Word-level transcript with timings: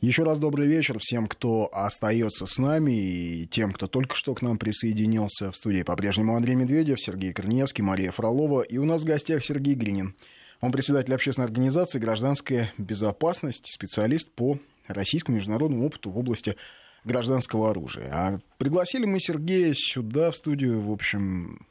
Еще 0.00 0.22
раз 0.22 0.38
добрый 0.38 0.66
вечер 0.66 0.98
всем, 0.98 1.26
кто 1.26 1.68
остается 1.70 2.46
с 2.46 2.56
нами, 2.56 2.92
и 2.92 3.46
тем, 3.46 3.70
кто 3.70 3.86
только 3.86 4.14
что 4.14 4.34
к 4.34 4.40
нам 4.40 4.56
присоединился. 4.56 5.50
В 5.50 5.56
студии 5.56 5.82
по-прежнему 5.82 6.36
Андрей 6.36 6.54
Медведев, 6.54 6.98
Сергей 6.98 7.34
Корнеевский, 7.34 7.84
Мария 7.84 8.10
Фролова. 8.10 8.62
И 8.62 8.78
у 8.78 8.86
нас 8.86 9.02
в 9.02 9.04
гостях 9.04 9.44
Сергей 9.44 9.74
Гринин. 9.74 10.14
Он 10.62 10.72
председатель 10.72 11.12
общественной 11.12 11.48
организации 11.48 11.98
«Гражданская 11.98 12.72
безопасность», 12.78 13.66
специалист 13.66 14.30
по 14.30 14.58
российскому 14.88 15.36
международному 15.36 15.84
опыту 15.84 16.08
в 16.08 16.16
области 16.16 16.56
гражданского 17.04 17.68
оружия. 17.68 18.10
А 18.10 18.38
пригласили 18.56 19.04
мы 19.04 19.20
Сергея 19.20 19.74
сюда, 19.74 20.30
в 20.30 20.36
студию, 20.36 20.80
в 20.80 20.90
общем, 20.90 21.66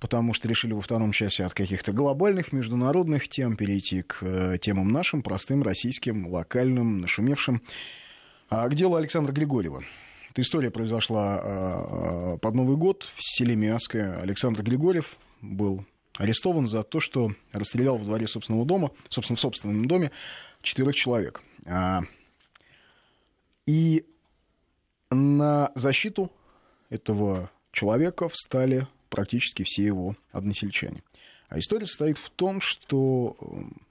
потому 0.00 0.32
что 0.32 0.46
решили 0.46 0.72
во 0.72 0.80
втором 0.80 1.10
часе 1.10 1.44
от 1.44 1.54
каких-то 1.54 1.92
глобальных 1.92 2.52
международных 2.52 3.28
тем 3.28 3.56
перейти 3.56 4.02
к 4.02 4.18
э, 4.22 4.58
темам 4.60 4.92
нашим, 4.92 5.22
простым, 5.22 5.64
российским, 5.64 6.28
локальным, 6.28 6.98
нашумевшим. 6.98 7.60
А 8.48 8.68
к 8.68 8.74
делу 8.76 8.94
Александра 8.94 9.32
Григорьева. 9.32 9.82
Эта 10.30 10.42
история 10.42 10.70
произошла 10.70 11.40
а, 11.42 12.36
под 12.38 12.54
Новый 12.54 12.76
год 12.76 13.08
в 13.16 13.20
селе 13.20 13.56
Миасское. 13.56 14.20
Александр 14.20 14.62
Григорьев 14.62 15.16
был 15.40 15.84
арестован 16.16 16.68
за 16.68 16.84
то, 16.84 17.00
что 17.00 17.32
расстрелял 17.50 17.98
в 17.98 18.04
дворе 18.04 18.28
собственного 18.28 18.64
дома, 18.64 18.92
собственно, 19.08 19.36
в 19.36 19.40
собственном 19.40 19.86
доме, 19.86 20.12
четырех 20.62 20.94
человек. 20.94 21.42
И 23.66 24.04
на 25.10 25.72
защиту 25.74 26.30
этого 26.90 27.50
человека 27.72 28.28
встали 28.28 28.86
практически 29.10 29.64
все 29.64 29.84
его 29.84 30.16
односельчане. 30.32 31.02
А 31.48 31.58
история 31.58 31.86
состоит 31.86 32.16
в 32.16 32.30
том, 32.30 32.60
что, 32.60 33.36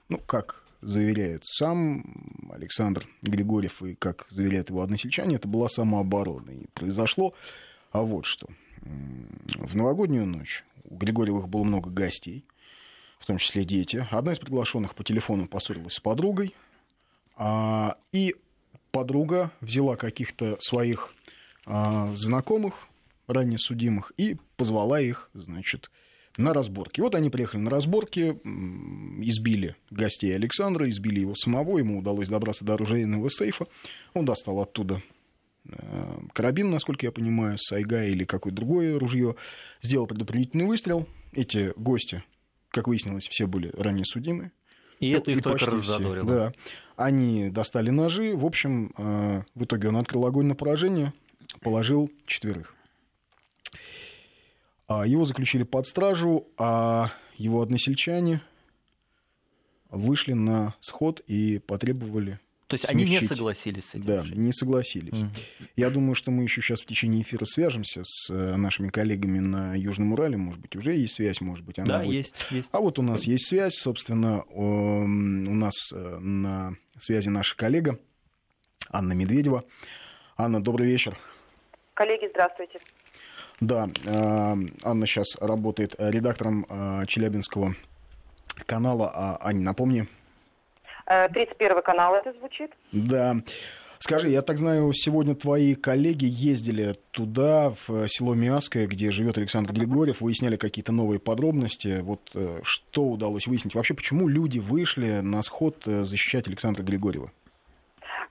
ну, 0.08 0.18
как 0.18 0.64
заверяет 0.80 1.44
сам 1.44 2.48
Александр 2.50 3.06
Григорьев 3.22 3.82
и 3.82 3.94
как 3.94 4.26
заверяют 4.30 4.70
его 4.70 4.82
односельчане, 4.82 5.36
это 5.36 5.46
была 5.46 5.68
самооборона. 5.68 6.50
И 6.50 6.66
произошло, 6.72 7.34
а 7.92 8.02
вот 8.02 8.24
что. 8.24 8.48
В 8.80 9.76
новогоднюю 9.76 10.26
ночь 10.26 10.64
у 10.84 10.96
Григорьевых 10.96 11.48
было 11.48 11.64
много 11.64 11.90
гостей, 11.90 12.44
в 13.18 13.26
том 13.26 13.36
числе 13.36 13.64
дети. 13.64 14.06
Одна 14.10 14.32
из 14.32 14.38
приглашенных 14.38 14.94
по 14.94 15.04
телефону 15.04 15.46
поссорилась 15.46 15.94
с 15.94 16.00
подругой, 16.00 16.54
а, 17.36 17.96
и 18.12 18.34
подруга 18.90 19.50
взяла 19.60 19.96
каких-то 19.96 20.56
своих 20.60 21.14
а, 21.66 22.14
знакомых, 22.16 22.88
ранее 23.32 23.58
судимых, 23.58 24.12
и 24.16 24.36
позвала 24.56 25.00
их, 25.00 25.30
значит, 25.34 25.90
на 26.36 26.54
разборки. 26.54 27.00
Вот 27.00 27.14
они 27.14 27.30
приехали 27.30 27.60
на 27.60 27.70
разборки, 27.70 28.40
избили 29.22 29.76
гостей 29.90 30.34
Александра, 30.34 30.88
избили 30.88 31.20
его 31.20 31.34
самого, 31.34 31.78
ему 31.78 31.98
удалось 31.98 32.28
добраться 32.28 32.64
до 32.64 32.74
оружейного 32.74 33.30
сейфа. 33.30 33.66
Он 34.14 34.24
достал 34.24 34.60
оттуда 34.60 35.02
э, 35.64 36.18
карабин, 36.32 36.70
насколько 36.70 37.06
я 37.06 37.12
понимаю, 37.12 37.58
сайга 37.58 38.04
или 38.04 38.24
какое-то 38.24 38.56
другое 38.56 38.98
ружье, 38.98 39.36
сделал 39.82 40.06
предупредительный 40.06 40.66
выстрел. 40.66 41.08
Эти 41.32 41.72
гости, 41.76 42.24
как 42.70 42.88
выяснилось, 42.88 43.28
все 43.28 43.46
были 43.46 43.70
ранее 43.76 44.04
судимы. 44.04 44.52
И 45.00 45.12
ну, 45.12 45.18
это 45.18 45.30
их 45.30 45.38
и 45.38 45.40
только 45.40 45.66
раззадорило. 45.66 46.24
Все, 46.24 46.34
да. 46.34 46.52
Они 46.96 47.48
достали 47.48 47.90
ножи. 47.90 48.36
В 48.36 48.44
общем, 48.44 48.92
э, 48.96 49.42
в 49.54 49.64
итоге 49.64 49.88
он 49.88 49.96
открыл 49.96 50.26
огонь 50.26 50.46
на 50.46 50.54
поражение, 50.54 51.12
положил 51.62 52.10
четверых. 52.26 52.76
А, 54.88 55.06
его 55.06 55.24
заключили 55.24 55.62
под 55.62 55.86
стражу, 55.86 56.48
а 56.58 57.12
его 57.36 57.62
односельчане 57.62 58.40
вышли 59.88 60.32
на 60.32 60.74
сход 60.80 61.20
и 61.26 61.58
потребовали 61.58 62.40
то 62.70 62.74
есть 62.74 62.86
смягчить. 62.86 63.08
они 63.08 63.18
не 63.18 63.26
согласились 63.26 63.84
с 63.84 63.94
этим? 63.96 64.06
Да, 64.06 64.22
решением. 64.22 64.44
не 64.44 64.52
согласились. 64.52 65.18
Mm. 65.18 65.28
Я 65.74 65.90
думаю, 65.90 66.14
что 66.14 66.30
мы 66.30 66.44
еще 66.44 66.60
сейчас 66.60 66.80
в 66.80 66.86
течение 66.86 67.22
эфира 67.22 67.44
свяжемся 67.44 68.02
с 68.04 68.30
э, 68.30 68.54
нашими 68.54 68.90
коллегами 68.90 69.40
на 69.40 69.74
Южном 69.74 70.12
Урале. 70.12 70.36
Может 70.36 70.60
быть, 70.60 70.76
уже 70.76 70.94
есть 70.94 71.14
связь, 71.14 71.40
может 71.40 71.64
быть, 71.64 71.80
она 71.80 71.98
да, 71.98 72.04
будет. 72.04 72.14
есть, 72.14 72.46
есть. 72.50 72.68
А 72.70 72.78
вот 72.78 73.00
у 73.00 73.02
нас 73.02 73.24
есть 73.24 73.48
связь, 73.48 73.74
собственно, 73.74 74.44
у 74.44 75.04
нас 75.04 75.74
э, 75.92 76.18
на 76.18 76.76
связи 76.96 77.28
наша 77.28 77.56
коллега 77.56 77.98
Анна 78.88 79.14
Медведева. 79.14 79.64
Анна, 80.36 80.62
добрый 80.62 80.86
вечер. 80.86 81.18
Коллеги, 81.94 82.28
здравствуйте. 82.30 82.78
Да, 83.60 83.90
э, 84.04 84.54
Анна 84.82 85.06
сейчас 85.06 85.36
работает 85.38 85.94
редактором 85.98 86.64
э, 86.68 87.06
Челябинского 87.06 87.74
канала. 88.66 89.12
А, 89.14 89.38
Аня, 89.42 89.60
напомни. 89.60 90.06
31 91.06 91.76
э, 91.76 91.82
канал 91.82 92.14
это 92.14 92.32
звучит. 92.32 92.70
Да. 92.92 93.36
Скажи, 93.98 94.30
я 94.30 94.40
так 94.40 94.56
знаю, 94.56 94.90
сегодня 94.94 95.34
твои 95.34 95.74
коллеги 95.74 96.24
ездили 96.24 96.96
туда, 97.10 97.74
в 97.86 98.08
село 98.08 98.34
Миасское, 98.34 98.86
где 98.86 99.10
живет 99.10 99.36
Александр 99.36 99.74
Григорьев, 99.74 100.22
выясняли 100.22 100.56
какие-то 100.56 100.90
новые 100.90 101.18
подробности. 101.18 102.00
Вот 102.00 102.34
что 102.62 103.04
удалось 103.04 103.46
выяснить? 103.46 103.74
Вообще, 103.74 103.92
почему 103.92 104.26
люди 104.26 104.58
вышли 104.58 105.20
на 105.20 105.42
сход 105.42 105.82
защищать 105.84 106.48
Александра 106.48 106.82
Григорьева? 106.82 107.30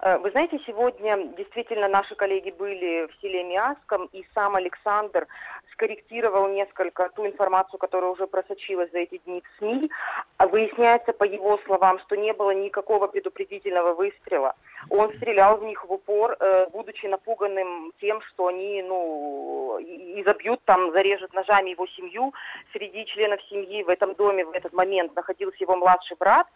Э, 0.02 0.18
вы 0.18 0.32
знаете, 0.32 0.60
сегодня 0.66 1.18
действительно 1.38 1.88
наши 1.88 2.16
коллеги 2.16 2.52
были 2.52 3.08
в 3.08 3.22
селе 3.22 3.44
Миаском, 3.44 4.10
и 4.14 4.26
сам 4.34 4.56
Александр 4.56 5.28
скорректировал 5.74 6.48
несколько 6.50 7.10
ту 7.10 7.26
информацию, 7.26 7.80
которая 7.80 8.12
уже 8.12 8.28
просочилась 8.28 8.92
за 8.92 9.00
эти 9.00 9.18
дни 9.26 9.42
в 9.42 9.60
СМИ. 9.60 9.92
А 10.38 10.48
выясняется, 10.48 11.12
по 11.12 11.26
его 11.26 11.58
словам, 11.66 12.00
что 12.00 12.16
не 12.16 12.34
было 12.34 12.52
никакого 12.52 13.08
предупредительного 13.08 13.94
выстрела. 13.94 14.56
Он 14.90 15.14
стрелял 15.16 15.58
в 15.58 15.64
них 15.64 15.84
в 15.84 15.92
упор, 15.92 16.38
э, 16.40 16.68
будучи 16.72 17.06
напуганным 17.06 17.92
тем, 18.00 18.22
что 18.22 18.48
они, 18.48 18.82
ну, 18.82 19.80
изобьют 19.82 20.62
там, 20.64 20.92
зарежут 20.92 21.34
ножами 21.34 21.72
его 21.72 21.88
семью. 21.88 22.34
Среди 22.72 23.06
членов 23.06 23.42
семьи 23.50 23.84
в 23.84 23.90
этом 23.90 24.16
доме 24.16 24.46
в 24.46 24.52
этот 24.52 24.72
момент 24.72 25.14
находился 25.16 25.58
его 25.60 25.76
младший 25.76 26.16
брат, 26.18 26.48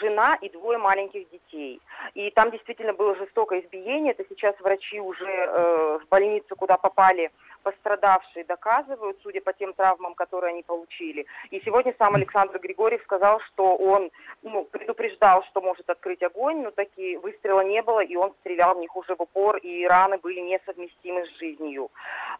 жена 0.00 0.34
и 0.40 0.48
двое 0.48 0.78
маленьких 0.78 1.28
детей. 1.30 1.80
И 2.14 2.30
там 2.30 2.50
действительно 2.50 2.92
было 2.92 3.14
жестокое 3.16 3.60
избиение. 3.60 4.12
Это 4.12 4.24
сейчас 4.28 4.54
врачи 4.60 5.00
уже 5.00 5.24
э, 5.26 5.98
в 6.02 6.08
больницу, 6.08 6.56
куда 6.56 6.76
попали 6.76 7.30
пострадавшие, 7.66 8.44
доказывают, 8.44 9.18
судя 9.24 9.40
по 9.40 9.52
тем 9.52 9.72
травмам, 9.72 10.14
которые 10.14 10.52
они 10.52 10.62
получили. 10.62 11.26
И 11.50 11.60
сегодня 11.64 11.92
сам 11.98 12.14
Александр 12.14 12.60
Григорьев 12.60 13.02
сказал, 13.02 13.40
что 13.40 13.76
он 13.76 14.10
ну, 14.42 14.64
предупреждал, 14.70 15.42
что 15.50 15.60
может 15.60 15.90
открыть 15.90 16.22
огонь, 16.22 16.62
но 16.62 16.70
такие 16.70 17.18
выстрела 17.18 17.62
не 17.62 17.82
было, 17.82 18.04
и 18.04 18.14
он 18.14 18.32
стрелял 18.40 18.76
в 18.76 18.78
них 18.78 18.94
уже 18.94 19.16
в 19.16 19.20
упор, 19.20 19.56
и 19.56 19.84
раны 19.84 20.18
были 20.18 20.40
несовместимы 20.40 21.26
с 21.26 21.38
жизнью. 21.40 21.90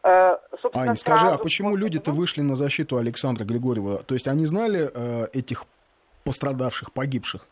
Э, 0.04 0.36
Ань, 0.74 0.96
скажи, 0.96 1.26
а 1.26 1.38
почему 1.38 1.74
люди-то 1.74 2.12
вышли 2.12 2.42
на 2.42 2.54
защиту 2.54 2.96
Александра 2.96 3.44
Григорьева? 3.44 4.04
То 4.04 4.14
есть 4.14 4.28
они 4.28 4.46
знали 4.46 4.90
э, 4.94 5.26
этих 5.32 5.64
пострадавших, 6.26 6.90
погибших? 6.90 7.48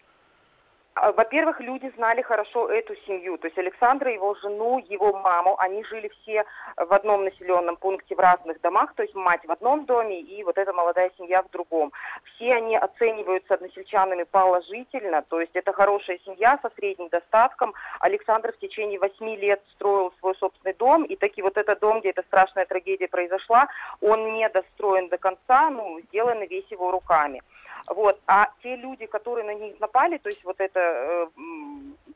А, 0.95 1.11
во-первых, 1.13 1.61
люди 1.61 1.93
знали 1.97 2.23
хорошо 2.23 2.69
эту 2.69 2.95
семью, 3.07 3.37
то 3.39 3.49
есть 3.49 3.59
Александра, 3.59 4.13
его 4.13 4.35
жену, 4.37 4.79
его 4.89 5.13
маму, 5.13 5.57
они 5.59 5.83
жили 5.85 6.09
все 6.21 6.45
в 6.77 6.93
одном 6.93 7.25
населенном 7.25 7.77
пункте 7.77 8.15
в 8.15 8.21
разных 8.21 8.61
домах, 8.61 8.95
то 8.95 9.03
есть 9.03 9.15
мать 9.15 9.45
в 9.45 9.51
одном 9.51 9.87
доме 9.87 10.21
и 10.21 10.45
вот 10.45 10.57
эта 10.57 10.73
молодая 10.73 11.11
семья 11.19 11.43
в 11.43 11.51
другом. 11.51 11.93
Все 12.23 12.55
они 12.55 12.77
оцениваются 12.77 13.55
односельчанами 13.55 14.23
положительно, 14.23 15.23
то 15.23 15.41
есть 15.41 15.57
это 15.57 15.73
хорошая 15.73 16.19
семья 16.25 16.61
со 16.63 16.71
средним 16.77 17.09
достатком. 17.09 17.75
Александр 17.99 18.53
в 18.53 18.59
течение 18.59 19.01
восьми 19.01 19.37
лет 19.37 19.61
строил 19.73 20.13
свой 20.21 20.37
собственный 20.37 20.75
дом, 20.75 21.03
и 21.03 21.17
таки 21.17 21.43
вот 21.43 21.57
этот 21.57 21.81
дом, 21.81 22.01
где 22.01 22.11
эта 22.11 22.23
страшная 22.23 22.67
трагедия 22.67 23.09
произошла, 23.09 23.67
он 24.01 24.35
не 24.35 24.49
достроен 24.49 25.09
до 25.09 25.19
конца, 25.19 25.71
ну, 25.71 25.99
сделан 26.03 26.45
весь 26.45 26.71
его 26.71 26.93
руками. 26.93 27.43
Вот. 27.87 28.19
А 28.27 28.49
те 28.63 28.77
люди, 28.77 29.07
которые 29.07 29.45
на 29.45 29.55
них 29.55 29.79
напали, 29.81 30.19
то 30.19 30.29
есть 30.29 30.45
вот 30.45 30.61
эта 30.61 30.84
э, 30.85 31.27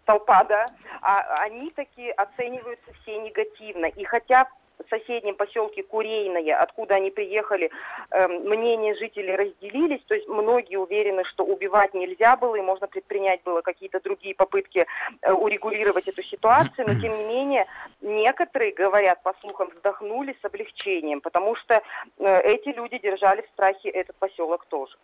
толпа, 0.04 0.44
да, 0.44 0.66
а, 1.02 1.20
они 1.42 1.70
такие 1.70 2.12
оцениваются 2.12 2.92
все 3.02 3.18
негативно. 3.18 3.86
И 3.86 4.04
хотя 4.04 4.48
в 4.78 4.88
соседнем 4.88 5.34
поселке 5.34 5.82
Курейное, 5.82 6.60
откуда 6.60 6.96
они 6.96 7.10
приехали, 7.10 7.70
э, 8.10 8.28
мнения 8.28 8.94
жителей 8.94 9.34
разделились, 9.34 10.02
то 10.06 10.14
есть 10.14 10.28
многие 10.28 10.76
уверены, 10.76 11.24
что 11.24 11.44
убивать 11.44 11.94
нельзя 11.94 12.36
было 12.36 12.56
и 12.56 12.62
можно 12.62 12.86
предпринять 12.86 13.42
было 13.42 13.60
какие-то 13.60 14.00
другие 14.00 14.34
попытки 14.34 14.86
э, 15.22 15.32
урегулировать 15.32 16.08
эту 16.08 16.22
ситуацию, 16.22 16.86
но 16.86 17.00
тем 17.00 17.16
не 17.16 17.24
менее 17.24 17.66
некоторые, 18.00 18.72
говорят, 18.72 19.22
по 19.22 19.34
слухам, 19.40 19.68
вздохнули 19.74 20.36
с 20.40 20.44
облегчением, 20.44 21.20
потому 21.20 21.56
что 21.56 21.82
э, 22.18 22.40
эти 22.42 22.68
люди 22.68 22.98
держали 22.98 23.42
в 23.42 23.48
страхе 23.52 23.88
этот 23.90 24.16
поселок 24.16 24.64
тоже. 24.66 24.96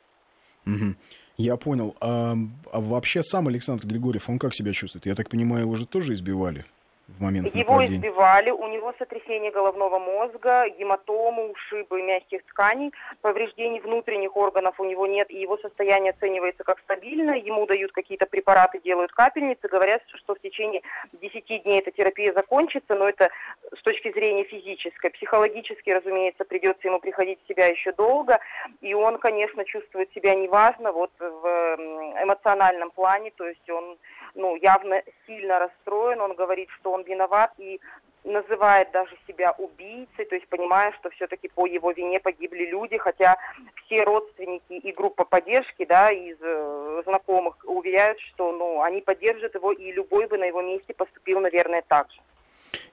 Угу. 0.66 0.94
Я 1.36 1.56
понял. 1.56 1.96
А, 2.00 2.36
а 2.72 2.80
вообще 2.80 3.22
сам 3.22 3.48
Александр 3.48 3.86
Григорьев, 3.86 4.28
он 4.30 4.38
как 4.38 4.54
себя 4.54 4.72
чувствует? 4.72 5.06
Я 5.06 5.14
так 5.14 5.28
понимаю, 5.28 5.62
его 5.62 5.74
же 5.74 5.86
тоже 5.86 6.14
избивали? 6.14 6.64
В 7.08 7.22
момент 7.22 7.54
Его 7.54 7.74
нападения? 7.74 7.96
избивали, 7.96 8.50
у 8.50 8.66
него 8.68 8.94
сотрясение 8.98 9.50
головного 9.50 9.98
мозга, 9.98 10.68
гематомы, 10.78 11.50
ушибы 11.50 12.02
мягких 12.02 12.44
тканей, 12.46 12.92
повреждений 13.20 13.80
внутренних 13.80 14.36
органов 14.36 14.80
у 14.80 14.84
него 14.84 15.06
нет, 15.06 15.30
и 15.30 15.40
его 15.40 15.58
состояние 15.58 16.10
оценивается 16.10 16.64
как 16.64 16.78
стабильное, 16.80 17.36
ему 17.36 17.66
дают 17.66 17.92
какие-то 17.92 18.26
препараты, 18.26 18.80
делают 18.80 19.12
капельницы, 19.12 19.68
говорят, 19.68 20.02
что 20.14 20.34
в 20.34 20.40
течение 20.40 20.82
10 21.12 21.62
дней 21.64 21.80
эта 21.80 21.90
терапия 21.90 22.32
закончится, 22.32 22.94
но 22.94 23.08
это 23.08 23.30
с 23.76 23.82
точки 23.82 24.12
зрения 24.12 24.44
физической. 24.44 25.10
Психологически, 25.10 25.90
разумеется, 25.90 26.44
придется 26.44 26.88
ему 26.88 27.00
приходить 27.00 27.38
в 27.44 27.48
себя 27.48 27.66
еще 27.66 27.92
долго, 27.92 28.38
и 28.80 28.94
он, 28.94 29.18
конечно, 29.18 29.64
чувствует 29.64 30.10
себя 30.12 30.34
неважно 30.34 30.92
вот 30.92 31.10
в 31.18 31.76
эмоциональном 32.22 32.90
плане, 32.90 33.30
то 33.36 33.46
есть 33.46 33.68
он 33.68 33.98
ну, 34.34 34.56
явно 34.56 35.02
сильно 35.26 35.58
расстроен, 35.58 36.20
он 36.20 36.34
говорит, 36.34 36.68
что 36.70 36.92
он 36.92 37.02
виноват 37.02 37.52
и 37.58 37.80
называет 38.24 38.90
даже 38.90 39.16
себя 39.28 39.54
убийцей, 39.58 40.24
то 40.24 40.34
есть 40.34 40.48
понимая, 40.48 40.92
что 40.92 41.10
все-таки 41.10 41.48
по 41.48 41.66
его 41.66 41.92
вине 41.92 42.20
погибли 42.20 42.64
люди, 42.64 42.96
хотя 42.96 43.36
все 43.84 44.02
родственники 44.02 44.72
и 44.72 44.92
группа 44.92 45.24
поддержки, 45.24 45.84
да, 45.84 46.10
из 46.10 46.38
э, 46.40 47.02
знакомых 47.04 47.56
уверяют, 47.64 48.18
что, 48.20 48.52
ну, 48.52 48.80
они 48.80 49.02
поддержат 49.02 49.54
его, 49.54 49.72
и 49.72 49.92
любой 49.92 50.26
бы 50.26 50.38
на 50.38 50.44
его 50.44 50.62
месте 50.62 50.94
поступил, 50.94 51.40
наверное, 51.40 51.82
так 51.86 52.10
же. 52.10 52.20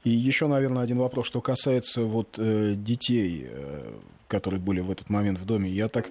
И 0.03 0.09
еще, 0.09 0.47
наверное, 0.47 0.83
один 0.83 0.97
вопрос, 0.97 1.27
что 1.27 1.41
касается 1.41 2.01
вот 2.03 2.35
э, 2.37 2.73
детей, 2.75 3.47
э, 3.47 3.93
которые 4.27 4.59
были 4.59 4.79
в 4.79 4.89
этот 4.89 5.09
момент 5.09 5.39
в 5.39 5.45
доме. 5.45 5.69
Я 5.69 5.89
так 5.89 6.09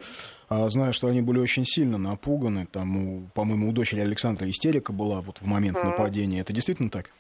а, 0.49 0.69
знаю, 0.69 0.93
что 0.93 1.07
они 1.07 1.23
были 1.23 1.39
очень 1.39 1.65
сильно 1.65 1.97
напуганы. 1.97 2.67
Там, 2.67 2.97
у, 2.97 3.23
по-моему, 3.35 3.71
у 3.71 3.73
дочери 3.73 4.01
Александра 4.01 4.49
истерика 4.51 4.93
была 4.93 5.21
вот 5.21 5.39
в 5.39 5.47
момент 5.47 5.79
mm-hmm. 5.79 5.85
нападения. 5.85 6.41
Это 6.41 6.53
действительно 6.53 6.91
так? 6.91 7.11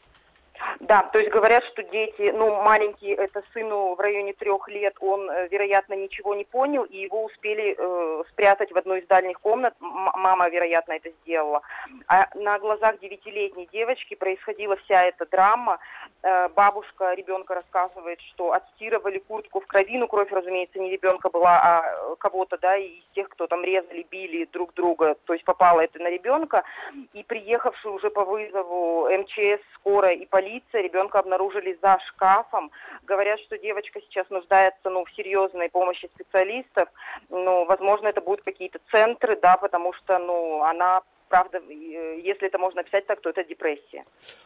Да, 0.90 1.02
то 1.12 1.20
есть 1.20 1.31
говорят, 1.31 1.62
что 1.66 1.84
дети, 1.84 2.32
ну, 2.34 2.62
маленький, 2.62 3.10
это 3.10 3.44
сыну 3.52 3.94
в 3.94 4.00
районе 4.00 4.32
трех 4.32 4.66
лет, 4.66 4.96
он, 4.98 5.31
э, 5.31 5.46
вероятно, 5.46 5.94
ничего 5.94 6.34
не 6.34 6.44
понял, 6.44 6.82
и 6.82 6.96
его 6.96 7.26
успели 7.26 7.76
э, 7.78 8.25
спрятать 8.31 8.72
в 8.72 8.76
одной 8.76 8.98
из 8.98 9.06
дальних 9.06 9.38
комнат. 9.38 9.72
М- 9.81 10.10
мама, 10.16 10.48
вероятно, 10.48 10.94
это 10.94 11.10
сделала. 11.22 11.62
А 12.08 12.26
на 12.34 12.58
глазах 12.58 12.98
девятилетней 12.98 13.69
девочки 13.70 14.16
происходила 14.16 14.76
вся 14.78 15.04
эта 15.04 15.26
драма. 15.26 15.78
Э, 16.25 16.48
бабушка 16.48 17.14
ребенка 17.14 17.54
рассказывает, 17.54 18.20
что 18.22 18.52
отстирывали 18.52 19.19
куртку 19.19 19.60
в 19.60 19.69
крови, 19.69 19.96
ну, 19.96 20.08
кровь, 20.08 20.32
разумеется, 20.32 20.81
не 20.81 20.90
ребенка 20.90 21.31
была, 21.31 21.60
а 21.62 22.16
кого-то, 22.16 22.58
да, 22.58 22.76
из 22.76 23.04
тех, 23.14 23.28
кто 23.28 23.46
там 23.46 23.62
резали, 23.62 24.04
били 24.10 24.48
друг 24.52 24.75
друга, 24.75 25.14
то 25.25 25.34
есть 25.34 25.44
попало 25.44 25.82
это 25.82 26.00
на 26.00 26.10
ребенка. 26.10 26.64
И 27.12 27.22
приехавший 27.22 27.93
уже 27.93 28.10
по 28.10 28.25
вызову 28.25 29.08
МЧС, 29.08 29.62
скорая 29.76 30.14
и 30.14 30.26
полиция, 30.26 30.80
ребенка 30.82 31.19
обнаружили 31.19 31.79
за 31.82 31.99
шкафом. 32.09 32.71
Говорят, 33.05 33.41
что 33.41 33.59
девочка 33.59 34.00
сейчас 34.00 34.29
нуждается 34.31 34.91
ну, 34.91 35.05
в 35.05 35.11
серьезной 35.12 35.69
помощи 35.69 36.09
специалистов. 36.15 36.88
Ну, 37.29 37.65
возможно, 37.67 38.09
это 38.09 38.21
будут 38.21 38.43
какие-то 38.44 38.81
центры, 38.91 39.38
да, 39.41 39.56
потому 39.56 39.93
что 39.93 40.19
ну, 40.19 40.62
она 40.62 41.03
правда, 41.31 41.59
э, 41.59 42.21
если 42.23 42.49
это 42.49 42.59
можно 42.59 42.82
описать 42.82 43.06
так, 43.06 43.21
то 43.23 43.31
это 43.31 43.44
депрессия. 43.44 44.05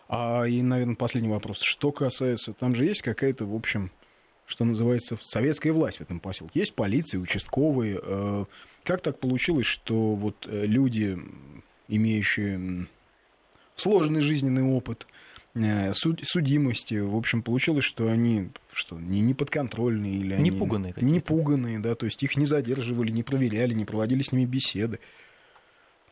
А 0.09 0.45
и, 0.45 0.63
наверное, 0.63 0.95
последний 0.95 1.31
вопрос. 1.31 1.61
Что 1.61 1.91
касается, 1.91 2.53
там 2.53 2.75
же 2.77 2.85
есть 2.85 3.03
какая-то, 3.03 3.47
в 3.47 3.55
общем, 3.57 3.91
что 4.47 4.65
называется, 4.65 5.19
советская 5.21 5.73
власть 5.73 5.99
в 5.99 6.03
этом 6.03 6.21
поселке. 6.21 6.61
Есть 6.61 6.75
полиция, 6.75 7.19
участковые. 7.19 7.99
Э, 8.01 8.45
как 8.85 9.01
так 9.01 9.19
получилось, 9.19 9.67
что 9.67 9.95
вот 10.15 10.47
э, 10.47 10.67
люди, 10.67 11.19
имеющие 11.89 12.87
сложный 13.75 14.21
жизненный 14.21 14.63
опыт, 14.63 15.07
суд, 15.93 16.21
судимости. 16.25 16.95
В 16.95 17.17
общем, 17.17 17.43
получилось, 17.43 17.85
что 17.85 18.09
они 18.09 18.51
что, 18.73 18.99
не, 18.99 19.21
не 19.21 19.35
подконтрольные 19.35 20.17
или 20.17 20.35
не 20.35 20.35
они... 20.35 20.51
Пуганные 20.51 20.95
не 20.97 21.21
пуганные, 21.21 21.79
да, 21.79 21.95
то 21.95 22.07
есть 22.07 22.23
их 22.23 22.37
не 22.37 22.47
задерживали, 22.47 23.11
не 23.11 23.23
проверяли, 23.23 23.73
не 23.75 23.85
проводили 23.85 24.23
с 24.23 24.33
ними 24.33 24.47
беседы. 24.47 24.99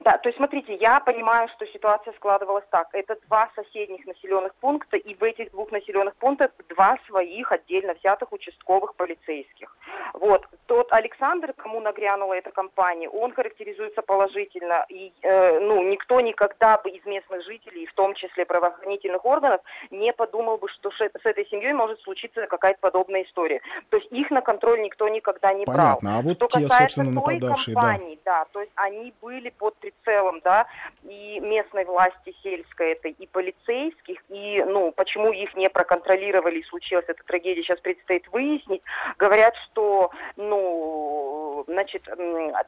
Да, 0.05 0.19
то 0.19 0.29
есть 0.29 0.37
смотрите, 0.37 0.75
я 0.75 0.99
понимаю, 1.01 1.49
что 1.55 1.67
ситуация 1.67 2.13
складывалась 2.15 2.65
так. 2.71 2.89
Это 2.93 3.17
два 3.29 3.49
соседних 3.55 4.05
населенных 4.07 4.55
пункта, 4.57 4.97
и 4.97 5.15
в 5.15 5.23
этих 5.23 5.51
двух 5.53 5.71
населенных 5.71 6.17
пунктах 6.17 6.51
два 6.69 6.99
своих 7.07 7.53
отдельно 7.53 7.95
взятых 7.95 8.33
участковых 8.33 8.95
полицейских. 8.97 9.77
Вот. 10.15 10.47
Тот 10.67 10.93
Александр, 10.93 11.53
кому 11.53 11.81
нагрянула 11.81 12.35
эта 12.35 12.51
компания, 12.51 13.09
он 13.09 13.33
характеризуется 13.33 14.03
положительно. 14.03 14.85
И 14.89 15.13
э, 15.23 15.61
ну, 15.61 15.83
никто 15.83 16.21
никогда 16.21 16.79
бы 16.79 16.91
из 16.91 17.05
местных 17.07 17.45
жителей, 17.45 17.87
в 17.87 17.95
том 17.95 18.15
числе 18.15 18.45
правоохранительных 18.45 19.25
органов, 19.25 19.61
не 19.91 20.13
подумал 20.13 20.59
бы, 20.59 20.69
что 20.69 20.91
с 20.91 21.01
этой 21.01 21.47
семьей 21.47 21.75
может 21.75 22.01
случиться 22.01 22.47
какая-то 22.47 22.79
подобная 22.81 23.23
история. 23.23 23.61
То 23.91 23.99
есть 23.99 24.11
их 24.11 24.31
на 24.31 24.41
контроль 24.41 24.81
никто 24.83 25.09
никогда 25.09 25.53
не 25.53 25.65
Понятно. 25.65 26.11
брал. 26.11 26.19
А 26.19 26.23
вот 26.23 26.37
что 26.37 26.47
те, 26.47 26.63
касается 26.63 27.05
той 27.05 27.41
компании, 27.41 28.19
да. 28.25 28.41
да, 28.41 28.47
то 28.53 28.61
есть 28.61 28.73
они 28.75 29.13
были 29.21 29.51
под 29.51 29.77
целом, 30.05 30.41
да, 30.45 30.67
и 31.05 31.41
местной 31.41 31.85
власти 31.85 32.35
сельской 32.43 32.93
это, 32.93 33.09
и 33.09 33.27
полицейских, 33.27 34.19
и, 34.29 34.63
ну, 34.67 34.93
почему 34.93 35.33
их 35.33 35.55
не 35.55 35.69
проконтролировали, 35.69 36.59
и 36.59 36.65
случилась 36.65 37.05
эта 37.09 37.23
трагедия, 37.25 37.63
сейчас 37.63 37.81
предстоит 37.81 38.27
выяснить. 38.29 38.83
Говорят, 39.19 39.55
что, 39.71 40.11
ну, 40.37 41.65
значит, 41.67 42.03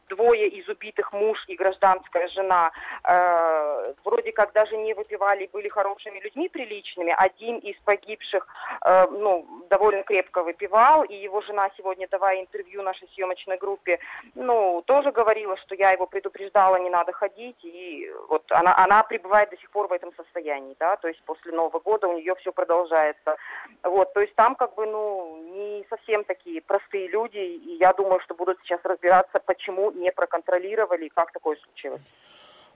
двое 0.09 0.49
из 0.49 0.69
убитых 0.69 1.13
муж 1.13 1.43
и 1.49 1.57
гражданская 1.57 2.29
жена 2.29 2.71
э, 3.05 3.95
вроде 4.05 4.33
как 4.33 4.53
даже 4.53 4.77
не 4.77 4.95
выпивали, 4.95 5.49
были 5.53 5.69
хорошими 5.69 6.21
людьми, 6.21 6.49
приличными. 6.49 7.15
Один 7.17 7.59
из 7.59 7.77
погибших, 7.85 8.47
э, 8.85 9.07
ну, 9.11 9.47
довольно 9.71 10.03
крепко 10.03 10.43
выпивал, 10.43 11.03
и 11.05 11.15
его 11.15 11.41
жена 11.43 11.71
сегодня, 11.77 12.09
давая 12.09 12.41
интервью 12.41 12.83
нашей 12.83 13.09
съемочной 13.15 13.57
группе, 13.57 13.99
ну, 14.35 14.83
тоже 14.87 15.13
говорила, 15.13 15.57
что 15.59 15.75
я 15.75 15.93
его 15.93 16.07
предупреждала, 16.07 16.77
не 16.77 16.91
надо 16.91 17.13
ходить, 17.15 17.57
и 17.63 18.11
вот 18.29 18.45
она, 18.51 18.77
она 18.77 19.03
пребывает 19.03 19.51
до 19.51 19.57
сих 19.57 19.71
пор 19.71 19.89
в 19.89 19.93
этом 19.93 20.13
состоянии, 20.17 20.77
да, 20.79 20.97
то 20.97 21.09
есть 21.09 21.23
после 21.25 21.53
Нового 21.53 21.81
года 21.81 22.09
у 22.09 22.19
нее 22.19 22.35
все 22.37 22.53
продолжается. 22.53 23.37
Вот, 23.83 24.13
то 24.13 24.21
есть 24.21 24.35
там 24.35 24.55
как 24.55 24.75
бы, 24.75 24.87
ну, 24.87 25.43
не 25.55 25.85
совсем 25.89 26.25
такие 26.25 26.61
простые 26.61 27.09
люди, 27.09 27.39
и 27.39 27.77
я 27.81 27.93
думаю, 27.93 28.21
что 28.21 28.35
будут 28.35 28.59
сейчас 28.63 28.81
разбираться, 28.85 29.41
почему 29.41 29.91
не 29.93 30.13
проконтролировали, 30.13 31.09
как 31.09 31.33
такое 31.33 31.57
случилось. 31.57 32.03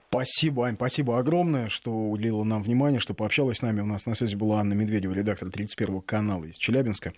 Спасибо, 0.09 0.65
Ань, 0.65 0.75
спасибо 0.75 1.19
огромное, 1.19 1.69
что 1.69 1.91
уделила 1.91 2.43
нам 2.43 2.63
внимание, 2.63 2.99
что 2.99 3.13
пообщалась 3.13 3.59
с 3.59 3.61
нами. 3.61 3.81
У 3.81 3.85
нас 3.85 4.07
на 4.07 4.15
связи 4.15 4.35
была 4.35 4.59
Анна 4.59 4.73
Медведева, 4.73 5.13
редактор 5.13 5.51
31 5.51 6.01
канала 6.01 6.45
из 6.45 6.55
Челябинска. 6.55 7.13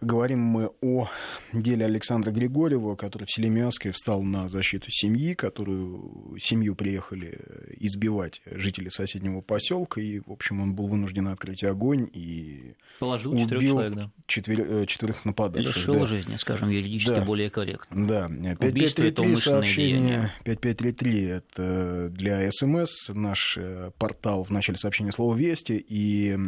Говорим 0.00 0.40
мы 0.40 0.70
о 0.80 1.08
деле 1.52 1.84
Александра 1.84 2.30
Григорьева, 2.30 2.96
который 2.96 3.24
в 3.24 3.32
селе 3.32 3.50
Миасское 3.50 3.92
встал 3.92 4.22
на 4.22 4.48
защиту 4.48 4.86
семьи, 4.90 5.34
которую 5.34 6.38
семью 6.40 6.74
приехали 6.74 7.38
избивать 7.78 8.40
жители 8.46 8.88
соседнего 8.88 9.42
поселка, 9.42 10.00
и, 10.00 10.20
в 10.20 10.32
общем, 10.32 10.62
он 10.62 10.74
был 10.74 10.86
вынужден 10.86 11.28
открыть 11.28 11.64
огонь 11.64 12.08
и 12.14 12.76
Положил 12.98 13.32
убил 13.32 13.44
четырех 13.44 13.70
человек, 13.70 13.94
да. 13.94 14.10
четвер... 14.26 14.60
Э, 14.60 14.86
четверых 14.86 15.24
нападавших. 15.26 15.76
Лишил 15.76 15.94
да. 15.94 16.06
жизни, 16.06 16.36
скажем, 16.36 16.70
юридически 16.70 17.16
да. 17.16 17.24
более 17.24 17.50
корректно. 17.50 18.06
Да. 18.06 18.28
5533 18.28 19.36
сообщение, 19.36 20.32
5533 20.44 21.24
это 21.24 22.08
для 22.10 22.50
СМС, 22.50 23.10
наш 23.10 23.58
э, 23.58 23.90
портал 23.98 24.44
в 24.44 24.50
начале 24.50 24.78
сообщения 24.78 25.12
слова 25.12 25.34
«Вести» 25.34 25.84
и... 25.86 26.38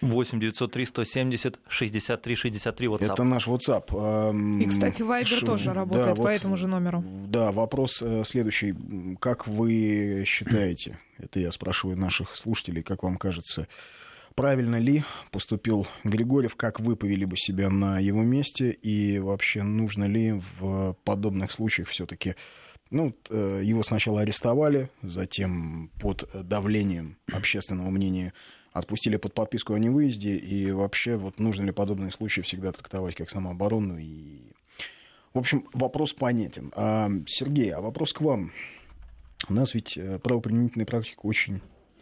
8 0.00 0.40
903 0.40 0.84
170 0.86 1.60
63 1.68 2.34
63 2.34 2.88
вот 2.88 3.01
WhatsApp. 3.02 3.12
Это 3.12 3.24
наш 3.24 3.48
WhatsApp. 3.48 4.62
И, 4.62 4.66
кстати, 4.66 5.02
Viber 5.02 5.24
Ш... 5.24 5.46
тоже 5.46 5.72
работает 5.72 6.08
да, 6.08 6.14
по 6.14 6.22
вот, 6.22 6.28
этому 6.28 6.56
же 6.56 6.66
номеру. 6.66 7.04
Да, 7.26 7.52
вопрос 7.52 8.02
э, 8.02 8.22
следующий. 8.26 8.74
Как 9.20 9.46
вы 9.46 10.24
считаете, 10.26 10.98
это 11.18 11.40
я 11.40 11.52
спрашиваю 11.52 11.98
наших 11.98 12.36
слушателей, 12.36 12.82
как 12.82 13.02
вам 13.02 13.16
кажется, 13.16 13.68
правильно 14.34 14.76
ли 14.76 15.04
поступил 15.30 15.86
Григорьев, 16.04 16.56
как 16.56 16.80
вы 16.80 16.96
повели 16.96 17.24
бы 17.24 17.36
себя 17.36 17.70
на 17.70 17.98
его 17.98 18.22
месте, 18.22 18.70
и 18.70 19.18
вообще 19.18 19.62
нужно 19.62 20.04
ли 20.04 20.40
в 20.60 20.96
подобных 21.04 21.52
случаях 21.52 21.88
все-таки 21.88 22.36
ну, 22.90 23.16
э, 23.30 23.62
его 23.64 23.82
сначала 23.82 24.20
арестовали, 24.20 24.90
затем 25.02 25.90
под 26.00 26.28
давлением 26.34 27.16
общественного 27.32 27.90
мнения 27.90 28.34
отпустили 28.72 29.16
под 29.16 29.34
подписку 29.34 29.74
о 29.74 29.78
невыезде, 29.78 30.36
и 30.36 30.70
вообще 30.70 31.16
вот 31.16 31.38
нужно 31.38 31.64
ли 31.64 31.72
подобные 31.72 32.10
случаи 32.10 32.40
всегда 32.40 32.72
трактовать 32.72 33.14
как 33.14 33.30
самооборону. 33.30 33.98
И... 33.98 34.40
В 35.34 35.38
общем, 35.38 35.66
вопрос 35.72 36.12
понятен. 36.12 36.72
А, 36.74 37.10
Сергей, 37.26 37.72
а 37.72 37.80
вопрос 37.80 38.12
к 38.12 38.20
вам. 38.20 38.52
У 39.48 39.54
нас 39.54 39.74
ведь 39.74 39.96
э, 39.96 40.18
правоприменительная 40.18 40.86
практика 40.86 41.20
очень 41.22 41.60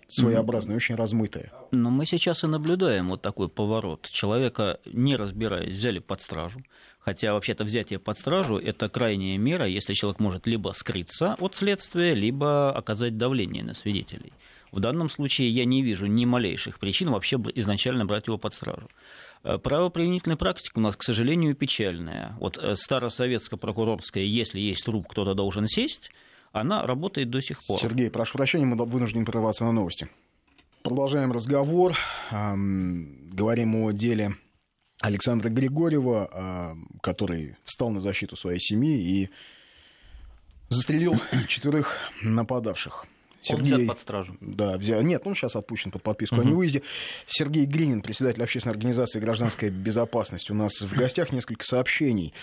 своеобразная, 0.08 0.74
mm-hmm. 0.74 0.76
очень 0.76 0.94
размытая. 0.96 1.52
Но 1.70 1.90
мы 1.90 2.04
сейчас 2.04 2.44
и 2.44 2.46
наблюдаем 2.46 3.08
вот 3.08 3.22
такой 3.22 3.48
поворот. 3.48 4.08
Человека, 4.10 4.80
не 4.84 5.16
разбираясь, 5.16 5.72
взяли 5.72 6.00
под 6.00 6.20
стражу. 6.20 6.62
Хотя 6.98 7.32
вообще-то 7.32 7.64
взятие 7.64 7.98
под 7.98 8.18
стражу– 8.18 8.56
это 8.58 8.90
крайняя 8.90 9.38
мера, 9.38 9.66
если 9.66 9.94
человек 9.94 10.20
может 10.20 10.46
либо 10.46 10.72
скрыться 10.74 11.34
от 11.38 11.54
следствия, 11.54 12.14
либо 12.14 12.76
оказать 12.76 13.16
давление 13.16 13.64
на 13.64 13.72
свидетелей. 13.72 14.34
В 14.72 14.80
данном 14.80 15.10
случае 15.10 15.50
я 15.50 15.64
не 15.64 15.82
вижу 15.82 16.06
ни 16.06 16.24
малейших 16.24 16.78
причин 16.78 17.10
вообще 17.10 17.36
изначально 17.54 18.06
брать 18.06 18.26
его 18.26 18.38
под 18.38 18.54
стражу. 18.54 18.88
Э, 19.42 19.58
правоприменительная 19.58 20.36
практика 20.36 20.78
у 20.78 20.80
нас, 20.80 20.96
к 20.96 21.02
сожалению, 21.02 21.54
печальная. 21.54 22.36
Вот 22.38 22.58
э, 22.58 22.76
старосоветская 22.76 23.58
прокурорская, 23.58 24.24
если 24.24 24.60
есть 24.60 24.84
труп, 24.84 25.06
кто-то 25.08 25.34
должен 25.34 25.66
сесть, 25.66 26.10
она 26.52 26.86
работает 26.86 27.30
до 27.30 27.40
сих 27.40 27.64
пор. 27.64 27.80
Сергей, 27.80 28.10
прошу 28.10 28.38
прощения, 28.38 28.64
мы 28.66 28.76
вынуждены 28.84 29.24
прерваться 29.24 29.64
на 29.64 29.72
новости. 29.72 30.08
Продолжаем 30.82 31.32
разговор. 31.32 31.94
Говорим 32.30 33.76
о 33.84 33.92
деле 33.92 34.34
Александра 35.00 35.48
Григорьева, 35.48 36.74
который 37.02 37.56
встал 37.64 37.90
на 37.90 38.00
защиту 38.00 38.34
своей 38.34 38.58
семьи 38.58 38.98
и 38.98 39.30
застрелил 40.70 41.20
четверых 41.48 41.96
нападавших. 42.22 43.06
Сергей, 43.42 43.72
он 43.72 43.78
взят 43.78 43.88
под 43.88 43.98
стражу. 43.98 44.36
Да, 44.40 44.76
взял. 44.76 45.00
Нет, 45.02 45.22
он 45.24 45.34
сейчас 45.34 45.56
отпущен 45.56 45.90
под 45.90 46.02
подписку 46.02 46.36
угу. 46.36 46.42
о 46.42 46.44
невыезде. 46.44 46.82
Сергей 47.26 47.64
Гринин, 47.64 48.02
председатель 48.02 48.42
общественной 48.42 48.74
организации 48.74 49.20
«Гражданская 49.20 49.70
безопасность». 49.70 50.50
У 50.50 50.54
нас 50.54 50.80
в 50.80 50.94
гостях 50.94 51.32
несколько 51.32 51.64
сообщений. 51.64 52.34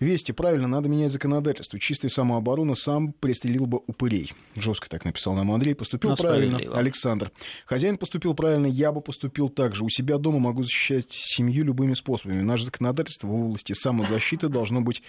Вести, 0.00 0.32
правильно, 0.32 0.66
надо 0.66 0.88
менять 0.88 1.12
законодательство. 1.12 1.78
Чистая 1.78 2.10
самооборона 2.10 2.74
сам 2.74 3.12
пристрелил 3.12 3.66
бы 3.66 3.80
упырей. 3.86 4.32
Жестко 4.56 4.88
так 4.88 5.04
написал 5.04 5.34
нам 5.34 5.52
Андрей. 5.52 5.74
Поступил 5.74 6.10
Но 6.10 6.16
ну, 6.18 6.22
правильно, 6.22 6.58
Александр. 6.76 7.30
Хозяин 7.66 7.96
поступил 7.96 8.34
правильно, 8.34 8.66
я 8.66 8.92
бы 8.92 9.00
поступил 9.00 9.48
так 9.48 9.74
же. 9.74 9.84
У 9.84 9.88
себя 9.88 10.18
дома 10.18 10.38
могу 10.38 10.62
защищать 10.62 11.08
семью 11.10 11.64
любыми 11.64 11.94
способами. 11.94 12.42
Наше 12.42 12.64
законодательство 12.64 13.28
в 13.28 13.34
области 13.34 13.72
самозащиты 13.72 14.48
должно 14.48 14.80
быть 14.80 15.02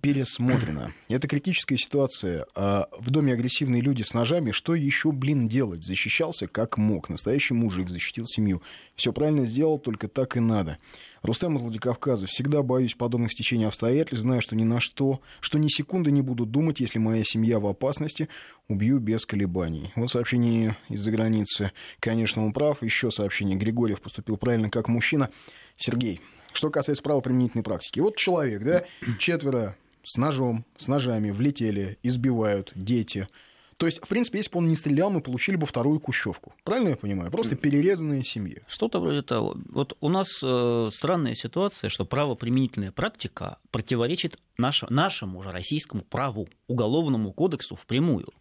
пересмотрена. 0.00 0.92
Это 1.08 1.28
критическая 1.28 1.76
ситуация. 1.76 2.46
А 2.54 2.88
в 2.98 3.10
доме 3.10 3.32
агрессивные 3.32 3.82
люди 3.82 4.02
с 4.02 4.14
ножами. 4.14 4.52
Что 4.52 4.74
еще, 4.74 5.12
блин, 5.12 5.48
делать? 5.48 5.84
Защищался 5.84 6.46
как 6.46 6.78
мог. 6.78 7.08
Настоящий 7.08 7.54
мужик 7.54 7.88
защитил 7.88 8.26
семью. 8.26 8.62
Все 8.94 9.12
правильно 9.12 9.46
сделал, 9.46 9.78
только 9.78 10.08
так 10.08 10.36
и 10.36 10.40
надо. 10.40 10.78
Рустам 11.22 11.56
из 11.56 11.62
Владикавказа. 11.62 12.26
Всегда 12.26 12.62
боюсь 12.62 12.94
подобных 12.94 13.32
стечений 13.32 13.66
обстоятельств. 13.66 14.22
Знаю, 14.22 14.40
что 14.40 14.56
ни 14.56 14.64
на 14.64 14.80
что, 14.80 15.20
что 15.40 15.58
ни 15.58 15.68
секунды 15.68 16.10
не 16.10 16.22
буду 16.22 16.46
думать, 16.46 16.80
если 16.80 16.98
моя 16.98 17.24
семья 17.24 17.58
в 17.58 17.66
опасности. 17.66 18.28
Убью 18.68 18.98
без 19.00 19.26
колебаний. 19.26 19.92
Вот 19.96 20.10
сообщение 20.10 20.76
из-за 20.88 21.10
границы. 21.10 21.72
Конечно, 22.00 22.44
он 22.44 22.52
прав. 22.52 22.82
Еще 22.82 23.10
сообщение. 23.10 23.56
Григорьев 23.56 24.00
поступил 24.00 24.36
правильно 24.36 24.70
как 24.70 24.88
мужчина. 24.88 25.30
Сергей, 25.76 26.20
что 26.52 26.70
касается 26.70 27.02
правоприменительной 27.02 27.64
практики. 27.64 28.00
Вот 28.00 28.16
человек, 28.16 28.62
да, 28.62 28.84
четверо 29.18 29.76
с 30.08 30.16
ножом, 30.16 30.64
с 30.78 30.88
ножами 30.88 31.30
влетели, 31.30 31.98
избивают 32.02 32.72
дети. 32.74 33.28
То 33.76 33.86
есть, 33.86 34.00
в 34.02 34.08
принципе, 34.08 34.38
если 34.38 34.50
бы 34.50 34.58
он 34.58 34.68
не 34.68 34.74
стрелял, 34.74 35.10
мы 35.10 35.20
получили 35.20 35.54
бы 35.54 35.64
вторую 35.64 36.00
кущевку. 36.00 36.52
Правильно 36.64 36.88
я 36.88 36.96
понимаю? 36.96 37.30
Просто 37.30 37.54
перерезанные 37.54 38.24
семьи. 38.24 38.62
Что-то 38.66 39.00
вроде 39.00 39.22
того. 39.22 39.56
Вот 39.68 39.96
у 40.00 40.08
нас 40.08 40.40
э, 40.42 40.90
странная 40.92 41.34
ситуация, 41.34 41.88
что 41.88 42.04
правоприменительная 42.04 42.90
практика 42.90 43.58
противоречит 43.70 44.38
наш, 44.56 44.82
нашему 44.88 45.42
же 45.42 45.52
российскому 45.52 46.02
праву, 46.02 46.48
уголовному 46.66 47.32
кодексу 47.32 47.76
впрямую. 47.76 48.32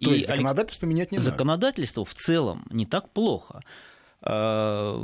То 0.00 0.10
И 0.10 0.14
есть 0.14 0.28
законодательство 0.28 0.86
менять 0.86 1.12
не 1.12 1.18
надо. 1.18 1.30
Законодательство 1.32 2.04
в 2.04 2.14
целом 2.14 2.64
не 2.70 2.86
так 2.86 3.10
плохо. 3.10 3.60
Э, 4.22 4.96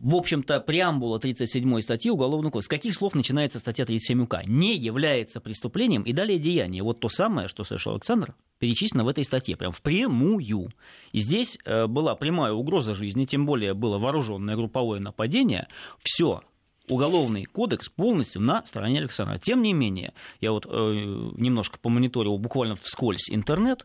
в 0.00 0.14
общем-то, 0.14 0.60
преамбула 0.60 1.18
37 1.18 1.80
статьи 1.80 2.10
Уголовного 2.10 2.52
кодекса. 2.52 2.66
С 2.66 2.70
каких 2.70 2.94
слов 2.94 3.14
начинается 3.14 3.58
статья 3.58 3.84
37 3.84 4.22
УК? 4.22 4.46
Не 4.46 4.76
является 4.76 5.40
преступлением 5.40 6.02
и 6.02 6.12
далее 6.12 6.38
деяние. 6.38 6.82
Вот 6.82 7.00
то 7.00 7.08
самое, 7.08 7.48
что 7.48 7.64
совершил 7.64 7.92
Александр, 7.92 8.34
перечислено 8.58 9.04
в 9.04 9.08
этой 9.08 9.24
статье, 9.24 9.56
прям 9.56 9.72
впрямую. 9.72 10.70
И 11.12 11.18
здесь 11.18 11.58
э, 11.64 11.86
была 11.86 12.14
прямая 12.14 12.52
угроза 12.52 12.94
жизни, 12.94 13.24
тем 13.24 13.44
более 13.44 13.74
было 13.74 13.98
вооруженное 13.98 14.56
групповое 14.56 15.00
нападение. 15.00 15.66
Все, 15.98 16.42
Уголовный 16.88 17.44
кодекс 17.44 17.90
полностью 17.90 18.40
на 18.40 18.64
стороне 18.64 19.00
Александра. 19.00 19.38
Тем 19.38 19.62
не 19.62 19.74
менее, 19.74 20.14
я 20.40 20.52
вот 20.52 20.64
э, 20.66 20.70
немножко 20.70 21.78
помониторил 21.78 22.38
буквально 22.38 22.76
вскользь 22.76 23.28
интернет, 23.30 23.84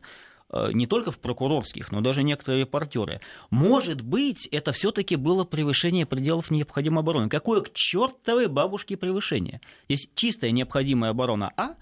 не 0.74 0.88
только 0.88 1.12
в 1.12 1.20
прокурорских, 1.20 1.92
но 1.92 2.02
даже 2.02 2.24
некоторые 2.24 2.62
репортеры. 2.62 3.22
Может 3.50 4.02
быть, 4.02 4.48
это 4.48 4.72
все-таки 4.72 5.16
было 5.16 5.44
превышение 5.44 6.06
пределов 6.06 6.52
необходимой 6.52 7.02
обороны. 7.02 7.30
Какое 7.30 7.62
к 7.62 7.74
чертовой 7.74 8.48
бабушке 8.48 8.98
превышение? 8.98 9.62
Есть 9.88 10.10
чистая 10.16 10.52
необходимая 10.52 11.12
оборона 11.12 11.52
А, 11.58 11.76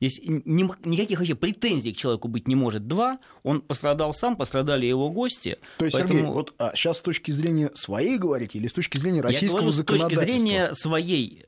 Здесь 0.00 0.20
никаких 0.24 1.18
вообще 1.18 1.34
претензий 1.34 1.92
к 1.92 1.96
человеку 1.96 2.28
быть 2.28 2.46
не 2.46 2.54
может. 2.54 2.86
Два, 2.86 3.18
он 3.42 3.60
пострадал 3.60 4.14
сам, 4.14 4.36
пострадали 4.36 4.86
его 4.86 5.10
гости. 5.10 5.58
То 5.78 5.86
есть, 5.86 5.96
поэтому... 5.96 6.18
Сергей, 6.18 6.32
вот 6.32 6.54
а 6.58 6.72
сейчас 6.76 6.98
с 6.98 7.00
точки 7.00 7.32
зрения 7.32 7.70
своей 7.74 8.16
говорите 8.16 8.58
или 8.58 8.68
с 8.68 8.72
точки 8.72 8.96
зрения 8.96 9.20
российского 9.20 9.58
Я 9.58 9.62
говорю, 9.62 9.72
законодательства? 9.72 10.22
С 10.22 10.26
точки 10.26 10.38
зрения 10.38 10.74
своей 10.74 11.46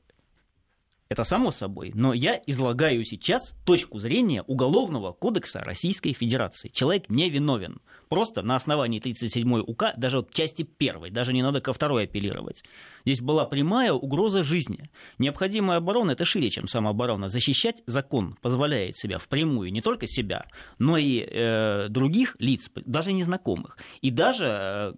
это 1.11 1.25
само 1.25 1.51
собой. 1.51 1.91
Но 1.93 2.13
я 2.13 2.41
излагаю 2.47 3.03
сейчас 3.03 3.53
точку 3.65 3.99
зрения 3.99 4.43
Уголовного 4.43 5.11
кодекса 5.11 5.59
Российской 5.59 6.13
Федерации. 6.13 6.69
Человек 6.69 7.09
не 7.09 7.29
виновен. 7.29 7.81
Просто 8.07 8.41
на 8.43 8.55
основании 8.55 9.01
37 9.01 9.59
УК, 9.59 9.91
даже 9.97 10.17
вот 10.19 10.31
части 10.31 10.63
первой, 10.63 11.11
даже 11.11 11.33
не 11.33 11.43
надо 11.43 11.59
ко 11.59 11.73
второй 11.73 12.05
апеллировать. 12.05 12.63
Здесь 13.05 13.21
была 13.21 13.45
прямая 13.45 13.93
угроза 13.93 14.43
жизни. 14.43 14.89
Необходимая 15.17 15.77
оборона– 15.77 16.11
это 16.11 16.25
шире, 16.25 16.49
чем 16.49 16.67
самооборона. 16.67 17.27
Защищать 17.27 17.83
закон 17.85 18.37
позволяет 18.41 18.97
себя 18.97 19.17
впрямую 19.17 19.71
не 19.71 19.81
только 19.81 20.07
себя, 20.07 20.45
но 20.79 20.97
и 20.97 21.19
э, 21.19 21.87
других 21.89 22.35
лиц, 22.39 22.69
даже 22.75 23.13
незнакомых. 23.13 23.77
И 24.01 24.11
даже, 24.11 24.45
э, 24.49 24.93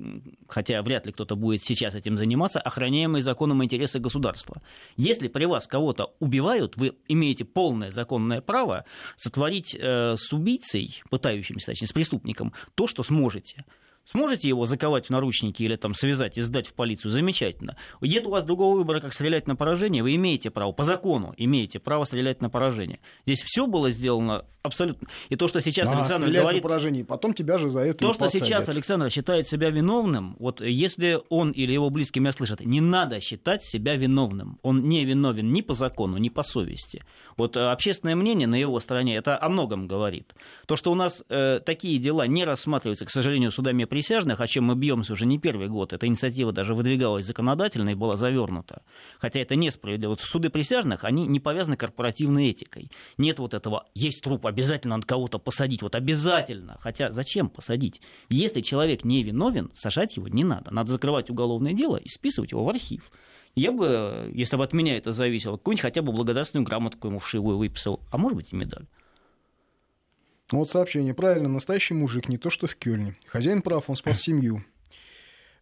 хотя 0.47 0.81
вряд 0.81 1.05
ли 1.05 1.11
кто-то 1.11 1.35
будет 1.35 1.63
сейчас 1.63 1.95
этим 1.95 2.17
заниматься, 2.17 2.59
охраняемые 2.59 3.21
законом 3.21 3.63
интересы 3.63 3.99
государства. 3.99 4.61
Если 4.97 5.27
при 5.27 5.45
вас 5.45 5.67
кого-то 5.67 6.13
убивают, 6.19 6.77
вы 6.77 6.93
имеете 7.07 7.45
полное 7.45 7.91
законное 7.91 8.41
право 8.41 8.85
сотворить 9.15 9.75
э, 9.79 10.15
с 10.17 10.33
убийцей, 10.33 11.01
пытающимся, 11.09 11.67
точнее, 11.67 11.87
с 11.87 11.93
преступником, 11.93 12.53
то, 12.75 12.87
что 12.87 13.03
сможете. 13.03 13.65
Сможете 14.05 14.47
его 14.47 14.65
заковать 14.65 15.07
в 15.07 15.09
наручники 15.09 15.63
или 15.63 15.75
там 15.75 15.95
связать 15.95 16.37
и 16.37 16.41
сдать 16.41 16.67
в 16.67 16.73
полицию? 16.73 17.11
Замечательно. 17.11 17.77
Нет 18.01 18.25
у 18.27 18.31
вас 18.31 18.43
другого 18.43 18.75
выбора, 18.75 18.99
как 18.99 19.13
стрелять 19.13 19.47
на 19.47 19.55
поражение, 19.55 20.03
вы 20.03 20.15
имеете 20.15 20.51
право, 20.51 20.71
по 20.71 20.83
закону 20.83 21.33
имеете 21.37 21.79
право 21.79 22.03
стрелять 22.03 22.41
на 22.41 22.49
поражение. 22.49 22.99
Здесь 23.25 23.41
все 23.41 23.65
было 23.65 23.91
сделано 23.91 24.45
абсолютно. 24.63 25.09
И 25.29 25.35
то, 25.35 25.47
что 25.47 25.61
сейчас 25.61 25.89
а, 25.89 25.97
Александр 25.97 26.29
говорит... 26.29 26.63
на 26.63 26.69
поражение, 26.69 27.05
потом 27.05 27.33
тебя 27.33 27.57
же 27.57 27.69
за 27.69 27.81
это 27.81 27.99
То, 27.99 28.13
что 28.13 28.25
посадят. 28.25 28.47
сейчас 28.47 28.69
Александр 28.69 29.09
считает 29.09 29.47
себя 29.47 29.69
виновным, 29.69 30.35
вот 30.39 30.61
если 30.61 31.19
он 31.29 31.51
или 31.51 31.73
его 31.73 31.89
близкие 31.89 32.21
меня 32.21 32.31
слышат, 32.31 32.61
не 32.61 32.81
надо 32.81 33.19
считать 33.19 33.63
себя 33.63 33.95
виновным. 33.95 34.59
Он 34.63 34.87
не 34.87 35.03
виновен 35.03 35.51
ни 35.51 35.61
по 35.61 35.73
закону, 35.73 36.17
ни 36.17 36.29
по 36.29 36.43
совести. 36.43 37.03
Вот 37.35 37.57
э, 37.57 37.59
общественное 37.59 38.15
мнение 38.15 38.47
на 38.47 38.55
его 38.55 38.79
стороне 38.79 39.15
это 39.15 39.41
о 39.41 39.49
многом 39.49 39.87
говорит. 39.87 40.33
То, 40.65 40.75
что 40.75 40.91
у 40.91 40.95
нас 40.95 41.23
э, 41.29 41.59
такие 41.59 41.97
дела 41.97 42.25
не 42.25 42.45
рассматриваются, 42.45 43.05
к 43.05 43.09
сожалению, 43.09 43.51
судами 43.51 43.83
присяжных, 43.93 44.41
о 44.41 44.47
чем 44.47 44.63
мы 44.63 44.75
бьемся 44.75 45.13
уже 45.13 45.27
не 45.27 45.37
первый 45.37 45.67
год, 45.67 45.93
эта 45.93 46.07
инициатива 46.07 46.51
даже 46.51 46.73
выдвигалась 46.73 47.27
законодательно 47.27 47.89
и 47.89 47.93
была 47.93 48.15
завернута. 48.15 48.81
Хотя 49.19 49.39
это 49.39 49.55
несправедливо. 49.55 50.17
Суды 50.19 50.49
присяжных, 50.49 51.03
они 51.03 51.27
не 51.27 51.39
повязаны 51.39 51.77
корпоративной 51.77 52.49
этикой. 52.49 52.89
Нет 53.19 53.37
вот 53.37 53.53
этого, 53.53 53.85
есть 53.93 54.23
труп, 54.23 54.47
обязательно 54.47 54.95
надо 54.95 55.05
кого-то 55.05 55.37
посадить, 55.37 55.83
вот 55.83 55.93
обязательно. 55.93 56.77
Хотя 56.79 57.11
зачем 57.11 57.49
посадить? 57.49 58.01
Если 58.29 58.61
человек 58.61 59.03
не 59.03 59.21
виновен, 59.21 59.69
сажать 59.75 60.17
его 60.17 60.27
не 60.27 60.43
надо. 60.43 60.73
Надо 60.73 60.91
закрывать 60.91 61.29
уголовное 61.29 61.73
дело 61.73 61.97
и 61.97 62.09
списывать 62.09 62.51
его 62.51 62.63
в 62.65 62.69
архив 62.69 63.11
я 63.55 63.71
бы, 63.71 64.31
если 64.33 64.55
бы 64.55 64.63
от 64.63 64.73
меня 64.73 64.97
это 64.97 65.13
зависело, 65.13 65.57
какую-нибудь 65.57 65.83
хотя 65.83 66.01
бы 66.01 66.11
благодарственную 66.11 66.65
грамотку 66.65 67.09
ему 67.09 67.19
вшивую 67.19 67.59
выписал, 67.59 67.99
а 68.09 68.17
может 68.17 68.37
быть 68.37 68.51
и 68.51 68.55
медаль. 68.55 68.87
Вот 70.53 70.69
сообщение. 70.69 71.15
Правильно, 71.15 71.49
настоящий 71.49 71.95
мужик, 71.95 72.29
не 72.29 72.37
то 72.37 72.51
что 72.51 72.67
в 72.67 72.75
Кёльне. 72.75 73.15
Хозяин 73.25 73.63
прав, 73.63 73.89
он 73.89 73.95
спас 73.95 74.21
семью. 74.21 74.63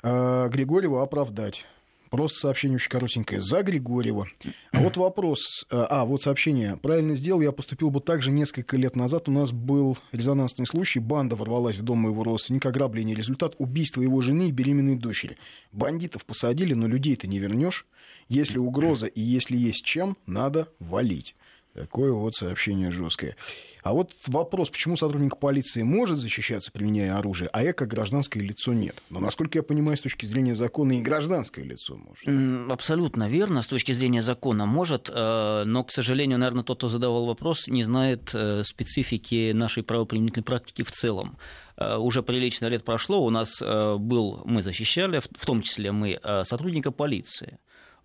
А, 0.04 0.50
Григорьева 0.50 1.02
оправдать. 1.02 1.66
Просто 2.10 2.40
сообщение 2.40 2.76
очень 2.76 2.90
коротенькое. 2.90 3.40
За 3.40 3.64
Григорьева. 3.64 4.28
А 4.74 4.82
вот 4.82 4.98
вопрос. 4.98 5.64
Э, 5.72 5.86
а, 5.90 6.04
вот 6.04 6.22
сообщение. 6.22 6.76
Правильно 6.76 7.16
сделал, 7.16 7.40
я 7.40 7.54
поступил 7.54 7.90
бы 7.90 8.02
так 8.02 8.22
же 8.22 8.32
несколько 8.32 8.76
лет 8.76 8.98
назад. 8.98 9.30
У 9.30 9.32
нас 9.32 9.54
был 9.54 9.98
резонансный 10.12 10.68
случай. 10.68 11.00
Банда 11.00 11.38
ворвалась 11.38 11.78
в 11.78 11.84
дом 11.84 12.00
моего 12.00 12.26
родственника. 12.26 12.68
Ограбление. 12.68 13.16
Результат 13.16 13.56
убийства 13.60 14.02
его 14.02 14.20
жены 14.20 14.50
и 14.50 14.52
беременной 14.52 14.98
дочери. 14.98 15.38
Бандитов 15.72 16.26
посадили, 16.26 16.74
но 16.74 16.86
людей 16.86 17.16
ты 17.16 17.30
не 17.30 17.40
вернешь. 17.40 17.88
Если 18.28 18.58
угроза 18.58 19.06
и 19.06 19.22
если 19.22 19.56
есть 19.56 19.86
чем, 19.86 20.18
надо 20.26 20.68
валить. 20.80 21.34
Такое 21.74 22.12
вот 22.12 22.36
сообщение 22.36 22.92
жесткое. 22.92 23.38
А 23.82 23.94
вот 23.94 24.12
вопрос, 24.28 24.70
почему 24.70 24.98
сотрудник 24.98 25.38
полиции 25.38 25.84
может 25.84 26.18
защищаться, 26.18 26.70
применяя 26.70 27.18
оружие, 27.18 27.50
а 27.54 27.64
я 27.64 27.72
как 27.72 27.88
гражданское 27.88 28.42
лицо 28.42 28.74
нет? 28.74 29.02
Но, 29.10 29.22
насколько 29.22 29.58
я 29.58 29.64
понимаю, 29.64 29.96
с 29.96 30.02
точки 30.02 30.26
зрения 30.26 30.54
закона 30.54 31.00
и 31.00 31.02
гражданское 31.02 31.64
лицо 31.64 31.96
может. 31.96 32.72
Абсолютно 32.72 33.30
верно, 33.30 33.62
с 33.62 33.68
точки 33.68 33.94
зрения 33.94 34.22
закона 34.22 34.66
может, 34.66 35.10
э, 35.12 35.64
но, 35.66 35.84
к 35.86 35.92
сожалению, 35.92 36.40
наверное, 36.40 36.64
тот, 36.64 36.80
кто 36.80 36.90
задавал 36.90 37.26
вопрос, 37.26 37.68
не 37.68 37.86
знает 37.86 38.32
э, 38.34 38.64
специфики 38.66 39.54
нашей 39.54 39.84
правоприменительной 39.84 40.44
практики 40.44 40.84
в 40.84 40.92
целом 40.92 41.38
э, 41.78 41.96
уже 41.96 42.22
прилично 42.22 42.66
лет 42.66 42.84
прошло, 42.84 43.24
у 43.24 43.30
нас 43.30 43.62
был, 43.62 44.42
мы 44.44 44.62
защищали, 44.62 45.20
в 45.20 45.46
том 45.46 45.62
числе 45.62 45.92
мы, 45.92 46.20
сотрудника 46.44 46.92
полиции 46.92 47.60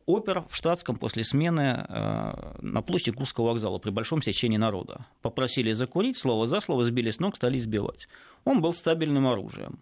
опер 0.06 0.44
в 0.48 0.56
штатском 0.56 0.96
после 0.96 1.24
смены 1.24 1.84
э, 1.88 2.56
на 2.60 2.82
площади 2.82 3.12
Курского 3.12 3.48
вокзала 3.48 3.78
при 3.78 3.90
большом 3.90 4.22
сечении 4.22 4.56
народа. 4.56 5.06
Попросили 5.20 5.72
закурить, 5.72 6.16
слово 6.16 6.46
за 6.46 6.60
слово, 6.60 6.84
сбили 6.84 7.10
с 7.10 7.20
ног, 7.20 7.36
стали 7.36 7.58
избивать. 7.58 8.08
Он 8.44 8.62
был 8.62 8.72
стабильным 8.72 9.26
оружием. 9.26 9.80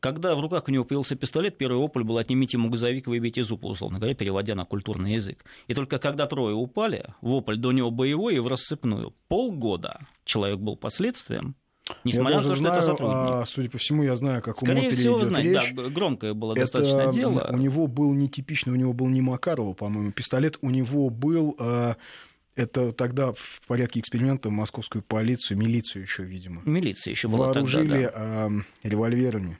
Когда 0.00 0.34
в 0.34 0.40
руках 0.40 0.64
у 0.66 0.70
него 0.70 0.84
появился 0.84 1.16
пистолет, 1.16 1.58
первый 1.58 1.76
вопль 1.76 2.02
был 2.02 2.18
«отнимите 2.18 2.56
ему 2.56 2.70
газовик, 2.70 3.06
выбейте 3.06 3.42
зубы», 3.42 3.68
условно 3.68 3.98
говоря, 3.98 4.14
переводя 4.14 4.54
на 4.54 4.64
культурный 4.64 5.14
язык. 5.14 5.44
И 5.68 5.74
только 5.74 5.98
когда 5.98 6.26
трое 6.26 6.54
упали, 6.54 7.14
вопль 7.20 7.56
до 7.56 7.72
него 7.72 7.90
боевой 7.90 8.36
и 8.36 8.38
в 8.38 8.46
рассыпную. 8.46 9.14
Полгода 9.28 10.06
человек 10.24 10.58
был 10.58 10.76
последствием, 10.76 11.54
Несмотря 12.04 12.36
я 12.36 12.42
на 12.42 12.42
то, 12.42 12.54
что 12.54 12.56
знаю, 12.56 12.76
это 12.78 12.86
сотрудник. 12.86 13.16
А, 13.16 13.44
судя 13.46 13.70
по 13.70 13.78
всему, 13.78 14.02
я 14.02 14.16
знаю, 14.16 14.42
как 14.42 14.56
Скорее 14.56 14.88
у 14.88 14.92
всего, 14.92 15.18
идет 15.18 15.28
знать, 15.28 15.44
речь. 15.44 15.74
да, 15.74 15.88
громкое 15.88 16.34
было 16.34 16.52
это, 16.52 16.60
достаточно 16.60 17.12
дело. 17.12 17.48
У 17.50 17.56
него 17.56 17.86
был 17.86 18.12
нетипичный, 18.12 18.72
у 18.72 18.76
него 18.76 18.92
был 18.92 19.08
не 19.08 19.20
Макарова, 19.20 19.72
по-моему, 19.72 20.12
пистолет, 20.12 20.58
у 20.60 20.70
него 20.70 21.10
был... 21.10 21.56
А, 21.58 21.96
это 22.54 22.92
тогда 22.92 23.32
в 23.32 23.62
порядке 23.66 24.00
эксперимента 24.00 24.50
московскую 24.50 25.02
полицию, 25.02 25.56
милицию 25.56 26.02
еще, 26.02 26.22
видимо. 26.22 26.60
Милиция 26.66 27.12
еще 27.12 27.28
была 27.28 27.46
Вооружили 27.46 28.04
тогда, 28.04 28.48
да. 28.50 28.64
револьверами. 28.82 29.58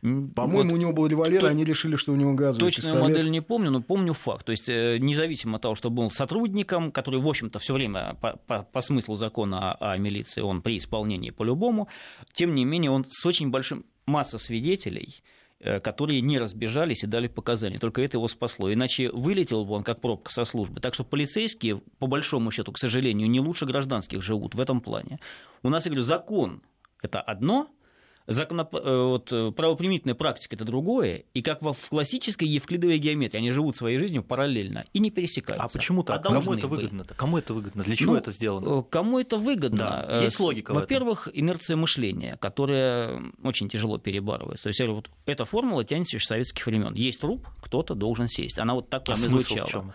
По-моему, 0.00 0.70
вот, 0.70 0.72
у 0.72 0.76
него 0.76 0.92
был 0.92 1.06
револьвер, 1.06 1.40
то, 1.40 1.48
они 1.48 1.64
решили, 1.64 1.96
что 1.96 2.12
у 2.12 2.16
него 2.16 2.32
газовый 2.32 2.70
Точную 2.70 2.94
пистолет. 2.94 3.16
модель 3.16 3.30
не 3.30 3.42
помню, 3.42 3.70
но 3.70 3.82
помню 3.82 4.14
факт. 4.14 4.46
То 4.46 4.52
есть, 4.52 4.68
э, 4.68 4.96
независимо 4.98 5.56
от 5.56 5.62
того, 5.62 5.74
что 5.74 5.90
был 5.90 6.10
сотрудником, 6.10 6.90
который, 6.90 7.20
в 7.20 7.28
общем-то, 7.28 7.58
все 7.58 7.74
время 7.74 8.16
по, 8.20 8.38
по, 8.46 8.62
по 8.62 8.80
смыслу 8.80 9.16
закона 9.16 9.74
о, 9.74 9.92
о 9.92 9.98
милиции, 9.98 10.40
он 10.40 10.62
при 10.62 10.78
исполнении 10.78 11.30
по-любому, 11.30 11.88
тем 12.32 12.54
не 12.54 12.64
менее, 12.64 12.90
он 12.90 13.04
с 13.08 13.24
очень 13.26 13.50
большим... 13.50 13.84
Масса 14.06 14.38
свидетелей, 14.38 15.22
э, 15.60 15.78
которые 15.78 16.20
не 16.20 16.40
разбежались 16.40 17.04
и 17.04 17.06
дали 17.06 17.28
показания. 17.28 17.78
Только 17.78 18.02
это 18.02 18.16
его 18.16 18.26
спасло. 18.26 18.72
Иначе 18.72 19.10
вылетел 19.10 19.64
бы 19.64 19.74
он 19.74 19.84
как 19.84 20.00
пробка 20.00 20.32
со 20.32 20.44
службы. 20.44 20.80
Так 20.80 20.94
что 20.94 21.04
полицейские, 21.04 21.82
по 21.98 22.08
большому 22.08 22.50
счету, 22.50 22.72
к 22.72 22.78
сожалению, 22.78 23.30
не 23.30 23.38
лучше 23.38 23.66
гражданских 23.66 24.22
живут 24.22 24.56
в 24.56 24.60
этом 24.60 24.80
плане. 24.80 25.20
У 25.62 25.68
нас, 25.68 25.84
я 25.84 25.90
говорю, 25.90 26.02
закон– 26.02 26.62
это 27.02 27.20
одно– 27.20 27.68
Законоп... 28.26 28.74
Э, 28.74 29.04
вот, 29.06 29.32
э, 29.32 29.50
правоприменительная 29.50 30.14
практика– 30.14 30.54
это 30.56 30.64
другое, 30.64 31.24
и 31.34 31.42
как 31.42 31.62
в 31.62 31.88
классической 31.88 32.46
евклидовой 32.46 32.98
геометрии, 32.98 33.38
они 33.38 33.50
живут 33.50 33.76
своей 33.76 33.98
жизнью 33.98 34.22
параллельно 34.22 34.84
и 34.92 35.00
не 35.00 35.10
пересекаются. 35.10 35.64
А 35.64 35.68
почему 35.68 36.04
так? 36.04 36.20
А 36.20 36.22
кому 36.22 36.54
это 36.54 36.68
выгодно-то? 36.68 37.14
Кому 37.14 37.38
это 37.38 37.54
выгодно? 37.54 37.82
Для 37.82 37.96
чего 37.96 38.12
ну, 38.12 38.18
это 38.18 38.30
сделано? 38.30 38.80
Э, 38.80 38.82
кому 38.88 39.18
это 39.18 39.36
выгодно? 39.36 39.78
Да. 39.78 40.20
Есть 40.22 40.38
логика 40.38 40.72
Во-первых, 40.72 41.28
инерция 41.32 41.76
мышления, 41.76 42.36
которая 42.36 43.20
очень 43.42 43.68
тяжело 43.68 43.98
перебарывается. 43.98 44.64
То 44.64 44.68
есть 44.68 44.80
вот 44.80 45.10
эта 45.26 45.44
формула 45.44 45.84
тянется 45.84 46.16
еще 46.16 46.24
с 46.24 46.28
советских 46.28 46.64
времен. 46.66 46.94
Есть 46.94 47.20
труп, 47.20 47.48
кто-то 47.62 47.94
должен 47.94 48.28
сесть. 48.28 48.58
Она 48.58 48.74
вот 48.74 48.88
так 48.90 49.02
а 49.02 49.04
прям 49.06 49.18
звучала. 49.18 49.66
В 49.66 49.70
чем? 49.70 49.92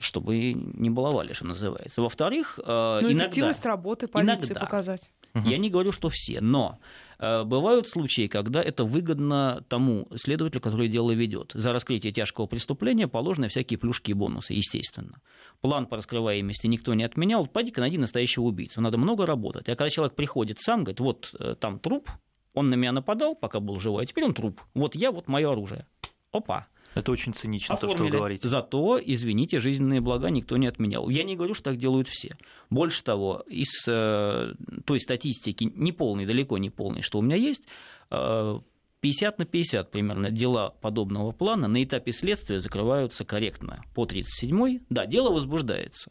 чтобы 0.00 0.54
не 0.54 0.88
баловали, 0.88 1.34
что 1.34 1.44
называется. 1.44 2.00
Во-вторых, 2.00 2.54
ну, 2.56 3.00
иногда... 3.02 3.24
эффективность 3.24 3.66
работы 3.66 4.08
полиции 4.08 4.46
иногда, 4.46 4.60
показать. 4.60 5.10
Я 5.34 5.58
не 5.58 5.70
говорю, 5.70 5.92
что 5.92 6.08
все, 6.08 6.40
но 6.40 6.78
Э, 7.20 7.44
бывают 7.44 7.86
случаи, 7.86 8.28
когда 8.28 8.62
это 8.62 8.84
выгодно 8.84 9.62
тому 9.68 10.08
следователю, 10.16 10.62
который 10.62 10.88
дело 10.88 11.10
ведет. 11.10 11.52
За 11.54 11.72
раскрытие 11.72 12.12
тяжкого 12.12 12.46
преступления 12.46 13.08
положены 13.08 13.48
всякие 13.48 13.78
плюшки 13.78 14.12
и 14.12 14.14
бонусы, 14.14 14.54
естественно. 14.54 15.20
План 15.60 15.86
по 15.86 15.98
раскрываемости 15.98 16.66
никто 16.66 16.94
не 16.94 17.04
отменял. 17.04 17.46
Пойди-ка 17.46 17.82
найди 17.82 17.98
настоящего 17.98 18.44
убийцу. 18.44 18.80
Надо 18.80 18.96
много 18.96 19.26
работать. 19.26 19.68
А 19.68 19.76
когда 19.76 19.90
человек 19.90 20.14
приходит 20.14 20.60
сам, 20.60 20.84
говорит, 20.84 21.00
вот 21.00 21.34
э, 21.38 21.56
там 21.60 21.78
труп, 21.78 22.10
он 22.54 22.70
на 22.70 22.74
меня 22.74 22.92
нападал, 22.92 23.34
пока 23.34 23.60
был 23.60 23.78
живой, 23.78 24.04
а 24.04 24.06
теперь 24.06 24.24
он 24.24 24.32
труп. 24.32 24.62
Вот 24.72 24.94
я, 24.94 25.12
вот 25.12 25.28
мое 25.28 25.52
оружие. 25.52 25.86
Опа. 26.32 26.68
Это 26.94 27.12
очень 27.12 27.34
цинично, 27.34 27.74
Оформили. 27.74 27.96
то, 27.96 28.04
что 28.04 28.04
вы 28.04 28.18
говорите. 28.18 28.48
Зато, 28.48 29.00
извините, 29.04 29.60
жизненные 29.60 30.00
блага 30.00 30.30
никто 30.30 30.56
не 30.56 30.66
отменял. 30.66 31.08
Я 31.08 31.22
не 31.22 31.36
говорю, 31.36 31.54
что 31.54 31.64
так 31.64 31.76
делают 31.76 32.08
все. 32.08 32.36
Больше 32.68 33.04
того, 33.04 33.44
из 33.48 33.86
э, 33.86 34.54
той 34.84 35.00
статистики, 35.00 35.72
неполной, 35.74 36.26
далеко 36.26 36.58
не 36.58 36.70
полной, 36.70 37.02
что 37.02 37.18
у 37.18 37.22
меня 37.22 37.36
есть, 37.36 37.62
э, 38.10 38.60
50 39.00 39.38
на 39.38 39.44
50 39.46 39.90
примерно 39.90 40.30
дела 40.30 40.70
подобного 40.80 41.32
плана 41.32 41.68
на 41.68 41.82
этапе 41.82 42.12
следствия 42.12 42.60
закрываются 42.60 43.24
корректно. 43.24 43.82
По 43.94 44.04
37-й, 44.04 44.82
да, 44.90 45.06
дело 45.06 45.32
возбуждается. 45.32 46.10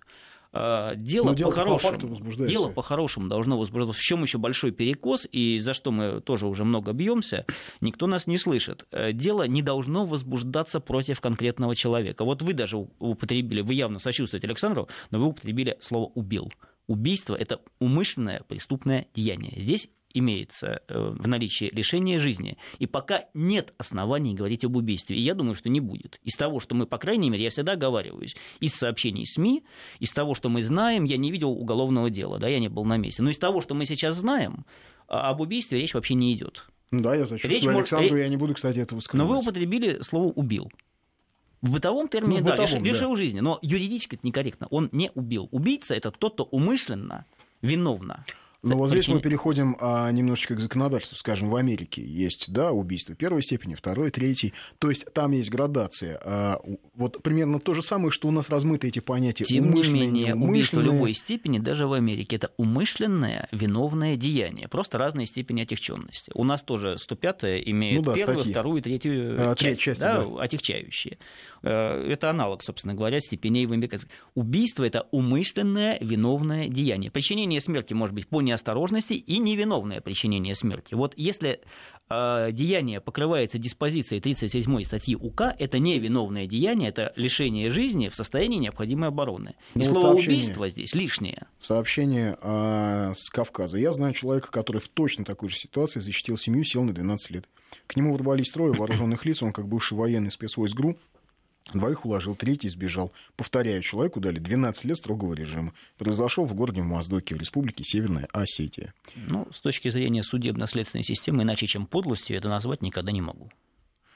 А, 0.52 0.96
дело, 0.96 1.36
дело 1.36 1.52
по-хорошему, 1.52 2.16
по 2.16 2.48
дело 2.48 2.70
по-хорошему 2.70 3.28
должно 3.28 3.58
возбуждаться. 3.58 4.00
В 4.00 4.04
чем 4.04 4.24
еще 4.24 4.40
большой 4.40 4.72
перекос, 4.72 5.28
и 5.32 5.60
за 5.60 5.74
что 5.74 5.92
мы 5.92 6.22
тоже 6.22 6.48
уже 6.48 6.64
много 6.64 6.92
бьемся, 6.92 7.46
никто 7.82 8.08
нас 8.08 8.26
не 8.26 8.38
слышит. 8.38 8.88
Э, 8.92 9.14
дело 9.14 9.48
не 9.48 9.62
должно 9.62 10.06
возбуждаться 10.06 10.80
против 10.80 11.22
конкретного 11.22 11.76
человека. 11.76 12.26
Вот 12.26 12.42
вы 12.42 12.54
даже 12.54 12.78
употребили, 12.78 13.62
вы 13.62 13.76
явно 13.76 14.00
сочувствуете 14.00 14.48
Александру, 14.48 14.88
но 15.12 15.20
вы 15.20 15.28
употребили 15.28 15.78
слово 15.82 16.12
«убил». 16.16 16.52
Убийство– 16.88 17.36
это 17.40 17.60
умышленное 17.78 18.42
преступное 18.48 19.06
деяние. 19.14 19.54
Здесь 19.62 19.90
имеется 20.14 20.82
э, 20.88 21.14
в 21.18 21.28
наличии 21.28 21.70
лишение 21.74 22.20
жизни. 22.20 22.58
И 22.80 22.88
пока 22.88 23.26
нет 23.34 23.74
оснований 23.78 24.34
говорить 24.34 24.66
об 24.66 24.76
убийстве. 24.76 25.18
И 25.18 25.22
я 25.22 25.34
думаю, 25.34 25.56
что 25.56 25.70
не 25.70 25.80
будет. 25.80 26.20
Из 26.24 26.36
того, 26.36 26.60
что 26.60 26.76
мы, 26.76 26.86
по 26.86 26.98
крайней 26.98 27.30
мере, 27.30 27.44
я 27.44 27.50
всегда 27.50 27.74
оговариваюсь, 27.74 28.36
из 28.60 28.74
сообщений 28.74 29.26
СМИ, 29.26 29.64
из 30.00 30.12
того, 30.12 30.34
что 30.34 30.50
мы 30.50 30.64
знаем, 30.64 31.04
я 31.04 31.18
не 31.18 31.32
видел 31.32 31.52
уголовного 31.52 32.10
дела, 32.10 32.40
да, 32.40 32.48
я 32.48 32.60
не 32.60 32.70
был 32.70 32.86
на 32.86 32.98
месте. 32.98 33.22
Но 33.22 33.30
из 33.30 33.38
того, 33.38 33.62
что 33.62 33.76
мы 33.76 33.86
сейчас 33.86 34.16
знаем, 34.16 34.66
а, 35.08 35.30
об 35.30 35.42
убийстве 35.42 35.80
речь 35.80 35.94
вообще 35.94 36.16
не 36.16 36.34
идет. 36.34 36.68
Ну 36.92 37.02
да, 37.02 37.16
я 37.16 37.28
сочувствую 37.28 37.54
речь 37.54 37.68
Александру, 37.68 38.10
может... 38.10 38.24
я 38.24 38.30
не 38.30 38.38
буду, 38.38 38.54
кстати, 38.56 38.80
этого 38.80 39.00
скрывать. 39.00 39.28
Но 39.28 39.34
вы 39.34 39.42
употребили 39.42 40.02
слово 40.02 40.32
«убил». 40.34 40.72
В 41.62 41.74
бытовом 41.74 42.08
термине, 42.08 42.40
ну, 42.40 42.48
в 42.48 42.52
бытовом, 42.52 42.84
да, 42.84 42.90
лишил 42.90 43.12
да. 43.12 43.18
жизни, 43.18 43.42
но 43.42 43.60
юридически 43.62 44.16
это 44.16 44.26
некорректно. 44.26 44.68
Он 44.70 44.88
не 44.94 45.12
убил. 45.14 45.50
Убийца– 45.52 45.94
это 45.96 46.10
тот, 46.10 46.34
кто 46.34 46.46
умышленно, 46.46 47.26
виновно 47.62 48.24
но 48.62 48.76
вот 48.76 48.90
здесь 48.90 49.08
мы 49.08 49.22
переходим 49.22 49.78
а, 49.80 50.12
немножечко 50.12 50.56
к 50.56 50.60
законодательству. 50.60 51.18
Скажем, 51.18 51.50
в 51.50 51.56
Америке 51.56 52.04
есть 52.04 52.52
да, 52.52 52.72
убийство 52.72 53.16
первой 53.16 53.42
степени, 53.42 53.74
второй, 53.74 54.12
третьей. 54.12 54.54
То 54.80 54.90
есть 54.90 55.06
там 55.14 55.32
есть 55.32 55.50
градация. 55.50 56.20
А, 56.24 56.60
вот 56.94 57.24
примерно 57.24 57.60
то 57.60 57.74
же 57.74 57.82
самое, 57.82 58.12
что 58.12 58.28
у 58.28 58.32
нас 58.32 58.50
размыты 58.50 58.90
эти 58.90 59.00
понятия. 59.00 59.46
Тем 59.46 59.74
не 59.74 59.90
менее, 59.90 60.36
убийство 60.36 60.82
любой 60.82 61.14
степени, 61.14 61.60
даже 61.60 61.88
в 61.88 61.94
Америке, 61.94 62.36
это 62.36 62.52
умышленное 62.58 63.48
виновное 63.52 64.18
деяние. 64.18 64.68
Просто 64.68 64.98
разные 64.98 65.26
степени 65.26 65.62
отягченности. 65.62 66.32
У 66.36 66.44
нас 66.44 66.62
тоже 66.62 66.98
105 66.98 67.44
имеет 67.66 67.98
ну, 67.98 68.04
да, 68.04 68.16
первую, 68.16 68.40
статьи. 68.40 68.52
вторую, 68.52 68.82
третью 68.82 69.52
а, 69.52 69.56
часть, 69.56 69.82
части, 69.82 70.02
да, 70.02 70.26
да. 70.26 70.42
отягчающие. 70.42 71.18
Э, 71.64 72.12
это 72.12 72.30
аналог, 72.30 72.64
собственно 72.64 72.94
говоря, 72.94 73.20
степеней 73.20 73.66
в 73.66 73.74
американском. 73.74 74.12
Убийство– 74.36 74.84
это 74.86 75.08
умышленное 75.12 75.98
виновное 76.02 76.68
деяние. 76.68 77.12
Причинение 77.12 77.60
смерти 77.60 77.94
может 77.94 78.16
быть 78.16 78.28
по 78.28 78.42
неосторожности 78.42 79.14
и 79.14 79.38
невиновное 79.40 80.02
причинение 80.02 80.56
смерти. 80.56 80.94
Вот 80.94 81.14
если 81.18 81.62
э, 82.10 82.50
деяние 82.52 83.02
покрывается 83.02 83.58
диспозицией 83.58 84.22
37 84.22 84.84
статьи 84.84 85.16
УК, 85.16 85.56
это 85.58 85.80
невиновное 85.80 86.46
деяние, 86.46 86.90
это 86.90 87.14
лишение 87.16 87.70
жизни 87.70 88.10
в 88.10 88.16
состоянии 88.16 88.58
необходимой 88.58 89.10
обороны. 89.10 89.56
И 89.76 89.80
ну, 89.80 89.86
слово 89.86 90.14
убийство 90.14 90.70
здесь 90.70 90.94
лишнее. 90.94 91.48
Сообщение 91.60 92.38
э, 92.42 93.14
с 93.16 93.30
Кавказа. 93.30 93.78
Я 93.78 93.94
знаю 93.94 94.14
человека, 94.14 94.52
который 94.52 94.82
в 94.82 94.90
точно 94.90 95.26
такой 95.26 95.50
же 95.50 95.58
ситуации 95.58 96.00
защитил 96.00 96.38
семью, 96.38 96.64
сел 96.64 96.84
на 96.84 96.94
12 96.94 97.32
лет. 97.32 97.46
К 97.88 97.96
нему 97.96 98.14
ворвались 98.14 98.50
трое 98.50 98.74
вооруженных 98.74 99.26
лиц, 99.26 99.44
он 99.44 99.54
как 99.54 99.68
бывший 99.68 99.98
военный 99.98 100.32
спецвойск 100.32 100.76
ГРУ, 100.76 100.98
Двоих 101.74 102.06
уложил, 102.06 102.36
третий 102.36 102.70
сбежал. 102.70 103.12
Повторяю, 103.36 103.82
человеку 103.82 104.20
дали 104.20 104.40
12 104.40 104.86
лет 104.86 104.98
строгого 104.98 105.34
режима. 105.34 105.74
Произошел 105.98 106.46
в 106.46 106.54
городе 106.54 106.82
Моздоке, 106.82 107.36
в 107.36 107.40
республике 107.40 107.84
Северная 107.84 108.28
Осетия. 108.32 108.94
Ну, 109.16 109.48
с 109.52 109.60
точки 109.60 109.90
зрения 109.90 110.24
судебно-следственной 110.24 111.04
системы, 111.04 111.44
иначе 111.44 111.68
чем 111.68 111.86
подлостью, 111.86 112.38
это 112.38 112.50
назвать 112.50 112.82
никогда 112.82 113.12
не 113.12 113.22
могу. 113.22 113.50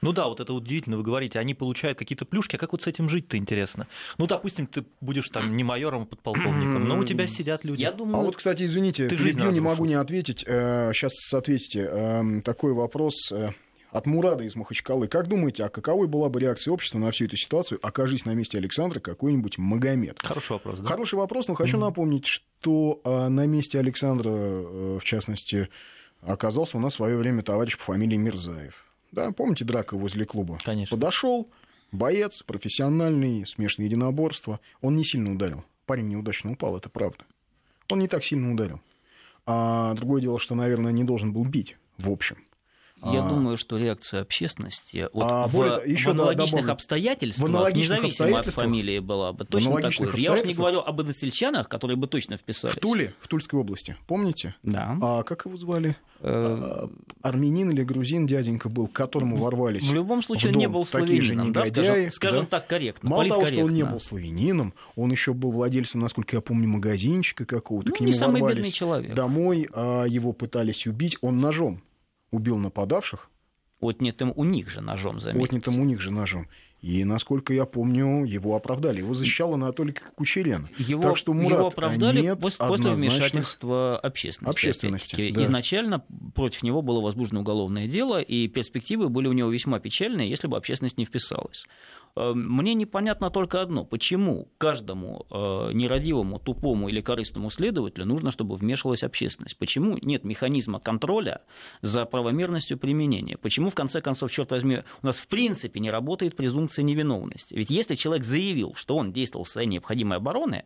Ну 0.03 0.11
да, 0.11 0.27
вот 0.27 0.41
это 0.41 0.53
удивительно, 0.53 0.97
вы 0.97 1.03
говорите, 1.03 1.39
они 1.39 1.53
получают 1.53 1.97
какие-то 1.97 2.25
плюшки, 2.25 2.57
а 2.57 2.59
как 2.59 2.73
вот 2.73 2.81
с 2.83 2.87
этим 2.87 3.07
жить-то 3.07 3.37
интересно? 3.37 3.87
Ну, 4.17 4.27
допустим, 4.27 4.67
ты 4.67 4.83
будешь 4.99 5.29
там 5.29 5.55
не 5.55 5.63
майором, 5.63 6.01
а 6.01 6.05
подполковником, 6.05 6.85
но 6.85 6.99
у 6.99 7.05
тебя 7.05 7.25
сидят 7.25 7.63
люди. 7.63 7.83
Я 7.83 7.93
думаю, 7.93 8.17
а 8.17 8.21
вот, 8.21 8.35
кстати, 8.35 8.63
извините, 8.63 9.07
ты 9.07 9.17
перебью, 9.17 9.51
не 9.51 9.61
могу 9.61 9.85
не 9.85 9.93
ответить. 9.93 10.39
Сейчас 10.39 11.13
э, 11.31 11.37
ответите. 11.37 11.83
Эм, 11.83 12.41
такой 12.41 12.73
вопрос. 12.73 13.31
Э, 13.93 13.97
от 13.97 14.06
Мурада 14.06 14.43
из 14.43 14.56
Махачкалы. 14.56 15.08
Как 15.08 15.27
думаете, 15.27 15.65
а 15.65 15.69
каковой 15.69 16.08
была 16.08 16.29
бы 16.29 16.39
реакция 16.39 16.71
общества 16.71 16.99
на 16.99 17.12
всю 17.12 17.25
эту 17.25 17.38
ситуацию, 17.38 17.79
окажись 17.82 18.25
на 18.25 18.34
месте 18.34 18.58
Александра 18.58 18.99
какой-нибудь 18.99 19.58
Магомед? 19.58 20.21
Хороший 20.21 20.53
вопрос, 20.53 20.79
да? 20.79 20.88
Хороший 20.88 21.15
вопрос, 21.15 21.47
но 21.47 21.53
хочу 21.53 21.77
mm-hmm. 21.77 21.82
напомнить, 21.82 22.25
что 22.25 23.01
а, 23.03 23.29
на 23.29 23.45
месте 23.45 23.79
Александра, 23.79 24.29
а, 24.29 24.99
в 24.99 25.03
частности, 25.03 25.69
оказался 26.21 26.77
у 26.77 26.79
нас 26.79 26.93
в 26.93 26.97
свое 26.97 27.17
время 27.17 27.43
товарищ 27.43 27.77
по 27.77 27.86
фамилии 27.86 28.17
Мирзаев. 28.17 28.86
Да, 29.12 29.32
помните 29.32 29.63
драка 29.63 29.95
возле 29.95 30.25
клуба? 30.25 30.58
Конечно. 30.63 30.97
Подошел, 30.97 31.49
боец, 31.91 32.41
профессиональный, 32.41 33.45
смешанное 33.45 33.88
единоборство. 33.88 34.60
Он 34.82 34.95
не 34.95 35.03
сильно 35.03 35.32
ударил. 35.32 35.63
Парень 35.86 36.08
неудачно 36.08 36.51
упал, 36.51 36.77
это 36.77 36.89
правда. 36.89 37.25
Он 37.89 37.99
не 37.99 38.08
так 38.08 38.23
сильно 38.23 38.51
ударил. 38.51 38.82
А 39.45 39.93
другое 39.93 40.21
дело, 40.21 40.39
что, 40.39 40.56
наверное, 40.56 40.93
не 40.93 41.03
должен 41.03 41.34
был 41.34 41.43
бить, 41.43 41.77
в 41.97 42.10
общем. 42.10 42.38
Я 43.05 43.25
а... 43.25 43.29
думаю, 43.29 43.57
что 43.57 43.77
реакция 43.77 44.21
общественности 44.21 45.09
вот 45.13 45.23
а, 45.23 45.47
в, 45.47 45.85
еще 45.85 46.09
в 46.09 46.11
аналогичных 46.11 46.61
добавлю, 46.61 46.73
обстоятельствах, 46.73 47.49
в 47.49 47.51
аналогичных 47.51 48.03
независимо 48.03 48.39
от 48.39 48.47
фамилии, 48.47 48.99
была 48.99 49.33
бы 49.33 49.45
точно 49.45 49.81
такой 49.81 50.07
же. 50.07 50.19
Я 50.19 50.33
уж 50.33 50.43
не 50.43 50.53
говорю 50.53 50.79
об 50.79 50.99
односельчанах, 50.99 51.67
которые 51.67 51.97
бы 51.97 52.07
точно 52.07 52.37
вписались. 52.37 52.75
В 52.75 52.79
Туле, 52.79 53.13
в 53.19 53.27
Тульской 53.27 53.59
области, 53.59 53.97
помните? 54.07 54.55
Да. 54.63 54.97
А 55.01 55.23
как 55.23 55.45
его 55.45 55.57
звали? 55.57 55.97
Э, 56.21 56.29
а, 56.31 56.89
армянин 57.21 57.71
или 57.71 57.83
грузин 57.83 58.25
дяденька 58.25 58.69
был, 58.69 58.87
к 58.87 58.93
которому 58.93 59.35
ворвались. 59.35 59.83
В 59.83 59.93
любом 59.93 60.23
случае 60.23 60.53
он 60.53 60.57
не 60.57 60.69
был 60.69 60.85
славянином, 60.85 61.51
да, 61.51 61.65
скажем, 61.65 62.11
скажем 62.11 62.41
да? 62.43 62.47
так 62.47 62.67
корректно. 62.67 63.09
Мало 63.09 63.27
того, 63.27 63.45
что 63.45 63.65
он 63.65 63.73
не 63.73 63.83
был 63.83 63.99
славянином, 63.99 64.73
он 64.95 65.11
еще 65.11 65.33
был 65.33 65.51
владельцем, 65.51 65.99
насколько 65.99 66.37
я 66.37 66.41
помню, 66.41 66.69
магазинчика 66.69 67.45
какого-то. 67.45 67.89
Ну, 67.89 67.95
к 67.95 67.99
нему 67.99 68.07
не 68.07 68.13
самый 68.13 68.41
бедный 68.41 68.71
человек. 68.71 69.13
Домой 69.13 69.67
а 69.73 70.05
его 70.05 70.31
пытались 70.31 70.87
убить, 70.87 71.17
он 71.21 71.39
ножом 71.39 71.81
убил 72.33 72.57
нападавших 72.57 73.29
отнятым 73.83 74.33
у 74.35 74.43
них 74.43 74.69
же 74.69 74.81
ножом, 74.81 75.19
заметьте. 75.19 75.45
Отнятым 75.45 75.79
у 75.79 75.83
них 75.83 76.01
же 76.01 76.11
ножом. 76.11 76.47
И, 76.81 77.05
насколько 77.05 77.53
я 77.53 77.63
помню, 77.65 78.25
его 78.25 78.57
оправдали. 78.57 78.97
Его 78.97 79.13
защищал 79.13 79.53
Анатолий 79.53 79.95
Кучерен. 80.15 80.67
Его, 80.77 81.01
так 81.01 81.17
что, 81.17 81.33
Мурат, 81.33 81.59
его 81.59 81.67
оправдали 81.67 82.21
нет 82.21 82.39
после, 82.41 82.67
после 82.67 82.91
вмешательства 82.91 83.97
общественности. 83.97 84.57
общественности 84.57 85.31
да. 85.31 85.43
Изначально 85.43 86.03
против 86.35 86.61
него 86.61 86.81
было 86.81 86.99
возбуждено 86.99 87.39
уголовное 87.39 87.87
дело, 87.87 88.19
и 88.19 88.49
перспективы 88.49 89.07
были 89.07 89.27
у 89.27 89.33
него 89.33 89.49
весьма 89.49 89.79
печальные, 89.79 90.29
если 90.29 90.47
бы 90.47 90.57
общественность 90.57 90.97
не 90.97 91.05
вписалась. 91.05 91.65
Эм, 92.15 92.58
мне 92.58 92.76
непонятно 92.76 93.32
только 93.32 93.62
одно, 93.62 93.86
почему 93.86 94.47
каждому 94.60 95.26
э, 95.32 95.71
нерадивому, 95.73 96.38
тупому 96.38 96.88
или 96.88 97.02
корыстному 97.02 97.49
следователю 97.49 98.06
нужно, 98.06 98.30
чтобы 98.30 98.56
вмешивалась 98.56 99.04
общественность? 99.04 99.58
Почему 99.58 99.97
нет 99.99 100.23
механизма 100.23 100.80
контроля 100.80 101.41
за 101.82 102.06
правомерностью 102.06 102.78
применения? 102.78 103.36
Почему, 103.38 103.69
в 103.69 103.76
конце 103.76 103.99
концов, 103.99 104.32
черт 104.32 104.52
возьми, 104.52 104.80
у 105.02 105.06
нас 105.06 105.17
в 105.17 105.28
принципе 105.28 105.80
не 105.80 105.89
работает 105.89 106.36
презумпция 106.36 106.84
невиновности? 106.84 107.56
Ведь 107.56 107.71
если 107.71 107.95
человек 107.95 108.26
заявил, 108.26 108.76
что 108.76 108.95
он 108.95 109.12
действовал 109.12 109.45
в 109.45 109.47
состоянии 109.47 109.76
необходимой 109.76 110.17
обороны, 110.17 110.65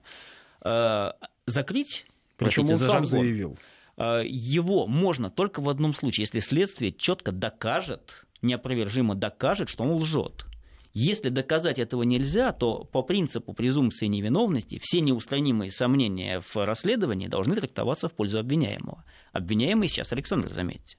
э, 0.65 1.11
закрыть, 1.45 2.05
Причем 2.35 2.63
он 2.63 2.75
за 2.75 2.77
сам 2.77 3.05
жаргон, 3.05 3.07
заявил. 3.07 3.57
Э, 3.95 4.21
его 4.25 4.85
можно 4.85 5.29
только 5.29 5.61
в 5.61 5.69
одном 5.69 5.93
случае, 5.93 6.23
если 6.23 6.41
следствие 6.41 6.91
четко 6.91 7.31
докажет, 7.31 8.25
неопровержимо 8.41 9.15
докажет, 9.15 9.69
что 9.69 9.85
он 9.85 9.91
лжет. 9.91 10.45
Если 10.99 11.29
доказать 11.29 11.77
этого 11.77 12.01
нельзя, 12.01 12.51
то 12.51 12.83
по 12.83 13.03
принципу 13.03 13.53
презумпции 13.53 14.07
невиновности 14.07 14.79
все 14.81 14.99
неустранимые 14.99 15.69
сомнения 15.69 16.39
в 16.39 16.55
расследовании 16.55 17.27
должны 17.27 17.55
трактоваться 17.55 18.09
в 18.09 18.13
пользу 18.13 18.39
обвиняемого. 18.39 19.03
Обвиняемый 19.31 19.89
сейчас 19.89 20.11
Александр, 20.11 20.49
заметьте. 20.49 20.97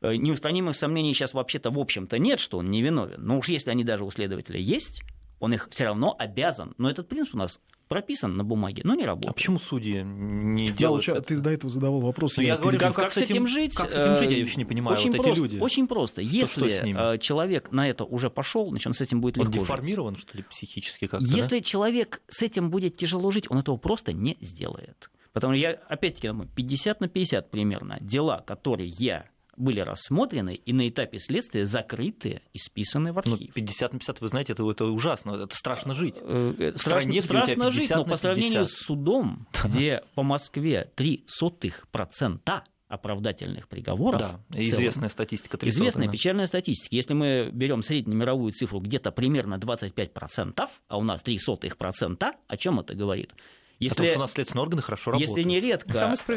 Э, 0.00 0.16
неустранимых 0.16 0.74
сомнений 0.74 1.12
сейчас 1.12 1.34
вообще-то 1.34 1.70
в 1.70 1.78
общем-то 1.78 2.18
нет, 2.18 2.40
что 2.40 2.56
он 2.56 2.70
невиновен. 2.70 3.20
Но 3.20 3.36
уж 3.36 3.50
если 3.50 3.68
они 3.68 3.84
даже 3.84 4.04
у 4.04 4.10
следователя 4.10 4.58
есть, 4.58 5.02
он 5.44 5.52
их 5.52 5.68
все 5.70 5.84
равно 5.84 6.14
обязан. 6.18 6.74
Но 6.78 6.90
этот 6.90 7.08
принцип 7.08 7.34
у 7.34 7.38
нас 7.38 7.60
прописан 7.88 8.36
на 8.36 8.44
бумаге, 8.44 8.82
но 8.84 8.94
не 8.94 9.04
работает. 9.04 9.30
А 9.30 9.34
почему 9.34 9.58
судьи 9.58 10.02
не 10.02 10.70
делают 10.70 11.04
да, 11.06 11.20
Ты 11.20 11.36
до 11.36 11.50
этого 11.50 11.70
задавал 11.70 12.00
вопрос. 12.00 12.36
Ну, 12.36 12.42
я, 12.42 12.54
я 12.54 12.56
говорю, 12.56 12.78
как, 12.78 12.94
как, 12.94 13.12
с 13.12 13.18
этим 13.18 13.46
жить? 13.46 13.74
Как 13.74 13.90
с 13.92 13.94
этим 13.94 14.16
жить, 14.16 14.30
я 14.30 14.40
вообще 14.40 14.56
не 14.56 14.64
понимаю. 14.64 14.96
Очень 14.96 15.12
вот 15.12 15.22
просто, 15.22 15.32
эти 15.32 15.38
люди. 15.40 15.58
Очень 15.60 15.86
просто. 15.86 16.22
Что, 16.22 16.36
Если 16.36 16.92
что 16.92 17.18
человек 17.18 17.72
на 17.72 17.88
это 17.88 18.04
уже 18.04 18.30
пошел, 18.30 18.70
значит, 18.70 18.86
он 18.86 18.94
с 18.94 19.00
этим 19.00 19.20
будет 19.20 19.38
он 19.38 19.46
легко 19.46 19.60
деформирован, 19.60 20.14
жить. 20.14 20.22
что 20.28 20.38
ли, 20.38 20.44
психически 20.44 21.06
как-то? 21.06 21.26
Если 21.26 21.58
да? 21.58 21.62
человек 21.62 22.22
с 22.28 22.42
этим 22.42 22.70
будет 22.70 22.96
тяжело 22.96 23.30
жить, 23.30 23.50
он 23.50 23.58
этого 23.58 23.76
просто 23.76 24.12
не 24.12 24.38
сделает. 24.40 25.10
Потому 25.32 25.54
что 25.54 25.60
я, 25.60 25.72
опять-таки, 25.88 26.28
думаю, 26.28 26.48
50 26.54 27.00
на 27.00 27.08
50 27.08 27.50
примерно 27.50 27.98
дела, 28.00 28.42
которые 28.46 28.88
я 28.88 29.26
были 29.56 29.80
рассмотрены 29.80 30.54
и 30.54 30.72
на 30.72 30.88
этапе 30.88 31.18
следствия 31.18 31.66
закрыты 31.66 32.42
и 32.52 32.58
списаны 32.58 33.12
в 33.12 33.22
ну, 33.24 33.32
архив. 33.34 33.48
Ну, 33.48 33.54
50 33.54 33.92
на 33.92 33.98
50, 33.98 34.20
вы 34.20 34.28
знаете, 34.28 34.52
это, 34.52 34.70
это 34.70 34.84
ужасно, 34.86 35.32
это 35.32 35.54
страшно 35.56 35.94
жить. 35.94 36.16
Э, 36.20 36.54
э, 36.58 36.72
страшно, 36.76 37.20
страшно 37.20 37.70
жить, 37.70 37.90
но 37.90 38.04
по 38.04 38.16
сравнению 38.16 38.66
с 38.66 38.72
судом, 38.72 39.46
где 39.64 40.04
по 40.14 40.22
Москве 40.22 40.90
0,03% 40.96 42.62
оправдательных 42.88 43.68
приговоров. 43.68 44.20
Да, 44.20 44.40
известная 44.50 45.08
статистика. 45.08 45.56
300, 45.56 45.78
известная 45.78 46.06
да. 46.06 46.12
печальная 46.12 46.46
статистика. 46.46 46.94
Если 46.94 47.14
мы 47.14 47.50
берем 47.52 47.82
среднюю 47.82 48.16
мировую 48.16 48.52
цифру 48.52 48.80
где-то 48.80 49.10
примерно 49.10 49.54
25%, 49.56 50.68
а 50.88 50.98
у 50.98 51.02
нас 51.02 51.22
0,03%, 51.22 52.32
о 52.46 52.56
чем 52.56 52.80
это 52.80 52.94
говорит? 52.94 53.34
Если, 53.78 53.94
Потому 53.94 54.08
что 54.08 54.18
у 54.18 54.22
нас 54.22 54.32
следственные 54.32 54.62
органы 54.62 54.82
хорошо 54.82 55.10
работают. 55.10 55.36
Если 55.36 55.48
нередко... 55.48 55.92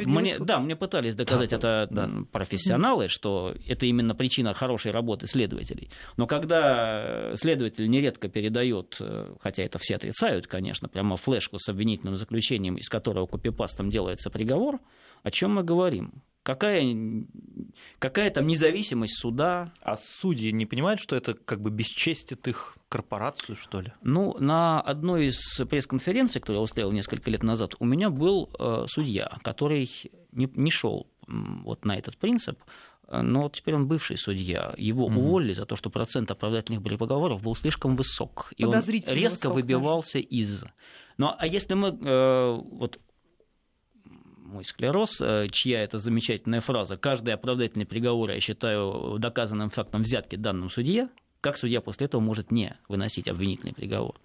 Мне, 0.09 0.35
да, 0.39 0.59
мне 0.59 0.75
пытались 0.75 1.15
доказать 1.15 1.51
да, 1.51 1.55
это 1.57 1.87
да. 1.89 2.09
профессионалы, 2.31 3.07
что 3.07 3.53
это 3.67 3.85
именно 3.85 4.15
причина 4.15 4.53
хорошей 4.53 4.91
работы 4.91 5.27
следователей. 5.27 5.89
Но 6.17 6.27
когда 6.27 7.35
следователь 7.35 7.89
нередко 7.89 8.27
передает, 8.27 8.97
э, 8.99 9.35
хотя 9.39 9.63
это 9.63 9.77
все 9.79 9.95
отрицают, 9.95 10.47
конечно, 10.47 10.89
прямо 10.89 11.15
флешку 11.15 11.59
с 11.59 11.69
обвинительным 11.69 12.15
заключением, 12.15 12.75
из 12.75 12.89
которого 12.89 13.27
копипастом 13.27 13.89
делается 13.89 14.29
приговор, 14.29 14.79
о 15.23 15.31
чем 15.31 15.55
мы 15.55 15.63
говорим? 15.63 16.23
Какая, 16.43 16.95
какая 17.99 18.31
там 18.31 18.47
независимость 18.47 19.19
суда? 19.19 19.73
А 19.81 19.97
судьи 19.97 20.51
не 20.51 20.65
понимают, 20.65 20.99
что 21.01 21.15
это 21.15 21.33
как 21.33 21.61
бы 21.61 21.69
бесчестит 21.69 22.47
их 22.47 22.77
корпорацию, 22.87 23.55
что 23.55 23.81
ли? 23.81 23.91
Ну, 24.01 24.35
на 24.39 24.79
одной 24.79 25.27
из 25.27 25.37
пресс-конференций, 25.69 26.39
которую 26.39 26.59
я 26.59 26.63
устроил 26.63 26.91
несколько 26.91 27.29
лет 27.29 27.43
назад, 27.43 27.75
у 27.79 27.85
меня 27.85 28.09
был 28.09 28.49
э, 28.57 28.85
судья, 28.87 29.37
который 29.43 29.91
не, 30.31 30.49
не 30.55 30.71
шел 30.71 31.07
вот 31.27 31.83
на 31.83 31.97
этот 31.97 32.17
принцип, 32.17 32.57
но 33.09 33.43
вот 33.43 33.53
теперь 33.53 33.75
он 33.75 33.87
бывший 33.87 34.17
судья. 34.17 34.73
Его 34.77 35.05
угу. 35.05 35.19
уволили 35.19 35.53
за 35.53 35.65
то, 35.65 35.75
что 35.75 35.89
процент 35.89 36.29
оправдательных 36.31 36.83
приговоров 36.83 37.41
был 37.41 37.55
слишком 37.55 37.95
высок. 37.95 38.53
И 38.57 38.65
он 38.65 38.73
резко 38.73 39.47
высок, 39.47 39.53
выбивался 39.53 40.17
даже. 40.17 40.27
из. 40.27 40.65
Ну, 41.17 41.33
а 41.37 41.47
если 41.47 41.73
мы 41.73 41.89
э, 41.89 42.59
вот 42.71 42.99
мой 44.47 44.65
склероз, 44.65 45.21
э, 45.21 45.47
чья 45.51 45.83
это 45.83 45.99
замечательная 45.99 46.61
фраза, 46.61 46.97
каждый 46.97 47.33
оправдательный 47.33 47.85
приговор 47.85 48.31
я 48.31 48.39
считаю 48.39 49.17
доказанным 49.19 49.69
фактом 49.69 50.01
взятки 50.01 50.35
данным 50.35 50.69
судье, 50.69 51.09
как 51.41 51.57
судья 51.57 51.81
после 51.81 52.05
этого 52.05 52.21
может 52.21 52.51
не 52.51 52.75
выносить 52.87 53.27
обвинительный 53.27 53.73
приговор? 53.73 54.19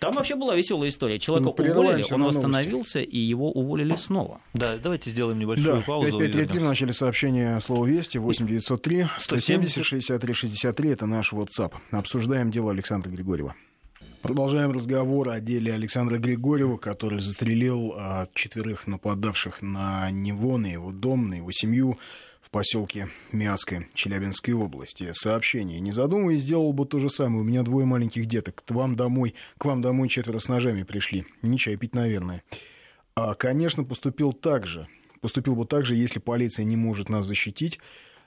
Там 0.00 0.14
вообще 0.14 0.34
была 0.34 0.56
веселая 0.56 0.88
история. 0.88 1.18
Человека 1.18 1.54
ну, 1.58 1.70
уволили, 1.72 2.04
он 2.10 2.24
восстановился, 2.24 3.00
и 3.00 3.18
его 3.18 3.52
уволили 3.52 3.94
снова. 3.96 4.40
Да, 4.54 4.78
давайте 4.78 5.10
сделаем 5.10 5.38
небольшую 5.38 5.76
да, 5.76 5.82
паузу. 5.82 6.18
5533 6.18 6.58
в 6.58 6.62
начале 6.62 6.92
сообщения 6.94 7.60
слово 7.60 7.84
«Вести», 7.84 8.18
8903 8.18 9.08
170 9.18 9.84
63 9.84 10.32
63, 10.32 10.88
это 10.88 11.04
наш 11.06 11.34
WhatsApp. 11.34 11.74
Обсуждаем 11.90 12.50
дело 12.50 12.70
Александра 12.70 13.10
Григорьева. 13.10 13.54
Продолжаем 14.22 14.70
разговор 14.72 15.30
о 15.30 15.40
деле 15.40 15.72
Александра 15.72 16.18
Григорьева, 16.18 16.76
который 16.76 17.20
застрелил 17.20 17.94
а, 17.96 18.28
четверых 18.34 18.86
нападавших 18.86 19.62
на 19.62 20.10
него, 20.10 20.58
на 20.58 20.66
его 20.66 20.92
дом, 20.92 21.30
на 21.30 21.34
его 21.34 21.50
семью 21.52 21.98
в 22.42 22.50
поселке 22.50 23.08
Мяской 23.32 23.88
Челябинской 23.94 24.52
области. 24.52 25.12
Сообщение. 25.14 25.80
Не 25.80 25.92
задумываясь, 25.92 26.42
сделал 26.42 26.74
бы 26.74 26.84
то 26.84 26.98
же 26.98 27.08
самое. 27.08 27.40
У 27.40 27.44
меня 27.44 27.62
двое 27.62 27.86
маленьких 27.86 28.26
деток. 28.26 28.62
К 28.62 28.70
вам 28.72 28.94
домой, 28.94 29.34
к 29.56 29.64
вам 29.64 29.80
домой 29.80 30.10
четверо 30.10 30.38
с 30.38 30.48
ножами 30.48 30.82
пришли. 30.82 31.24
Не 31.40 31.56
чай 31.56 31.76
пить, 31.76 31.94
наверное. 31.94 32.42
А, 33.14 33.34
конечно, 33.34 33.84
поступил 33.84 34.34
так 34.34 34.66
же. 34.66 34.86
Поступил 35.22 35.56
бы 35.56 35.64
так 35.64 35.86
же, 35.86 35.94
если 35.94 36.18
полиция 36.18 36.64
не 36.64 36.76
может 36.76 37.08
нас 37.08 37.24
защитить. 37.24 37.78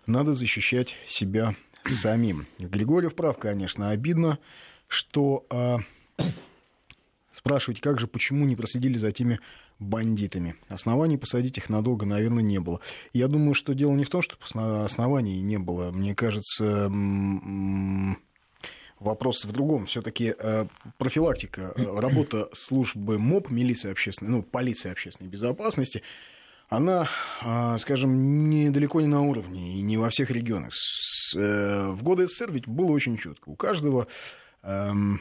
Надо 0.08 0.34
защищать 0.34 0.96
себя 1.06 1.56
самим. 1.86 2.48
Григорьев 2.58 3.14
прав, 3.14 3.38
конечно, 3.38 3.92
обидно 3.92 4.40
что 4.88 5.46
э, 5.50 5.78
спрашиваете, 7.32 7.82
как 7.82 8.00
же, 8.00 8.08
почему 8.08 8.46
не 8.46 8.56
проследили 8.56 8.98
за 8.98 9.10
этими 9.10 9.40
бандитами. 9.80 10.56
Оснований 10.70 11.18
посадить 11.18 11.58
их 11.58 11.70
надолго, 11.70 12.06
наверное, 12.06 12.44
не 12.44 12.60
было. 12.60 12.80
Я 13.12 13.28
думаю, 13.28 13.54
что 13.54 13.74
дело 13.74 13.94
не 13.94 14.04
в 14.04 14.10
том, 14.10 14.22
что 14.22 14.38
оснований 14.84 15.42
не 15.42 15.58
было. 15.58 15.92
Мне 15.92 16.16
кажется, 16.16 16.90
вопрос 19.04 19.46
в 19.46 19.52
другом. 19.52 19.86
Все-таки 19.86 20.34
э, 20.38 20.66
профилактика, 20.98 21.74
э, 21.76 21.84
работа 22.00 22.50
службы 22.54 23.20
МОП, 23.20 23.50
милиции 23.50 23.92
общественной, 23.92 24.32
ну, 24.32 24.44
полиции 24.44 24.92
общественной 24.92 25.30
безопасности, 25.30 26.02
она, 26.70 27.08
а, 27.42 27.78
скажем, 27.78 28.50
недалеко 28.50 29.00
не 29.02 29.08
на 29.08 29.22
уровне 29.22 29.78
и 29.78 29.82
не 29.82 29.98
во 29.98 30.10
всех 30.10 30.32
регионах. 30.32 30.74
Э, 31.36 31.92
в 31.92 32.02
годы 32.02 32.28
СССР 32.28 32.52
ведь 32.52 32.68
было 32.68 32.92
очень 32.92 33.18
четко. 33.18 33.50
У 33.50 33.56
каждого 33.56 34.08
Um, 34.64 35.20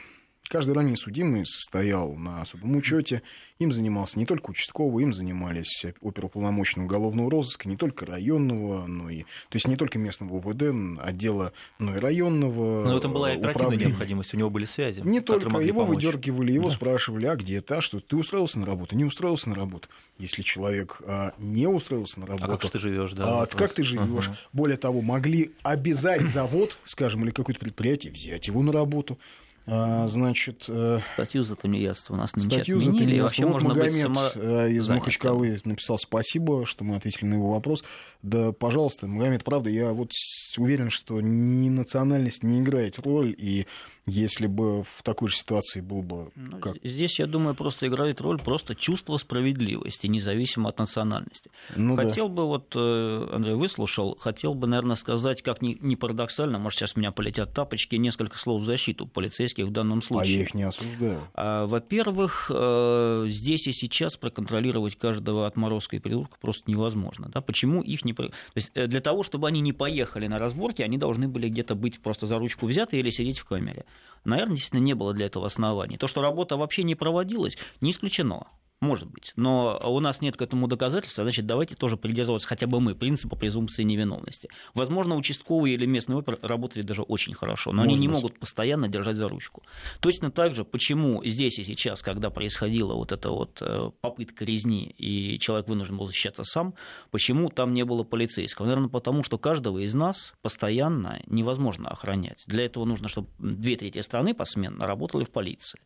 Каждый 0.53 0.75
ранее 0.75 0.95
судимый 0.95 1.47
состоял 1.47 2.13
на 2.13 2.43
особом 2.43 2.75
учете. 2.75 3.23
Им 3.57 3.71
занимался 3.71 4.19
не 4.19 4.27
только 4.27 4.51
участковый, 4.51 5.03
им 5.03 5.11
занимались 5.11 5.83
оперуполномоченного 5.99 6.85
уголовного 6.85 7.31
розыска, 7.31 7.67
не 7.67 7.75
только 7.75 8.05
районного, 8.05 8.85
но 8.85 9.09
и, 9.09 9.23
то 9.23 9.55
есть 9.55 9.67
не 9.67 9.75
только 9.75 9.97
местного 9.97 10.35
УВД, 10.35 11.01
отдела, 11.01 11.53
но 11.79 11.97
и 11.97 11.99
районного. 11.99 12.85
Но 12.85 12.93
в 12.93 12.97
этом 12.97 13.13
была 13.13 13.33
и 13.33 13.37
оперативная 13.37 13.77
необходимость, 13.77 14.35
у 14.35 14.37
него 14.37 14.51
были 14.51 14.65
связи. 14.65 14.99
Не 14.99 15.21
только, 15.21 15.57
его 15.57 15.85
помочь. 15.85 16.03
выдергивали, 16.03 16.51
его 16.51 16.69
да. 16.69 16.75
спрашивали, 16.75 17.25
а 17.25 17.35
где 17.35 17.59
ты, 17.59 17.73
а 17.73 17.81
что, 17.81 17.99
ты 17.99 18.15
устроился 18.15 18.59
на 18.59 18.67
работу, 18.67 18.95
не 18.95 19.05
устроился 19.05 19.49
на 19.49 19.55
работу. 19.55 19.89
Если 20.19 20.43
человек 20.43 21.01
а, 21.07 21.33
не 21.39 21.65
устроился 21.65 22.19
на 22.19 22.27
работу... 22.27 22.53
А 22.53 22.57
как 22.59 22.69
ты 22.69 22.77
живешь, 22.77 23.13
да? 23.13 23.41
А, 23.41 23.45
как 23.47 23.73
ты 23.73 23.83
живешь? 23.83 24.27
Угу. 24.27 24.35
Более 24.53 24.77
того, 24.77 25.01
могли 25.01 25.53
обязать 25.63 26.21
завод, 26.27 26.77
скажем, 26.83 27.23
или 27.23 27.31
какое-то 27.31 27.59
предприятие 27.59 28.13
взять 28.13 28.45
его 28.45 28.61
на 28.61 28.71
работу. 28.71 29.17
А, 29.65 30.07
значит... 30.07 30.65
Э, 30.67 30.99
статью 31.07 31.43
за 31.43 31.55
тунеядство 31.55 32.15
у 32.15 32.17
нас 32.17 32.35
нынче 32.35 32.49
Статью 32.49 32.77
отменили, 32.77 32.91
за 32.91 32.97
тунеядство. 32.97 33.23
Вообще 33.23 33.45
вот 33.45 33.53
можно 33.53 33.69
Магомед 33.69 33.93
быть 33.93 34.01
само... 34.01 34.21
Э, 34.35 34.69
из 34.71 34.89
Махачкалы 34.89 35.61
написал 35.63 35.97
спасибо, 35.97 36.65
что 36.65 36.83
мы 36.83 36.97
ответили 36.97 37.25
на 37.25 37.35
его 37.35 37.51
вопрос. 37.51 37.83
Да, 38.21 38.51
пожалуйста, 38.51 39.07
Магомед, 39.07 39.43
правда, 39.43 39.69
я 39.69 39.93
вот 39.93 40.11
уверен, 40.57 40.89
что 40.89 41.21
ни 41.21 41.69
национальность 41.69 42.43
не 42.43 42.59
играет 42.59 42.99
роль, 42.99 43.33
и 43.37 43.65
если 44.05 44.47
бы 44.47 44.83
в 44.83 45.01
такой 45.03 45.29
же 45.29 45.37
ситуации 45.37 45.79
был 45.79 46.01
бы... 46.01 46.31
Ну, 46.35 46.59
как... 46.59 46.75
Здесь, 46.83 47.19
я 47.19 47.25
думаю, 47.25 47.55
просто 47.55 47.87
играет 47.87 48.19
роль 48.19 48.37
просто 48.37 48.75
чувство 48.75 49.15
справедливости, 49.15 50.07
независимо 50.07 50.69
от 50.69 50.79
национальности. 50.79 51.49
Ну, 51.75 51.95
хотел 51.95 52.27
да. 52.27 52.33
бы, 52.33 52.45
вот 52.45 52.73
э, 52.75 53.29
Андрей 53.31 53.55
выслушал, 53.55 54.17
хотел 54.19 54.55
бы, 54.55 54.67
наверное, 54.67 54.97
сказать, 54.97 55.41
как 55.41 55.61
ни, 55.61 55.77
ни 55.79 55.95
парадоксально, 55.95 56.59
может, 56.59 56.79
сейчас 56.79 56.97
меня 56.97 57.11
полетят 57.11 57.53
тапочки, 57.53 57.95
несколько 57.95 58.37
слов 58.37 58.61
в 58.61 58.65
защиту 58.65 59.07
полицейских 59.07 59.65
в 59.67 59.71
данном 59.71 60.01
случае. 60.01 60.35
А 60.35 60.37
я 60.37 60.43
их 60.43 60.53
не 60.53 60.63
осуждаю. 60.63 61.21
А, 61.33 61.65
во-первых, 61.65 62.51
э, 62.53 63.25
здесь 63.29 63.67
и 63.67 63.71
сейчас 63.71 64.17
проконтролировать 64.17 64.97
каждого 64.97 65.47
отморозка 65.47 65.95
и 65.95 65.99
придурка 65.99 66.37
просто 66.41 66.69
невозможно. 66.69 67.29
Да? 67.33 67.39
Почему 67.39 67.81
их 67.81 68.03
не... 68.03 68.13
То 68.13 68.31
есть 68.55 68.71
э, 68.73 68.87
для 68.87 68.99
того, 68.99 69.23
чтобы 69.23 69.47
они 69.47 69.61
не 69.61 69.71
поехали 69.71 70.27
на 70.27 70.39
разборки, 70.39 70.81
они 70.81 70.97
должны 70.97 71.29
были 71.29 71.47
где-то 71.47 71.75
быть 71.75 72.01
просто 72.01 72.27
за 72.27 72.37
ручку 72.37 72.67
взяты 72.67 72.99
или 72.99 73.09
сидеть 73.09 73.39
в 73.39 73.45
камере 73.45 73.85
наверное, 74.23 74.55
действительно 74.55 74.85
не 74.85 74.93
было 74.93 75.13
для 75.13 75.25
этого 75.25 75.45
оснований. 75.45 75.97
То, 75.97 76.07
что 76.07 76.21
работа 76.21 76.57
вообще 76.57 76.83
не 76.83 76.95
проводилась, 76.95 77.57
не 77.81 77.91
исключено. 77.91 78.47
Может 78.83 79.07
быть. 79.07 79.31
Но 79.37 79.79
у 79.81 80.01
нас 80.01 80.21
нет 80.21 80.35
к 80.35 80.41
этому 80.41 80.67
доказательства, 80.67 81.23
значит, 81.23 81.45
давайте 81.45 81.73
тоже 81.73 81.95
придерживаться 81.95 82.49
хотя 82.49 82.67
бы 82.67 82.81
мы 82.81 82.95
принципа 82.95 83.37
презумпции 83.37 83.83
невиновности. 83.83 84.49
Возможно, 84.73 85.15
участковые 85.15 85.75
или 85.75 85.85
местные 85.85 86.17
опер 86.17 86.37
работали 86.41 86.83
даже 86.83 87.01
очень 87.01 87.33
хорошо, 87.33 87.71
но 87.71 87.77
Может 87.77 87.91
они 87.91 87.97
не 88.01 88.07
быть. 88.09 88.17
могут 88.17 88.39
постоянно 88.39 88.89
держать 88.89 89.15
за 89.15 89.29
ручку. 89.29 89.63
Точно 90.01 90.31
так 90.31 90.53
же, 90.53 90.65
почему 90.65 91.23
здесь 91.23 91.59
и 91.59 91.63
сейчас, 91.63 92.01
когда 92.01 92.29
происходила 92.29 92.93
вот 92.93 93.13
эта 93.13 93.29
вот 93.29 93.59
э, 93.61 93.91
попытка 94.01 94.43
резни, 94.43 94.93
и 94.97 95.39
человек 95.39 95.69
вынужден 95.69 95.95
был 95.95 96.07
защищаться 96.07 96.43
сам, 96.43 96.73
почему 97.09 97.49
там 97.49 97.73
не 97.73 97.85
было 97.85 98.03
полицейского? 98.03 98.65
Наверное, 98.65 98.89
потому 98.89 99.23
что 99.23 99.37
каждого 99.37 99.77
из 99.77 99.93
нас 99.93 100.33
постоянно 100.41 101.21
невозможно 101.27 101.87
охранять. 101.87 102.43
Для 102.47 102.65
этого 102.65 102.83
нужно, 102.83 103.07
чтобы 103.07 103.29
две 103.39 103.77
трети 103.77 103.99
страны 103.99 104.33
посменно 104.33 104.85
работали 104.85 105.23
в 105.23 105.31
полиции. 105.31 105.79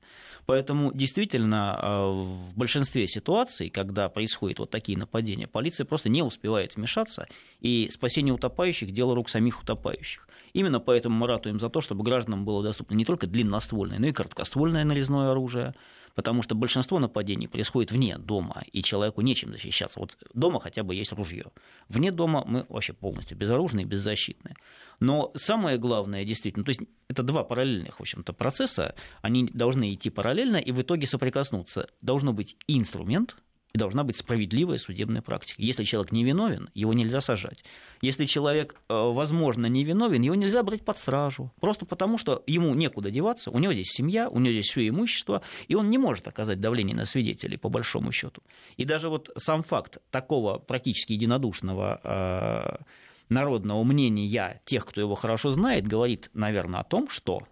Поэтому 0.48 0.94
действительно 0.94 1.78
э, 1.80 2.08
в 2.08 2.58
большинстве 2.58 2.87
ситуаций, 2.88 3.70
когда 3.70 4.10
происходят 4.10 4.60
вот 4.60 4.70
такие 4.70 4.98
нападения, 4.98 5.48
полиция 5.48 5.86
просто 5.86 6.10
не 6.10 6.22
успевает 6.22 6.76
вмешаться, 6.76 7.28
и 7.60 7.90
спасение 7.92 8.34
утопающих– 8.34 8.92
дело 8.94 9.16
рук 9.16 9.30
самих 9.30 9.62
утопающих. 9.62 10.28
Именно 10.54 10.80
поэтому 10.80 11.16
мы 11.16 11.28
ратуем 11.28 11.60
за 11.60 11.70
то, 11.70 11.82
чтобы 11.82 12.04
гражданам 12.04 12.46
было 12.46 12.64
доступно 12.64 12.96
не 12.96 13.06
только 13.06 13.28
длинноствольное, 13.28 14.00
но 14.00 14.08
и 14.08 14.12
короткоствольное 14.12 14.84
нарезное 14.84 15.32
оружие, 15.32 15.76
потому 16.18 16.42
что 16.42 16.56
большинство 16.56 16.98
нападений 16.98 17.48
происходит 17.48 17.92
вне 17.92 18.18
дома, 18.18 18.64
и 18.74 18.82
человеку 18.82 19.22
нечем 19.22 19.52
защищаться. 19.52 20.00
Вот 20.00 20.18
дома 20.34 20.60
хотя 20.60 20.82
бы 20.82 20.96
есть 20.96 21.12
ружье. 21.12 21.52
Вне 21.90 22.12
дома 22.12 22.44
мы 22.44 22.66
вообще 22.70 22.94
полностью 22.94 23.38
безоружные, 23.38 23.86
беззащитные. 23.86 24.56
Но 25.00 25.32
самое 25.36 25.78
главное, 25.78 26.26
действительно, 26.26 26.66
то 26.66 26.70
есть 26.70 26.82
это 27.08 27.22
два 27.22 27.44
параллельных, 27.44 28.00
в 28.00 28.02
общем-то, 28.02 28.34
процесса, 28.34 28.96
они 29.22 29.46
должны 29.46 29.94
идти 29.94 30.10
параллельно 30.10 30.58
и 30.58 30.72
в 30.72 30.82
итоге 30.82 31.06
соприкоснуться. 31.06 31.88
Должно 32.02 32.34
быть 32.34 32.58
инструмент, 32.68 33.38
и 33.78 33.80
должна 33.80 34.04
быть 34.04 34.18
справедливая 34.18 34.80
судебная 34.80 35.22
практика. 35.22 35.62
Если 35.62 35.84
человек 35.84 36.12
не 36.12 36.24
виновен, 36.24 36.70
его 36.74 36.94
нельзя 36.94 37.22
сажать. 37.22 37.64
Если 38.02 38.26
человек, 38.26 38.76
э, 38.90 38.94
возможно, 38.94 39.68
не 39.68 39.84
виновен, 39.84 40.22
его 40.22 40.36
нельзя 40.36 40.64
брать 40.64 40.84
под 40.84 40.98
стражу. 40.98 41.52
Просто 41.62 41.86
потому, 41.86 42.18
что 42.18 42.44
ему 42.48 42.74
некуда 42.74 43.12
деваться, 43.12 43.52
у 43.52 43.60
него 43.60 43.74
здесь 43.74 43.92
семья, 43.92 44.30
у 44.30 44.40
него 44.40 44.54
здесь 44.54 44.70
все 44.70 44.88
имущество, 44.88 45.44
и 45.68 45.76
он 45.76 45.90
не 45.90 46.00
может 46.00 46.28
оказать 46.28 46.60
давление 46.60 46.96
на 46.96 47.06
свидетелей, 47.06 47.58
по 47.58 47.70
большому 47.70 48.12
счету. 48.12 48.42
И 48.78 48.86
даже 48.86 49.10
вот 49.10 49.30
сам 49.38 49.62
факт 49.62 50.00
такого 50.10 50.58
практически 50.58 51.14
единодушного 51.14 52.02
э, 52.04 52.84
народного 53.30 53.84
мнения 53.84 54.60
тех, 54.66 54.86
кто 54.86 55.02
его 55.02 55.14
хорошо 55.14 55.52
знает, 55.52 55.88
говорит, 55.88 56.32
наверное, 56.34 56.80
о 56.80 56.84
том, 56.84 57.10
что 57.10 57.44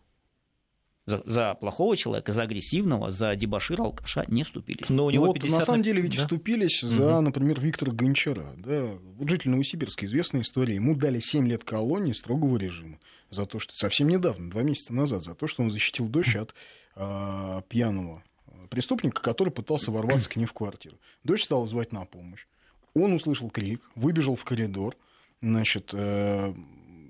за, 1.05 1.21
за 1.25 1.53
плохого 1.55 1.95
человека, 1.95 2.31
за 2.31 2.43
агрессивного, 2.43 3.11
за 3.11 3.35
дебашира, 3.35 3.83
алкаша 3.83 4.25
не 4.27 4.43
вступились. 4.43 4.89
Но 4.89 5.05
у 5.05 5.09
него 5.11 5.27
вот, 5.27 5.43
на 5.43 5.61
самом 5.61 5.83
деле 5.83 6.01
ведь 6.01 6.15
да? 6.15 6.21
вступились 6.23 6.81
за, 6.81 7.19
например, 7.21 7.59
Виктора 7.61 7.91
Гончара. 7.91 8.53
Да? 8.57 8.97
Вот 9.17 9.29
житель 9.29 9.51
Новосибирска, 9.51 10.05
известная 10.05 10.41
история. 10.41 10.75
Ему 10.75 10.95
дали 10.95 11.19
7 11.19 11.47
лет 11.47 11.63
колонии 11.63 12.13
строгого 12.13 12.57
режима 12.57 12.99
за 13.29 13.45
то, 13.45 13.59
что 13.59 13.73
совсем 13.75 14.07
недавно, 14.07 14.49
два 14.49 14.63
месяца 14.63 14.93
назад, 14.93 15.23
за 15.23 15.35
то, 15.35 15.47
что 15.47 15.61
он 15.61 15.69
защитил 15.69 16.07
дочь 16.07 16.35
от 16.35 16.55
э, 16.95 17.61
пьяного 17.69 18.23
преступника, 18.69 19.21
который 19.21 19.49
пытался 19.49 19.91
ворваться 19.91 20.29
к 20.29 20.35
ней 20.35 20.45
в 20.45 20.53
квартиру. 20.53 20.97
Дочь 21.23 21.43
стала 21.43 21.67
звать 21.67 21.91
на 21.91 22.05
помощь. 22.05 22.47
Он 22.93 23.13
услышал 23.13 23.49
крик, 23.49 23.81
выбежал 23.95 24.35
в 24.35 24.43
коридор, 24.43 24.95
значит, 25.41 25.91
э, 25.93 26.53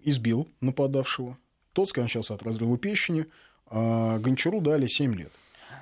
избил 0.03 0.49
нападавшего. 0.60 1.38
Тот 1.73 1.89
скончался 1.89 2.34
от 2.34 2.43
разрыва 2.43 2.77
печени, 2.77 3.27
а 3.69 4.19
Гончару 4.19 4.62
дали 4.62 4.88
7 4.88 5.15
лет. 5.15 5.32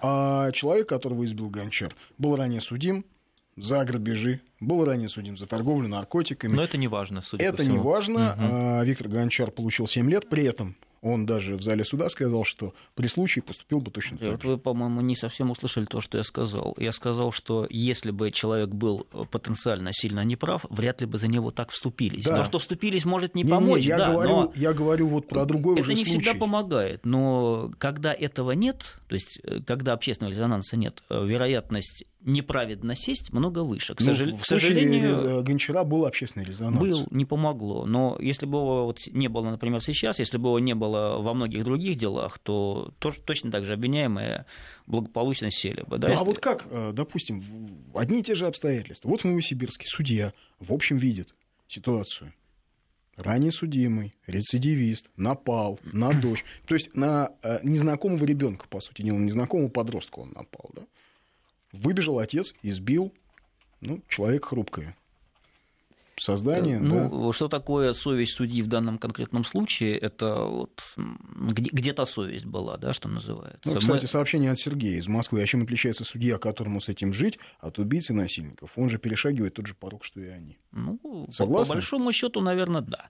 А 0.01 0.51
человек, 0.51 0.89
которого 0.89 1.23
избил 1.25 1.49
Гончар, 1.49 1.95
был 2.17 2.35
ранее 2.35 2.61
судим 2.61 3.05
за 3.55 3.83
грабежи, 3.85 4.41
был 4.59 4.83
ранее 4.83 5.09
судим 5.09 5.37
за 5.37 5.47
торговлю 5.47 5.87
наркотиками. 5.87 6.55
Но 6.55 6.63
это 6.63 6.77
не 6.77 6.87
важно, 6.87 7.21
судя 7.21 7.45
Это 7.45 7.57
по 7.57 7.63
всему. 7.63 7.75
не 7.77 7.81
важно. 7.81 8.79
Угу. 8.79 8.85
Виктор 8.85 9.07
Гончар 9.07 9.51
получил 9.51 9.87
7 9.87 10.09
лет, 10.09 10.29
при 10.29 10.43
этом 10.43 10.75
он 11.03 11.25
даже 11.25 11.57
в 11.57 11.61
зале 11.61 11.83
суда 11.83 12.07
сказал, 12.07 12.45
что 12.45 12.73
при 12.95 13.07
случае 13.07 13.43
поступил 13.43 13.79
бы 13.79 13.91
точно 13.91 14.17
так 14.17 14.41
же. 14.41 14.47
Вы, 14.47 14.57
по-моему, 14.57 15.01
не 15.01 15.15
совсем 15.15 15.51
услышали 15.51 15.85
то, 15.85 15.99
что 15.99 16.17
я 16.17 16.23
сказал. 16.23 16.75
Я 16.79 16.93
сказал, 16.93 17.33
что 17.33 17.67
если 17.69 18.11
бы 18.11 18.31
человек 18.31 18.69
был 18.69 19.05
потенциально 19.29 19.91
сильно 19.91 20.23
неправ, 20.23 20.65
вряд 20.69 21.01
ли 21.01 21.07
бы 21.07 21.17
за 21.17 21.27
него 21.27 21.51
так 21.51 21.71
вступились. 21.71 22.23
Да. 22.23 22.37
То, 22.37 22.43
что 22.45 22.59
вступились, 22.59 23.03
может 23.03 23.35
не, 23.35 23.43
не 23.43 23.49
помочь. 23.49 23.81
Не, 23.81 23.87
я, 23.87 23.97
да, 23.97 24.11
говорю, 24.11 24.29
но 24.29 24.53
я 24.55 24.73
говорю 24.73 25.07
вот 25.07 25.27
про 25.27 25.45
другой 25.45 25.73
Это 25.73 25.81
уже 25.83 25.93
не 25.93 26.05
случай. 26.05 26.21
всегда 26.21 26.39
помогает, 26.39 27.05
но 27.05 27.69
когда 27.77 28.13
этого 28.13 28.51
нет, 28.51 28.95
то 29.09 29.15
есть 29.15 29.39
э, 29.43 29.59
когда 29.59 29.93
общественного 29.93 30.31
резонанса 30.31 30.77
нет, 30.77 31.03
э, 31.09 31.25
вероятность 31.25 32.05
неправедно 32.25 32.95
сесть 32.95 33.31
много 33.31 33.63
выше. 33.63 33.95
К, 33.95 33.99
ну, 33.99 34.05
сожал... 34.07 34.37
к 34.37 34.45
сожалению, 34.45 35.43
Гончара 35.43 35.83
был 35.83 36.05
общественный 36.05 36.45
резонанс. 36.45 36.79
Был, 36.79 37.07
не 37.11 37.25
помогло. 37.25 37.85
Но 37.85 38.17
если 38.19 38.45
бы 38.45 38.57
его 38.57 38.85
вот 38.85 38.99
не 39.07 39.27
было, 39.27 39.49
например, 39.49 39.81
сейчас, 39.81 40.19
если 40.19 40.37
бы 40.37 40.49
его 40.49 40.59
не 40.59 40.75
было 40.75 41.17
во 41.19 41.33
многих 41.33 41.63
других 41.63 41.97
делах, 41.97 42.39
то 42.39 42.93
тоже, 42.99 43.19
точно 43.21 43.51
так 43.51 43.65
же 43.65 43.73
обвиняемые 43.73 44.45
благополучно 44.87 45.51
сели 45.51 45.83
бы. 45.83 45.97
Да, 45.97 46.07
ну, 46.07 46.13
если... 46.13 46.23
А 46.23 46.25
вот 46.25 46.39
как, 46.39 46.65
э, 46.69 46.91
допустим, 46.93 47.43
одни 47.93 48.19
и 48.19 48.23
те 48.23 48.35
же 48.35 48.47
обстоятельства. 48.47 49.07
Вот 49.09 49.21
в 49.21 49.25
Новосибирске 49.25 49.85
судья 49.87 50.33
в 50.59 50.73
общем 50.73 50.97
видит 50.97 51.35
ситуацию. 51.67 52.33
Ранее 53.15 53.51
судимый, 53.51 54.15
рецидивист, 54.25 55.11
напал 55.17 55.79
на 55.83 56.13
дочь. 56.13 56.43
То 56.65 56.73
есть 56.73 56.95
на 56.95 57.29
э, 57.43 57.59
незнакомого 57.61 58.25
ребенка, 58.25 58.67
по 58.67 58.81
сути, 58.81 59.03
не 59.03 59.11
на 59.11 59.19
незнакомого 59.19 59.69
подростка 59.69 60.19
он 60.19 60.31
напал. 60.31 60.71
Да? 60.73 60.81
Выбежал 61.73 62.19
отец, 62.19 62.53
избил. 62.61 63.13
Ну, 63.81 64.01
человек 64.07 64.45
хрупкое 64.45 64.95
создание. 66.19 66.79
Ну, 66.79 67.27
да. 67.27 67.33
что 67.33 67.47
такое 67.47 67.93
совесть 67.93 68.33
судьи 68.33 68.61
в 68.61 68.67
данном 68.67 68.97
конкретном 68.97 69.43
случае? 69.43 69.97
Это 69.97 70.45
вот 70.45 70.95
где-то 70.95 72.05
совесть 72.05 72.45
была, 72.45 72.77
да, 72.77 72.93
что 72.93 73.09
называется. 73.09 73.59
Ну, 73.65 73.75
кстати, 73.75 74.03
Мы... 74.03 74.07
сообщение 74.07 74.51
от 74.51 74.59
Сергея 74.59 74.99
из 74.99 75.07
Москвы. 75.07 75.41
А 75.41 75.45
чем 75.45 75.63
отличается 75.63 76.03
судья, 76.03 76.37
которому 76.37 76.81
с 76.81 76.89
этим 76.89 77.13
жить, 77.13 77.39
от 77.59 77.79
убийц 77.79 78.09
и 78.09 78.13
насильников? 78.13 78.71
Он 78.75 78.89
же 78.89 78.97
перешагивает 78.97 79.55
тот 79.55 79.67
же 79.67 79.73
порог, 79.73 80.03
что 80.03 80.21
и 80.21 80.27
они. 80.27 80.57
Ну, 80.71 81.27
Согласны? 81.31 81.73
по 81.73 81.75
большому 81.75 82.11
счету, 82.11 82.41
наверное, 82.41 82.81
да. 82.81 83.09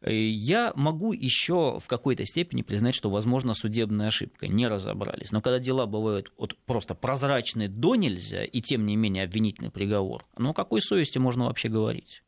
Э, 0.00 0.14
я 0.14 0.72
могу 0.74 1.12
еще 1.12 1.78
в 1.80 1.86
какой-то 1.86 2.24
степени 2.24 2.62
признать, 2.62 2.94
что, 2.94 3.10
возможно, 3.10 3.54
судебная 3.54 4.08
ошибка, 4.08 4.48
не 4.48 4.68
разобрались. 4.68 5.32
Но 5.32 5.40
когда 5.40 5.58
дела 5.58 5.86
бывают 5.86 6.32
вот 6.36 6.56
просто 6.66 6.94
прозрачны 6.94 7.68
до 7.68 7.96
нельзя, 7.96 8.44
и 8.44 8.60
тем 8.60 8.86
не 8.86 8.96
менее 8.96 9.24
обвинительный 9.24 9.70
приговор, 9.70 10.24
ну 10.36 10.50
о 10.50 10.54
какой 10.54 10.80
совести 10.80 11.18
можно 11.18 11.46
вообще 11.46 11.68
говорить? 11.68 12.22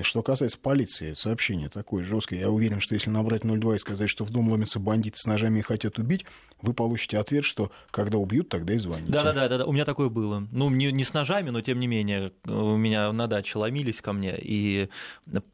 Что 0.00 0.22
касается 0.22 0.56
полиции, 0.58 1.12
сообщение 1.12 1.68
такое 1.68 2.02
жесткое. 2.02 2.40
Я 2.40 2.50
уверен, 2.50 2.80
что 2.80 2.94
если 2.94 3.10
набрать 3.10 3.42
02 3.42 3.76
и 3.76 3.78
сказать, 3.78 4.08
что 4.08 4.24
в 4.24 4.30
дом 4.30 4.50
ломятся 4.50 4.78
бандиты 4.78 5.18
с 5.18 5.26
ножами 5.26 5.58
и 5.58 5.62
хотят 5.62 5.98
убить, 5.98 6.24
вы 6.62 6.72
получите 6.72 7.18
ответ, 7.18 7.44
что 7.44 7.70
когда 7.90 8.16
убьют, 8.16 8.48
тогда 8.48 8.72
и 8.72 8.78
звоните. 8.78 9.12
Да, 9.12 9.22
да, 9.22 9.48
да, 9.48 9.58
да, 9.58 9.66
у 9.66 9.72
меня 9.72 9.84
такое 9.84 10.08
было. 10.08 10.48
Ну, 10.50 10.70
не, 10.70 10.90
не 10.92 11.04
с 11.04 11.12
ножами, 11.12 11.50
но 11.50 11.60
тем 11.60 11.78
не 11.78 11.88
менее, 11.88 12.32
у 12.46 12.76
меня 12.78 13.12
на 13.12 13.26
даче 13.26 13.58
ломились 13.58 14.00
ко 14.00 14.14
мне, 14.14 14.34
и 14.40 14.88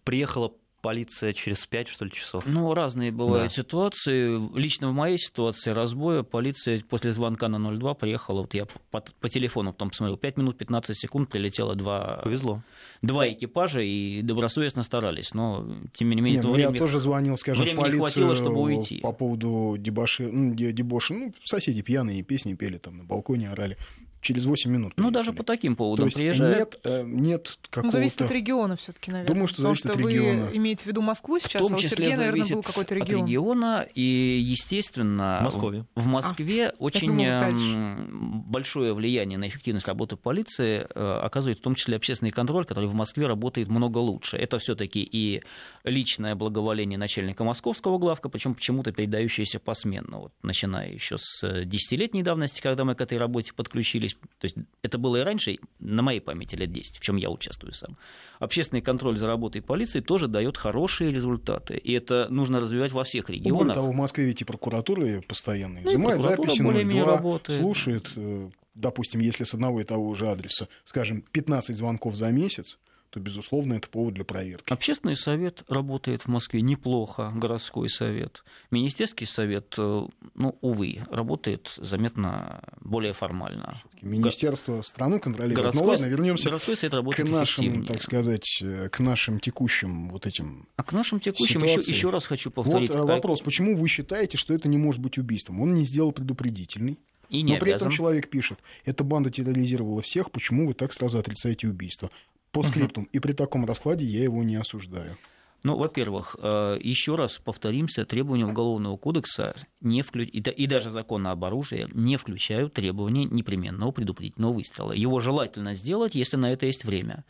приехала 0.04 0.52
полиция 0.80 1.32
через 1.32 1.66
5, 1.66 1.88
что 1.88 2.04
ли, 2.04 2.10
часов. 2.10 2.44
Ну, 2.46 2.72
разные 2.74 3.10
бывают 3.10 3.48
да. 3.50 3.62
ситуации. 3.62 4.40
Лично 4.56 4.88
в 4.88 4.92
моей 4.92 5.18
ситуации 5.18 5.70
разбоя 5.70 6.22
полиция 6.22 6.80
после 6.88 7.12
звонка 7.12 7.48
на 7.48 7.58
02 7.58 7.94
приехала, 7.94 8.40
вот 8.42 8.54
я 8.54 8.66
по, 8.90 9.00
по 9.00 9.28
телефону 9.28 9.72
потом 9.72 9.90
посмотрел, 9.90 10.16
5 10.16 10.36
минут 10.36 10.58
15 10.58 10.96
секунд 10.96 11.28
прилетело 11.28 11.74
два... 11.74 12.20
Повезло. 12.22 12.62
Два 13.02 13.28
экипажа 13.28 13.80
и 13.80 14.22
добросовестно 14.22 14.82
старались, 14.82 15.34
но 15.34 15.66
тем 15.92 16.10
не 16.10 16.20
менее... 16.20 16.40
Не, 16.40 16.46
ну, 16.46 16.52
время... 16.52 16.72
Я 16.72 16.78
тоже 16.78 16.98
звонил, 16.98 17.36
скажем, 17.36 17.64
времени 17.64 17.78
в 17.78 17.82
полицию 17.82 18.00
хватило, 18.02 18.34
чтобы 18.34 18.60
уйти. 18.60 19.00
по 19.00 19.12
поводу 19.12 19.76
дебоши, 19.78 20.26
ну, 20.26 20.54
дебоши, 20.54 21.14
ну, 21.14 21.34
соседи 21.44 21.82
пьяные 21.82 22.22
песни 22.22 22.54
пели, 22.54 22.78
там 22.78 22.98
на 22.98 23.04
балконе 23.04 23.50
орали 23.50 23.76
через 24.20 24.44
8 24.44 24.70
минут. 24.70 24.92
Ну, 24.96 25.10
даже 25.10 25.32
по 25.32 25.42
таким 25.42 25.76
поводам 25.76 26.04
То 26.04 26.06
есть 26.06 26.16
приезжает. 26.16 26.58
Нет, 26.58 26.80
э, 26.84 27.02
нет 27.04 27.58
какого-то... 27.70 27.86
Ну, 27.86 27.90
зависит 27.90 28.22
от 28.22 28.30
региона 28.30 28.76
все 28.76 28.92
таки 28.92 29.10
наверное. 29.10 29.32
Думаю, 29.32 29.48
что 29.48 29.62
зависит 29.62 29.82
Потому 29.84 30.06
от 30.06 30.12
региона. 30.12 30.46
вы 30.46 30.56
имеете 30.56 30.84
в 30.84 30.86
виду 30.86 31.02
Москву 31.02 31.38
сейчас, 31.38 31.62
в 31.62 31.64
том 31.64 31.74
а 31.74 31.76
у 31.76 31.78
числе 31.78 31.88
Сергея, 31.90 32.16
наверное, 32.16 32.36
зависит 32.38 32.54
был 32.54 32.62
какой-то 32.62 32.94
регион. 32.94 33.22
от 33.22 33.28
региона, 33.28 33.86
и, 33.94 34.38
естественно, 34.42 35.40
Москве. 35.42 35.84
в 35.94 36.06
Москве 36.06 36.68
а, 36.68 36.74
очень 36.78 37.08
думала, 37.08 38.42
большое 38.46 38.94
влияние 38.94 39.38
на 39.38 39.48
эффективность 39.48 39.86
работы 39.86 40.16
полиции 40.16 40.86
э, 40.94 41.20
оказывает 41.22 41.58
в 41.58 41.62
том 41.62 41.74
числе 41.74 41.96
общественный 41.96 42.30
контроль, 42.30 42.64
который 42.64 42.88
в 42.88 42.94
Москве 42.94 43.26
работает 43.26 43.68
много 43.68 43.98
лучше. 43.98 44.36
Это 44.36 44.58
все 44.58 44.74
таки 44.74 45.00
и 45.00 45.42
личное 45.84 46.34
благоволение 46.34 46.98
начальника 46.98 47.44
московского 47.44 47.98
главка, 47.98 48.28
причем 48.28 48.54
почему-то 48.54 48.92
передающееся 48.92 49.58
посменно, 49.58 50.18
вот, 50.18 50.32
начиная 50.42 50.90
еще 50.92 51.16
с 51.18 51.64
десятилетней 51.64 52.22
давности, 52.22 52.60
когда 52.60 52.84
мы 52.84 52.94
к 52.94 53.00
этой 53.00 53.18
работе 53.18 53.52
подключились. 53.54 54.07
То 54.14 54.44
есть 54.44 54.56
это 54.82 54.98
было 54.98 55.16
и 55.16 55.22
раньше, 55.22 55.58
на 55.78 56.02
моей 56.02 56.20
памяти 56.20 56.54
лет 56.56 56.72
10, 56.72 56.98
в 56.98 57.00
чем 57.00 57.16
я 57.16 57.30
участвую 57.30 57.72
сам. 57.72 57.96
Общественный 58.38 58.82
контроль 58.82 59.18
за 59.18 59.26
работой 59.26 59.62
полиции 59.62 60.00
тоже 60.00 60.28
дает 60.28 60.56
хорошие 60.56 61.12
результаты. 61.12 61.76
И 61.76 61.92
это 61.92 62.28
нужно 62.30 62.60
развивать 62.60 62.92
во 62.92 63.04
всех 63.04 63.30
регионах. 63.30 63.58
Более 63.58 63.74
того, 63.74 63.92
в 63.92 63.94
Москве 63.94 64.24
ведь 64.26 64.40
и 64.40 64.44
прокуратура 64.44 65.20
постоянно 65.22 65.80
ну, 65.80 65.90
изымает 65.90 66.22
записи, 66.22 66.62
02, 66.62 67.04
работает. 67.04 67.60
слушает, 67.60 68.08
э, 68.16 68.50
допустим, 68.74 69.20
если 69.20 69.44
с 69.44 69.54
одного 69.54 69.80
и 69.80 69.84
того 69.84 70.14
же 70.14 70.28
адреса, 70.28 70.68
скажем, 70.84 71.22
15 71.32 71.76
звонков 71.76 72.14
за 72.14 72.30
месяц, 72.30 72.78
то, 73.10 73.20
безусловно, 73.20 73.74
это 73.74 73.88
повод 73.88 74.14
для 74.14 74.24
проверки. 74.24 74.70
Общественный 74.72 75.16
совет 75.16 75.62
работает 75.68 76.22
в 76.22 76.28
Москве 76.28 76.60
неплохо, 76.60 77.32
городской 77.34 77.88
совет. 77.88 78.44
Министерский 78.70 79.26
совет, 79.26 79.74
э, 79.78 80.06
ну, 80.34 80.58
увы, 80.60 81.06
работает 81.10 81.72
заметно 81.78 82.62
более 82.80 83.14
формально. 83.14 83.80
Министерство 84.02 84.82
страну 84.82 85.20
контролирует. 85.20 85.56
Городской, 85.56 85.86
ну 85.86 85.90
ладно, 85.90 86.06
вернемся 86.06 86.48
городской 86.48 86.76
совет 86.76 86.94
работает 86.94 87.28
к 87.28 87.32
нашим, 87.32 87.86
так 87.86 88.02
сказать, 88.02 88.60
э, 88.62 88.88
к 88.90 88.98
нашим 89.00 89.40
текущим 89.40 90.10
вот 90.10 90.26
этим 90.26 90.68
А 90.76 90.82
к 90.82 90.92
нашим 90.92 91.18
текущим 91.18 91.62
еще, 91.62 91.80
еще 91.80 92.10
раз 92.10 92.26
хочу 92.26 92.50
повторить. 92.50 92.90
Вот 92.90 92.98
э, 92.98 93.02
вопрос, 93.04 93.40
почему 93.40 93.74
вы 93.74 93.88
считаете, 93.88 94.36
что 94.36 94.52
это 94.52 94.68
не 94.68 94.76
может 94.76 95.00
быть 95.00 95.16
убийством? 95.16 95.62
Он 95.62 95.72
не 95.72 95.84
сделал 95.84 96.12
предупредительный. 96.12 96.98
И 97.30 97.42
не 97.42 97.54
Но 97.54 97.58
при 97.58 97.72
этом 97.72 97.90
человек 97.90 98.30
пишет, 98.30 98.58
эта 98.84 99.04
банда 99.04 99.30
терроризировала 99.30 100.00
всех, 100.00 100.30
почему 100.30 100.66
вы 100.66 100.74
так 100.74 100.92
сразу 100.92 101.18
отрицаете 101.18 101.68
убийство? 101.68 102.10
По 102.50 102.62
скриптум. 102.62 103.04
Угу. 103.04 103.10
И 103.12 103.18
при 103.18 103.32
таком 103.32 103.64
раскладе 103.64 104.04
я 104.04 104.22
его 104.22 104.42
не 104.42 104.56
осуждаю. 104.56 105.16
Ну, 105.64 105.76
во-первых, 105.76 106.36
э, 106.40 106.78
еще 106.80 107.16
раз 107.16 107.38
повторимся, 107.38 108.04
требования 108.04 108.46
Уголовного 108.46 108.96
кодекса 108.96 109.56
не 109.80 110.02
вклю... 110.02 110.24
и 110.24 110.66
даже 110.66 110.90
закона 110.90 111.32
об 111.32 111.44
оружии 111.44 111.88
не 111.92 112.16
включают 112.16 112.74
требования 112.74 113.24
непременного 113.24 113.90
предупредительного 113.90 114.52
выстрела. 114.52 114.92
Его 114.92 115.20
желательно 115.20 115.74
сделать, 115.74 116.14
если 116.14 116.36
на 116.36 116.52
это 116.52 116.66
есть 116.66 116.84
время. 116.84 117.24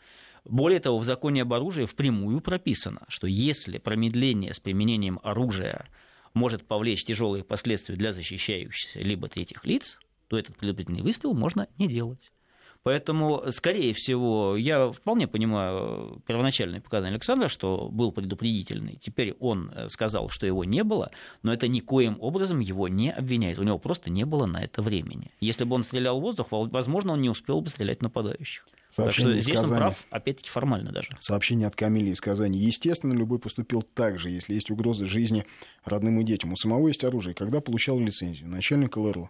Более 0.45 0.79
того, 0.79 0.99
в 0.99 1.05
законе 1.05 1.41
об 1.41 1.53
оружии 1.53 1.85
впрямую 1.85 2.39
прописано, 2.41 3.01
что 3.07 3.25
если 3.25 3.79
промедление 3.79 4.53
с 4.53 4.59
применением 4.59 5.19
оружия 5.23 5.87
может 6.35 6.65
повлечь 6.67 7.03
тяжелые 7.03 7.43
последствия 7.43 7.95
для 7.95 8.13
защищающихся 8.13 8.99
либо 8.99 9.27
третьих 9.27 9.65
лиц, 9.65 9.97
то 10.27 10.37
этот 10.37 10.55
предупредительный 10.55 11.01
выстрел 11.01 11.33
можно 11.33 11.67
не 11.79 11.87
делать. 11.87 12.31
Поэтому, 12.83 13.43
скорее 13.51 13.93
всего, 13.93 14.55
я 14.55 14.91
вполне 14.91 15.27
понимаю 15.27 16.21
первоначальные 16.25 16.81
показания 16.81 17.13
Александра, 17.13 17.49
что 17.49 17.89
был 17.91 18.11
предупредительный. 18.11 18.97
Теперь 19.01 19.35
он 19.39 19.71
э, 19.75 19.89
сказал, 19.89 20.29
что 20.29 20.45
его 20.45 20.63
не 20.63 20.83
было, 20.83 21.11
но 21.43 21.51
это 21.51 21.67
никоим 21.67 22.17
образом 22.21 22.59
его 22.59 22.87
не 22.87 23.11
обвиняет. 23.11 23.59
У 23.59 23.63
него 23.63 23.79
просто 23.79 24.09
не 24.09 24.25
было 24.25 24.45
на 24.45 24.63
это 24.63 24.81
времени. 24.81 25.31
Если 25.41 25.65
бы 25.65 25.75
он 25.75 25.83
стрелял 25.83 26.19
в 26.19 26.21
воздух, 26.21 26.47
возможно, 26.51 27.13
он 27.13 27.21
не 27.21 27.29
успел 27.29 27.61
бы 27.61 27.69
стрелять 27.69 28.01
нападающих. 28.01 28.65
Сообщение 28.91 29.35
так 29.35 29.43
что 29.43 29.53
здесь 29.53 29.59
он 29.59 29.77
прав, 29.77 30.05
опять-таки, 30.09 30.49
формально 30.49 30.91
даже. 30.91 31.15
Сообщение 31.19 31.67
от 31.67 31.75
Камили 31.75 32.09
из 32.09 32.21
Казани. 32.21 32.57
Естественно, 32.57 33.13
любой 33.13 33.39
поступил 33.39 33.83
так 33.83 34.17
же, 34.19 34.29
если 34.29 34.55
есть 34.55 34.71
угроза 34.71 35.05
жизни 35.05 35.45
родным 35.83 36.19
и 36.21 36.23
детям. 36.23 36.53
У 36.53 36.55
самого 36.55 36.87
есть 36.87 37.03
оружие. 37.03 37.35
Когда 37.35 37.61
получал 37.61 37.99
лицензию? 37.99 38.49
Начальник 38.49 38.97
ЛРО 38.97 39.29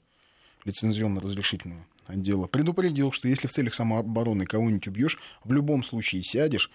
лицензионно-разрешительного 0.66 1.86
отдела, 2.10 2.48
предупредил, 2.48 3.12
что 3.12 3.28
если 3.28 3.48
в 3.48 3.52
целях 3.52 3.74
самообороны 3.74 4.45
кого-нибудь 4.45 4.88
убьешь, 4.88 5.17
в 5.43 5.54
любом 5.54 5.84
случае 5.84 6.24
сядешь, 6.24 6.69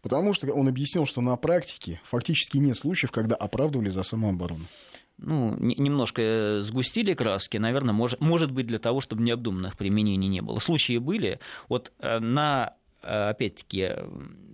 потому 0.00 0.32
что 0.32 0.50
он 0.52 0.68
объяснил, 0.68 1.04
что 1.04 1.20
на 1.20 1.36
практике 1.36 2.00
фактически 2.04 2.58
нет 2.58 2.78
случаев, 2.78 3.10
когда 3.10 3.34
оправдывали 3.34 3.88
за 3.90 4.02
самооборону. 4.02 4.66
Ну, 5.18 5.56
немножко 5.58 6.22
э, 6.22 6.60
сгустили 6.60 7.12
краски, 7.12 7.56
наверное, 7.56 7.92
может, 7.92 8.20
может 8.20 8.52
быть 8.52 8.68
для 8.68 8.78
того, 8.78 9.00
чтобы 9.00 9.24
необдуманных 9.24 9.76
применений 9.76 10.28
не 10.28 10.40
было. 10.40 10.60
Случаи 10.60 10.98
были. 10.98 11.40
Вот 11.68 11.92
э, 11.98 12.20
на 12.20 12.74
э, 13.02 13.30
опять-таки, 13.30 13.94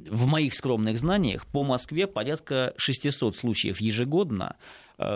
в 0.08 0.26
моих 0.26 0.54
скромных 0.54 0.98
знаниях, 0.98 1.46
по 1.46 1.64
Москве 1.64 2.06
порядка 2.06 2.72
600 2.78 3.36
случаев 3.36 3.78
ежегодно 3.78 4.56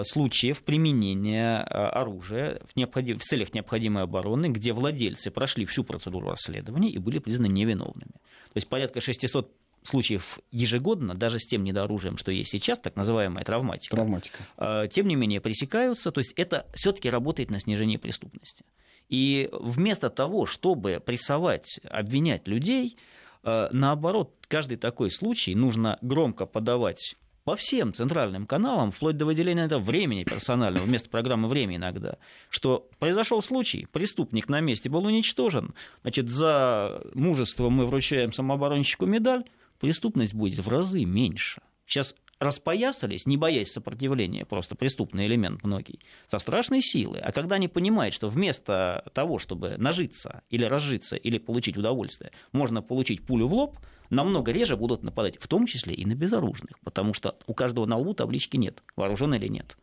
случаев 0.05 0.65
применения 0.65 1.61
э, 1.61 1.65
оружия 1.65 2.61
в, 2.65 2.77
необходим... 2.77 3.19
в 3.19 3.23
целях 3.23 3.55
необходимой 3.55 4.03
обороны, 4.03 4.47
где 4.47 4.73
владельцы 4.73 5.31
прошли 5.31 5.65
всю 5.67 5.85
процедуру 5.85 6.29
расследования 6.29 6.91
и 6.91 6.99
были 6.99 7.19
признаны 7.19 7.49
невиновными. 7.49 8.13
То 8.13 8.57
есть 8.57 8.69
порядка 8.69 9.01
600 9.01 9.53
случаев 9.85 10.41
ежегодно, 10.51 11.15
даже 11.15 11.39
с 11.39 11.47
тем 11.47 11.63
недооружием, 11.63 12.17
что 12.17 12.33
есть 12.33 12.51
сейчас, 12.51 12.81
так 12.81 12.97
называемая 12.97 13.45
травматика, 13.45 13.95
травматика. 13.95 14.39
Э, 14.57 14.89
тем 14.93 15.07
не 15.07 15.15
менее 15.15 15.41
пресекаются. 15.41 16.11
То 16.11 16.19
есть 16.19 16.33
это 16.35 16.67
все-таки 16.75 17.09
работает 17.09 17.51
на 17.51 17.61
снижение 17.61 18.01
преступности. 18.01 18.65
И 19.09 19.49
вместо 19.53 20.11
того, 20.11 20.45
чтобы 20.45 21.01
прессовать, 21.05 21.81
обвинять 21.85 22.47
людей, 22.47 22.99
наоборот, 23.43 24.35
каждый 24.49 24.77
такой 24.77 25.11
случай 25.11 25.55
нужно 25.55 25.99
громко 26.03 26.45
подавать 26.45 27.17
по 27.49 27.57
всем 27.57 27.95
центральным 27.95 28.47
каналам, 28.47 28.91
вплоть 28.91 29.17
до 29.17 29.25
выделения 29.25 29.65
этого 29.65 29.81
времени 29.81 30.23
персонального, 30.23 30.85
вместо 30.85 31.09
программы 31.09 31.49
«Время» 31.49 31.77
иногда, 31.77 32.19
что 32.51 32.91
произошел 32.99 33.41
случай, 33.41 33.87
преступник 33.91 34.51
на 34.51 34.61
месте 34.61 34.91
был 34.91 35.07
уничтожен, 35.07 35.73
значит, 36.03 36.29
за 36.29 37.01
мужество 37.15 37.71
мы 37.71 37.87
вручаем 37.87 38.35
самооборонщику 38.35 39.07
медаль, 39.07 39.45
преступность 39.81 40.35
будет 40.35 40.59
в 40.59 40.69
разы 40.69 41.07
меньше. 41.07 41.63
Сейчас 41.87 42.15
распоясались, 42.41 43.27
не 43.27 43.37
боясь 43.37 43.73
сопротивления, 43.73 44.45
просто 44.45 44.75
преступный 44.75 45.27
элемент 45.27 45.63
многие, 45.65 46.01
со 46.27 46.39
страшной 46.39 46.83
силой. 46.83 47.21
А 47.21 47.33
когда 47.33 47.57
они 47.57 47.69
понимают, 47.69 48.15
что 48.15 48.29
вместо 48.29 49.05
того, 49.15 49.39
чтобы 49.39 49.77
нажиться 49.79 50.43
или 50.51 50.65
разжиться, 50.65 51.17
или 51.17 51.39
получить 51.39 51.77
удовольствие, 51.77 52.33
можно 52.53 52.83
получить 52.83 53.25
пулю 53.25 53.47
в 53.47 53.55
лоб– 53.55 53.79
намного 54.11 54.53
реже 54.53 54.77
будут 54.77 55.03
нападать, 55.03 55.39
в 55.39 55.49
том 55.49 55.67
числе 55.67 55.95
и 55.95 56.05
на 56.07 56.15
безоружных, 56.15 56.79
потому 56.81 57.15
что 57.15 57.37
у 57.47 57.55
каждого 57.55 57.87
на 57.87 57.97
лбу 57.97 58.15
таблички 58.15 58.57
нет, 58.57 58.83
вооружен 58.97 59.35
или 59.35 59.49
нет. 59.49 59.77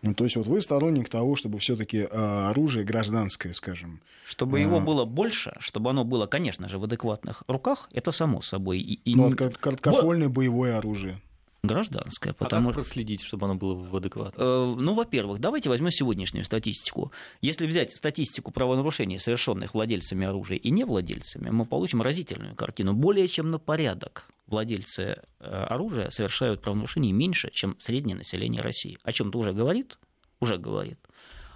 Ну, 0.00 0.14
то 0.14 0.24
есть 0.24 0.36
вот 0.36 0.46
вы 0.46 0.60
сторонник 0.60 1.08
того, 1.08 1.34
чтобы 1.34 1.58
все-таки 1.58 2.06
а, 2.08 2.50
оружие 2.50 2.84
гражданское, 2.84 3.52
скажем. 3.52 4.00
Чтобы 4.24 4.58
а... 4.58 4.60
его 4.60 4.80
было 4.80 5.04
больше, 5.04 5.56
чтобы 5.58 5.90
оно 5.90 6.04
было, 6.04 6.26
конечно 6.26 6.68
же, 6.68 6.78
в 6.78 6.84
адекватных 6.84 7.42
руках, 7.48 7.88
это 7.92 8.12
само 8.12 8.40
собой. 8.40 8.78
И, 8.78 8.94
и... 8.94 9.16
Ну, 9.16 9.24
вот 9.24 9.58
короткоствольное 9.58 10.28
Бо... 10.28 10.34
боевое 10.34 10.78
оружие. 10.78 11.20
Гражданское, 11.62 12.30
А 12.30 12.34
потому 12.34 12.68
как 12.68 12.76
проследить, 12.76 13.20
чтобы 13.20 13.46
оно 13.46 13.56
было 13.56 13.74
в 13.74 13.96
адекватно? 13.96 14.40
Э, 14.40 14.74
Ну, 14.78 14.94
во-первых, 14.94 15.40
давайте 15.40 15.68
возьмем 15.68 15.90
сегодняшнюю 15.90 16.44
статистику. 16.44 17.10
Если 17.40 17.66
взять 17.66 17.96
статистику 17.96 18.52
правонарушений, 18.52 19.18
совершенных 19.18 19.74
владельцами 19.74 20.26
оружия 20.26 20.56
и 20.56 20.70
не 20.70 20.84
владельцами, 20.84 21.50
мы 21.50 21.66
получим 21.66 22.00
разительную 22.00 22.54
картину. 22.54 22.92
Более 22.92 23.26
чем 23.26 23.50
на 23.50 23.58
порядок 23.58 24.24
владельцы 24.46 25.22
э, 25.40 25.44
оружия 25.44 26.10
совершают 26.10 26.62
правонарушений 26.62 27.10
меньше, 27.10 27.50
чем 27.52 27.76
среднее 27.80 28.16
население 28.16 28.62
России. 28.62 28.98
О 29.02 29.12
чем-то 29.12 29.38
уже 29.38 29.52
говорит? 29.52 29.98
Уже 30.40 30.58
говорит. 30.58 30.98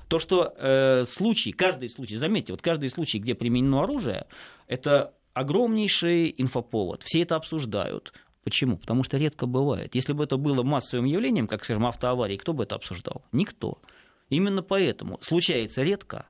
То, 0.08 0.18
что 0.18 0.52
э, 0.58 1.04
случай, 1.06 1.52
каждый 1.52 1.88
случай, 1.88 2.16
заметьте, 2.16 2.52
вот 2.52 2.60
каждый 2.60 2.90
случай, 2.90 3.18
где 3.18 3.34
применено 3.34 3.84
оружие, 3.84 4.26
это 4.66 5.14
огромнейший 5.32 6.34
инфоповод. 6.36 7.02
Все 7.02 7.22
это 7.22 7.36
обсуждают. 7.36 8.12
Почему? 8.44 8.76
Потому 8.76 9.04
что 9.04 9.18
редко 9.18 9.46
бывает. 9.46 9.94
Если 9.94 10.12
бы 10.12 10.24
это 10.24 10.36
было 10.36 10.62
массовым 10.62 11.06
явлением, 11.06 11.46
как, 11.46 11.64
скажем, 11.64 11.86
автоаварии, 11.86 12.36
кто 12.36 12.52
бы 12.52 12.64
это 12.64 12.74
обсуждал? 12.74 13.24
Никто. 13.30 13.80
Именно 14.30 14.62
поэтому 14.62 15.18
случается 15.20 15.82
редко. 15.82 16.26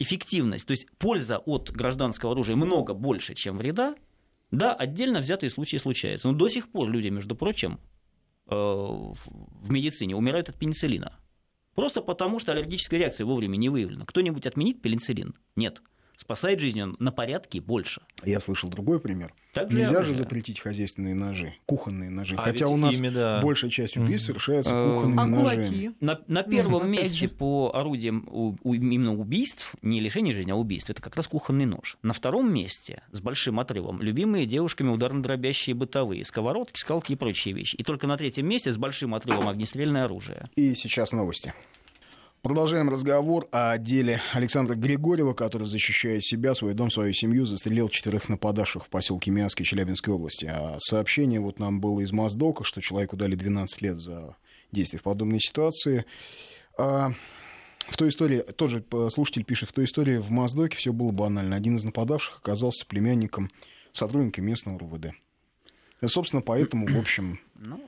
Эффективность, 0.00 0.66
то 0.66 0.72
есть 0.72 0.88
польза 0.98 1.38
от 1.38 1.70
гражданского 1.70 2.32
оружия 2.32 2.56
много 2.56 2.94
больше, 2.94 3.34
чем 3.34 3.58
вреда. 3.58 3.94
Да, 4.50 4.74
отдельно 4.74 5.20
взятые 5.20 5.50
случаи 5.50 5.76
случаются. 5.76 6.28
Но 6.28 6.34
до 6.34 6.48
сих 6.48 6.68
пор 6.68 6.88
люди, 6.88 7.08
между 7.08 7.36
прочим, 7.36 7.78
э, 8.48 8.54
в 8.54 9.70
медицине 9.70 10.16
умирают 10.16 10.48
от 10.48 10.58
пенициллина. 10.58 11.18
Просто 11.74 12.02
потому, 12.02 12.38
что 12.38 12.52
аллергическая 12.52 12.98
реакция 13.00 13.24
вовремя 13.24 13.56
не 13.56 13.68
выявлена. 13.68 14.04
Кто-нибудь 14.04 14.46
отменит 14.46 14.82
пенициллин? 14.82 15.34
Нет. 15.56 15.82
Спасает 16.16 16.60
жизнь 16.60 16.80
он 16.80 16.96
на 17.00 17.10
порядке 17.12 17.60
больше. 17.60 18.02
Я 18.24 18.40
слышал 18.40 18.70
другой 18.70 19.00
пример. 19.00 19.32
Также 19.52 19.78
Нельзя 19.78 20.02
же 20.02 20.14
запретить 20.14 20.58
хозяйственные 20.60 21.14
ножи, 21.14 21.54
кухонные 21.66 22.10
ножи. 22.10 22.34
А 22.36 22.42
Хотя 22.42 22.66
у 22.68 22.76
нас 22.76 22.94
ими, 22.98 23.08
да. 23.08 23.40
большая 23.40 23.70
часть 23.70 23.96
убийств 23.96 24.28
Мгм. 24.28 24.40
совершается 24.40 24.74
Э, 24.74 24.88
кухонными 24.94 25.20
А 25.20 25.26
ножами. 25.26 25.94
На, 26.00 26.20
на 26.26 26.42
первом 26.42 26.90
месте 26.90 27.28
по 27.28 27.70
орудиям 27.74 28.26
у- 28.30 28.56
у- 28.62 28.74
именно 28.74 29.14
убийств, 29.14 29.74
не 29.82 30.00
лишение 30.00 30.34
жизни, 30.34 30.50
а 30.50 30.56
убийств, 30.56 30.90
это 30.90 31.00
как 31.02 31.14
раз 31.16 31.26
кухонный 31.28 31.66
нож. 31.66 31.98
На 32.02 32.12
втором 32.12 32.52
месте, 32.52 33.02
с 33.12 33.20
большим 33.20 33.60
отрывом, 33.60 34.00
любимые 34.02 34.46
девушками 34.46 34.90
ударно-дробящие 34.90 35.74
бытовые, 35.74 36.24
сковородки, 36.24 36.78
скалки 36.78 37.12
и 37.12 37.16
прочие 37.16 37.54
вещи. 37.54 37.76
И 37.76 37.82
только 37.84 38.06
на 38.06 38.16
третьем 38.16 38.46
месте 38.48 38.72
с 38.72 38.76
большим 38.76 39.14
отрывом 39.14 39.48
огнестрельное 39.48 40.04
оружие. 40.06 40.48
И 40.56 40.74
сейчас 40.74 41.12
новости. 41.12 41.54
Продолжаем 42.44 42.90
разговор 42.90 43.48
о 43.52 43.78
деле 43.78 44.20
Александра 44.34 44.74
Григорьева, 44.74 45.32
который, 45.32 45.66
защищая 45.66 46.20
себя, 46.20 46.54
свой 46.54 46.74
дом, 46.74 46.90
свою 46.90 47.14
семью, 47.14 47.46
застрелил 47.46 47.88
четырех 47.88 48.28
нападавших 48.28 48.84
в 48.84 48.88
поселке 48.90 49.30
Миасской 49.30 49.64
Челябинской 49.64 50.12
области. 50.12 50.44
А 50.44 50.76
сообщение 50.78 51.40
вот 51.40 51.58
нам 51.58 51.80
было 51.80 52.00
из 52.00 52.12
Моздока, 52.12 52.62
что 52.62 52.82
человеку 52.82 53.16
дали 53.16 53.34
12 53.34 53.80
лет 53.80 53.96
за 53.96 54.36
действия 54.72 54.98
в 54.98 55.04
подобной 55.04 55.40
ситуации. 55.40 56.04
А 56.76 57.12
в 57.88 57.96
той 57.96 58.10
истории, 58.10 58.40
тоже 58.42 58.84
э, 58.92 59.08
слушатель 59.10 59.44
пишет, 59.44 59.70
в 59.70 59.72
той 59.72 59.86
истории 59.86 60.18
в 60.18 60.30
Моздоке 60.30 60.76
все 60.76 60.92
было 60.92 61.12
банально. 61.12 61.56
Один 61.56 61.78
из 61.78 61.84
нападавших 61.84 62.40
оказался 62.40 62.84
племянником 62.84 63.50
сотрудника 63.92 64.42
местного 64.42 64.78
РУВД. 64.78 65.14
Собственно, 66.04 66.42
поэтому, 66.42 66.88
в 66.88 66.98
общем... 66.98 67.40
Ну, 67.54 67.80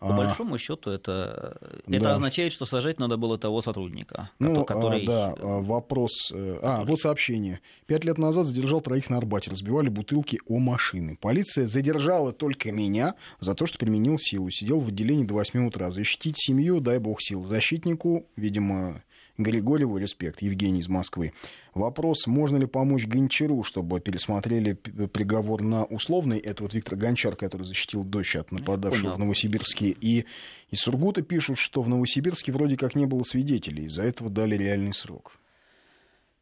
по 0.00 0.14
а, 0.14 0.16
большому 0.16 0.58
счету 0.58 0.90
это, 0.90 1.58
да. 1.86 1.96
это 1.96 2.14
означает, 2.14 2.52
что 2.52 2.64
сажать 2.66 2.98
надо 2.98 3.16
было 3.18 3.38
того 3.38 3.62
сотрудника, 3.62 4.30
Ну, 4.38 4.54
кото- 4.62 4.64
который... 4.64 5.02
а, 5.04 5.06
да, 5.06 5.34
а, 5.38 5.60
вопрос. 5.60 6.32
э, 6.32 6.58
А, 6.62 6.84
вот 6.84 6.98
сообщение. 7.00 7.60
Пять 7.86 8.04
лет 8.04 8.18
назад 8.18 8.46
задержал 8.46 8.80
троих 8.80 9.10
на 9.10 9.18
Арбате, 9.18 9.50
разбивали 9.50 9.88
бутылки 9.88 10.40
о 10.48 10.58
машины. 10.58 11.16
Полиция 11.20 11.66
задержала 11.66 12.32
только 12.32 12.72
меня 12.72 13.14
за 13.40 13.54
то, 13.54 13.66
что 13.66 13.78
применил 13.78 14.16
силу. 14.18 14.50
Сидел 14.50 14.80
в 14.80 14.88
отделении 14.88 15.24
до 15.24 15.34
8 15.34 15.66
утра. 15.66 15.90
Защитить 15.90 16.36
семью, 16.38 16.80
дай 16.80 16.98
бог 16.98 17.20
сил. 17.20 17.42
Защитнику, 17.42 18.26
видимо, 18.36 19.02
Григорьеву 19.42 19.96
респект, 19.96 20.42
Евгений 20.42 20.80
из 20.80 20.88
Москвы. 20.88 21.32
Вопрос, 21.74 22.26
можно 22.26 22.56
ли 22.56 22.66
помочь 22.66 23.06
Гончару, 23.06 23.62
чтобы 23.62 24.00
пересмотрели 24.00 24.72
приговор 24.72 25.62
на 25.62 25.84
условный. 25.84 26.38
Это 26.38 26.62
вот 26.62 26.74
Виктор 26.74 26.96
Гончар, 26.96 27.36
который 27.36 27.66
защитил 27.66 28.04
дочь 28.04 28.36
от 28.36 28.52
нападавшего 28.52 29.14
в 29.14 29.18
Новосибирске. 29.18 29.96
И 30.00 30.26
из 30.70 30.78
Сургута 30.80 31.22
пишут, 31.22 31.58
что 31.58 31.82
в 31.82 31.88
Новосибирске 31.88 32.52
вроде 32.52 32.76
как 32.76 32.94
не 32.94 33.06
было 33.06 33.22
свидетелей. 33.22 33.84
Из-за 33.84 34.02
этого 34.02 34.30
дали 34.30 34.56
реальный 34.56 34.94
срок. 34.94 35.39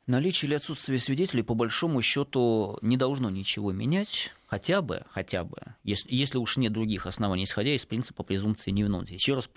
Наличие 0.09 0.49
или 0.49 0.55
отсутствие 0.55 0.99
свидетелей, 1.01 1.43
по 1.43 1.53
большому 1.53 2.01
счету, 2.01 2.79
не 2.81 2.97
должно 2.97 3.29
ничего 3.29 3.73
менять, 3.73 4.33
хотя 4.47 4.81
бы, 4.81 5.03
хотя 5.11 5.45
бы, 5.45 5.59
если, 5.85 6.15
если 6.15 6.39
уж 6.39 6.57
нет 6.57 6.73
других 6.73 7.05
оснований, 7.07 7.45
исходя 7.45 7.75
из 7.75 7.85
принципа 7.85 8.23
презумпции 8.23 8.71
невиновности. 8.71 9.13
Еще 9.13 9.35
раз 9.35 9.51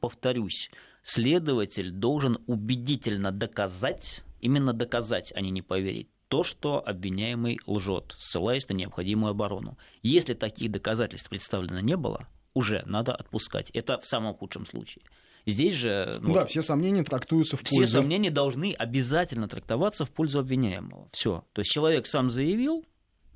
повторюсь, 0.00 0.70
следователь 1.02 1.90
должен 1.90 2.38
убедительно 2.46 3.30
доказать, 3.30 4.22
именно 4.40 4.72
доказать, 4.72 5.34
а 5.36 5.42
не 5.42 5.50
не 5.50 5.60
поверить, 5.60 6.08
то, 6.28 6.44
что 6.44 6.82
обвиняемый 6.82 7.60
лжет, 7.66 8.14
ссылаясь 8.18 8.66
на 8.70 8.72
необходимую 8.72 9.32
оборону. 9.32 9.76
Если 10.02 10.32
таких 10.32 10.70
доказательств 10.70 11.28
представлено 11.28 11.80
не 11.80 11.98
было, 11.98 12.26
уже 12.54 12.82
надо 12.86 13.14
отпускать. 13.14 13.68
Это 13.72 13.98
в 13.98 14.06
самом 14.06 14.34
худшем 14.34 14.64
случае. 14.64 15.04
Здесь 15.46 15.74
же... 15.74 16.18
ну, 16.22 16.34
да, 16.34 16.40
вот, 16.40 16.50
все 16.50 16.62
сомнения 16.62 17.02
трактуются 17.02 17.56
в 17.56 17.62
все 17.62 17.76
пользу. 17.76 17.92
сомнения 17.92 18.30
должны 18.30 18.72
обязательно 18.72 19.48
трактоваться 19.48 20.04
в 20.04 20.10
пользу 20.10 20.40
обвиняемого. 20.40 21.08
Все. 21.12 21.44
То 21.52 21.60
есть 21.60 21.70
человек 21.70 22.06
сам 22.06 22.30
заявил, 22.30 22.84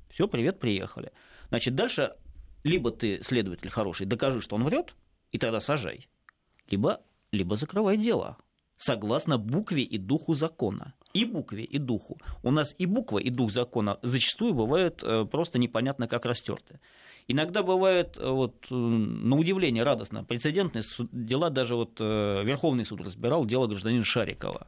все, 0.09 0.27
привет, 0.27 0.59
приехали. 0.59 1.11
Значит, 1.49 1.75
дальше 1.75 2.13
либо 2.63 2.91
ты, 2.91 3.21
следователь 3.21 3.69
хороший, 3.69 4.07
докажи, 4.07 4.41
что 4.41 4.55
он 4.55 4.63
врет, 4.63 4.95
и 5.31 5.37
тогда 5.37 5.59
сажай, 5.59 6.07
либо, 6.69 7.01
либо 7.31 7.55
закрывай 7.55 7.95
дело. 7.95 8.37
Согласно 8.75 9.37
букве 9.37 9.83
и 9.83 9.97
духу 9.97 10.33
закона. 10.33 10.95
И 11.13 11.23
букве, 11.23 11.63
и 11.63 11.77
духу. 11.77 12.17
У 12.43 12.51
нас 12.51 12.75
и 12.77 12.85
буква, 12.85 13.19
и 13.19 13.29
дух 13.29 13.51
закона 13.51 13.99
зачастую 14.01 14.53
бывают 14.53 15.01
э, 15.01 15.25
просто 15.25 15.59
непонятно 15.59 16.07
как 16.07 16.25
растерты. 16.25 16.81
Иногда 17.27 17.63
бывает, 17.63 18.17
э, 18.17 18.29
вот, 18.29 18.67
э, 18.69 18.75
на 18.75 19.35
удивление, 19.35 19.83
радостно, 19.83 20.23
прецедентные 20.23 20.83
дела, 21.11 21.49
даже 21.49 21.75
вот 21.75 21.97
э, 21.99 22.43
Верховный 22.43 22.85
суд 22.85 23.01
разбирал 23.01 23.45
дело 23.45 23.67
гражданина 23.67 24.03
Шарикова. 24.03 24.67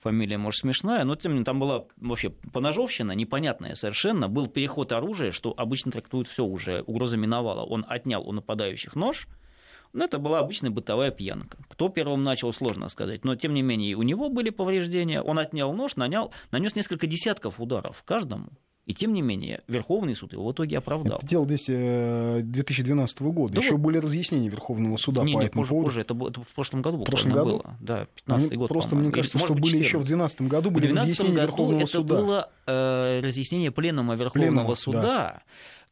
Фамилия, 0.00 0.38
может, 0.38 0.60
смешная, 0.60 1.02
но 1.04 1.16
тем 1.16 1.32
не 1.32 1.36
менее 1.36 1.46
там 1.46 1.58
была 1.58 1.84
вообще 1.96 2.30
поножовщина, 2.30 3.12
непонятная 3.12 3.74
совершенно. 3.74 4.28
Был 4.28 4.46
переход 4.46 4.92
оружия, 4.92 5.32
что 5.32 5.52
обычно 5.56 5.90
трактуют 5.90 6.28
все 6.28 6.44
уже, 6.44 6.82
угроза 6.82 7.16
миновала. 7.16 7.64
Он 7.64 7.84
отнял 7.88 8.22
у 8.22 8.32
нападающих 8.32 8.94
нож, 8.94 9.26
ну, 9.92 10.04
это 10.04 10.18
была 10.18 10.40
обычная 10.40 10.70
бытовая 10.70 11.10
пьянка. 11.10 11.56
Кто 11.68 11.88
первым 11.88 12.22
начал, 12.22 12.52
сложно 12.52 12.88
сказать. 12.88 13.24
Но, 13.24 13.34
тем 13.34 13.54
не 13.54 13.62
менее, 13.62 13.94
у 13.94 14.02
него 14.02 14.28
были 14.28 14.50
повреждения. 14.50 15.22
Он 15.22 15.38
отнял 15.38 15.72
нож, 15.72 15.96
нанял, 15.96 16.32
нанес 16.50 16.74
несколько 16.76 17.06
десятков 17.06 17.58
ударов 17.58 18.02
каждому. 18.04 18.50
И, 18.86 18.94
тем 18.94 19.12
не 19.12 19.20
менее, 19.20 19.62
Верховный 19.66 20.14
суд 20.14 20.32
его 20.32 20.46
в 20.48 20.52
итоге 20.52 20.78
оправдал. 20.78 21.18
Это 21.18 21.26
дело 21.26 21.44
200, 21.44 21.72
э, 21.74 22.40
2012 22.44 23.20
года. 23.32 23.54
Да 23.54 23.60
Еще 23.60 23.72
вот. 23.72 23.80
были 23.80 23.98
разъяснения 23.98 24.48
Верховного 24.48 24.96
суда 24.96 25.24
не, 25.24 25.34
по 25.34 25.40
не, 25.40 25.46
этому 25.46 25.62
позже, 25.62 25.70
поводу. 25.70 25.86
позже. 25.88 26.00
Это, 26.02 26.14
было- 26.14 26.28
это 26.30 26.40
в 26.42 26.54
прошлом 26.54 26.82
году 26.82 27.02
прошлом 27.02 27.30
буквально 27.32 27.50
году? 27.52 27.62
было. 27.64 27.76
Да, 27.80 27.96
Они 27.96 28.06
15 28.14 28.56
год, 28.56 28.68
Просто 28.68 28.90
по-моему. 28.90 29.08
мне 29.08 29.14
кажется, 29.14 29.38
что 29.38 29.54
были 29.54 29.76
еще 29.78 29.98
в 29.98 30.04
14. 30.06 30.38
2012 30.38 30.42
году 30.42 30.70
В 30.70 30.72
были 30.74 30.82
2012 30.86 31.02
разъяснения 31.18 31.34
году 31.34 31.46
Верховного 31.48 31.80
это 31.80 31.90
суда. 31.90 32.14
было 32.16 32.50
э, 32.68 33.20
разъяснение 33.24 33.70
Пленума 33.72 34.14
Верховного 34.14 34.50
Пленума, 34.52 34.74
суда, 34.76 35.42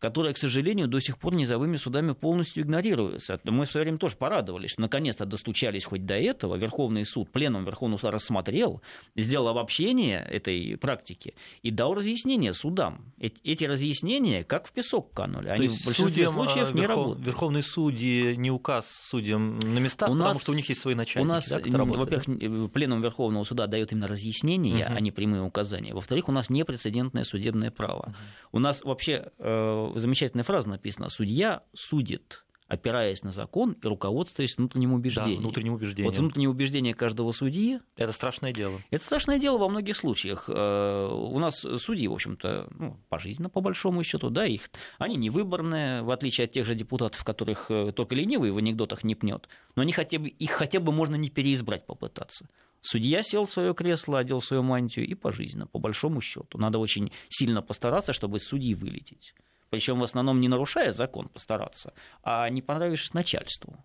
которое, 0.05 0.35
к 0.35 0.39
сожалению, 0.39 0.87
до 0.87 1.01
сих 1.01 1.17
пор 1.19 1.35
низовыми 1.35 1.77
судами 1.77 2.13
полностью 2.13 2.63
игнорируется. 2.63 3.41
Мы 3.45 3.65
в 3.65 3.71
свое 3.71 3.85
время 3.85 3.97
тоже 3.99 4.17
порадовались, 4.17 4.73
что 4.73 4.83
наконец-то 4.83 5.25
достучались 5.25 5.85
хоть 5.85 6.05
до 6.05 6.15
этого. 6.15 6.57
Верховный 6.57 7.07
суд, 7.07 7.31
Пленум 7.31 7.65
Верховного 7.65 7.99
суда 7.99 8.11
рассмотрел, 8.13 8.83
сделал 9.17 9.49
обобщение 9.49 10.19
этой 10.21 10.77
практики 10.77 11.35
и 11.63 11.71
дал 11.71 11.95
разъяснение 11.95 12.53
судам. 12.53 13.13
Эти, 13.19 13.37
эти 13.45 13.65
разъяснения 13.65 14.45
как 14.45 14.67
в 14.67 14.73
песок 14.73 15.11
канули. 15.13 15.49
Они 15.49 15.69
в 15.69 15.85
большинстве 15.87 16.27
судьям, 16.27 16.33
случаев 16.35 16.71
а, 16.71 16.75
не 16.75 16.81
верхов- 16.83 16.97
работают. 16.97 17.27
Верховные 17.27 17.63
судьи 17.63 18.37
не 18.37 18.51
указ 18.51 18.87
судьям 19.11 19.59
на 19.61 19.79
местах, 19.79 20.11
У 20.11 20.13
потому 20.13 20.35
нас- 20.35 20.43
что 20.43 20.53
у 20.53 20.55
них 20.55 20.69
есть 20.69 20.81
свои 20.83 20.95
начальники. 20.95 21.27
У 21.27 21.33
нас, 21.33 21.49
да, 21.49 21.59
во-первых, 21.85 22.73
пленум 22.73 23.01
Верховного 23.01 23.45
суда 23.45 23.67
дает 23.67 23.93
именно 23.93 24.07
разъяснения, 24.09 24.87
Мгм. 24.87 24.97
а 24.97 25.01
не 25.01 25.11
прямые 25.11 25.43
указания. 25.43 25.95
Во-вторых, 25.95 26.29
у 26.29 26.33
нас 26.33 26.51
непрецедентное 26.51 27.25
судебное 27.25 27.71
право. 27.71 28.15
У 28.53 28.59
нас 28.59 28.83
вообще 28.85 29.31
э, 29.39 29.93
замечательная 29.99 30.45
фраза 30.45 30.69
написана: 30.69 31.09
судья 31.09 31.63
судит, 31.75 32.45
опираясь 32.67 33.23
на 33.23 33.31
закон 33.31 33.73
и 33.73 33.87
руководствуясь 33.87 34.57
внутренним 34.57 34.91
Да, 34.91 34.97
убеждением. 34.97 35.41
внутренним 35.41 35.75
убеждением. 35.75 36.11
Вот 36.11 36.19
внутреннее 36.19 36.49
убеждение 36.49 36.95
каждого 36.95 37.31
судьи 37.33 37.81
Это 37.97 38.13
страшное 38.13 38.53
дело. 38.53 38.81
это 38.91 39.05
страшное 39.05 39.39
дело 39.39 39.59
во 39.59 39.69
многих 39.69 39.97
случаях. 39.97 40.47
Э, 40.49 41.09
У 41.13 41.39
нас 41.39 41.61
судьи, 41.61 42.09
в 42.09 42.13
общем-то, 42.15 42.69
ну, 42.79 42.97
пожизненно, 43.11 43.51
по 43.51 43.61
большому 43.61 44.03
счету, 44.03 44.31
да, 44.31 44.47
их, 44.47 44.71
они 44.99 45.17
не 45.17 45.29
выборные, 45.31 46.03
в 46.03 46.11
отличие 46.11 46.47
от 46.47 46.53
тех 46.53 46.65
же 46.67 46.75
депутатов, 46.75 47.23
которых 47.23 47.67
э, 47.71 47.93
только 47.93 48.15
ленивый 48.15 48.51
в 48.51 48.57
анекдотах 48.57 49.05
не 49.05 49.15
пнет, 49.15 49.49
но 49.77 49.83
они 49.83 49.93
хотя 49.93 50.19
бы, 50.19 50.29
их 50.29 50.51
хотя 50.51 50.81
бы 50.81 50.91
можно 50.91 51.17
не 51.17 51.29
переизбрать 51.29 51.85
попытаться. 51.87 52.49
Судья 52.81 53.23
сел 53.23 53.47
в 53.47 53.51
свое 53.51 53.73
кресло, 53.75 54.19
одел 54.19 54.41
свою 54.43 54.63
мантию 54.63 55.07
и 55.07 55.15
пожизненно, 55.15 55.67
по 55.67 55.79
большому 55.79 56.21
счету. 56.21 56.59
Надо 56.59 56.79
очень 56.79 57.13
сильно 57.29 57.63
постараться, 57.63 58.13
чтобы 58.13 58.37
из 58.39 58.45
судьи 58.45 58.75
вылететь. 58.75 59.35
Причем 59.75 59.99
в 59.99 60.05
основном 60.05 60.41
не 60.41 60.49
нарушая 60.49 60.93
закон 60.93 61.29
постараться, 61.29 61.93
а 62.23 62.49
не 62.49 62.63
понравившись 62.63 63.13
начальству. 63.13 63.77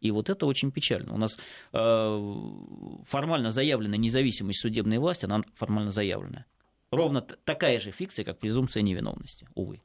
И 0.00 0.10
вот 0.10 0.30
это 0.30 0.46
очень 0.46 0.70
печально. 0.70 1.12
У 1.12 1.18
нас 1.18 1.38
э, 1.72 3.02
формально 3.04 3.50
заявлена 3.50 3.96
независимость 3.96 4.60
судебной 4.60 4.98
власти, 4.98 5.26
она 5.26 5.42
формально 5.54 5.92
заявлена. 5.92 6.46
Ровно 6.90 7.20
такая 7.20 7.78
же 7.78 7.90
фикция, 7.90 8.24
как 8.24 8.38
презумпция 8.38 8.82
невиновности, 8.82 9.46
увы. 9.54 9.82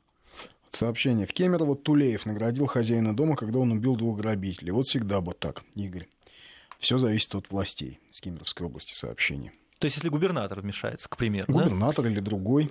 Сообщение. 0.71 1.25
В 1.25 1.33
Кемерово 1.33 1.75
Тулеев 1.75 2.25
наградил 2.25 2.65
хозяина 2.65 3.13
дома, 3.13 3.35
когда 3.35 3.59
он 3.59 3.71
убил 3.73 3.97
двух 3.97 4.17
грабителей. 4.17 4.71
Вот 4.71 4.85
всегда 4.87 5.19
бы 5.19 5.33
так, 5.33 5.63
Игорь. 5.75 6.07
Все 6.79 6.97
зависит 6.97 7.35
от 7.35 7.49
властей 7.51 7.99
с 8.11 8.21
Кемеровской 8.21 8.65
области 8.65 8.93
сообщение. 8.93 9.51
То 9.79 9.85
есть, 9.85 9.95
если 9.95 10.09
губернатор 10.09 10.59
вмешается, 10.59 11.07
к 11.07 11.15
примеру, 11.15 11.53
Губернатор 11.53 12.03
да? 12.03 12.11
или 12.11 12.19
другой. 12.19 12.69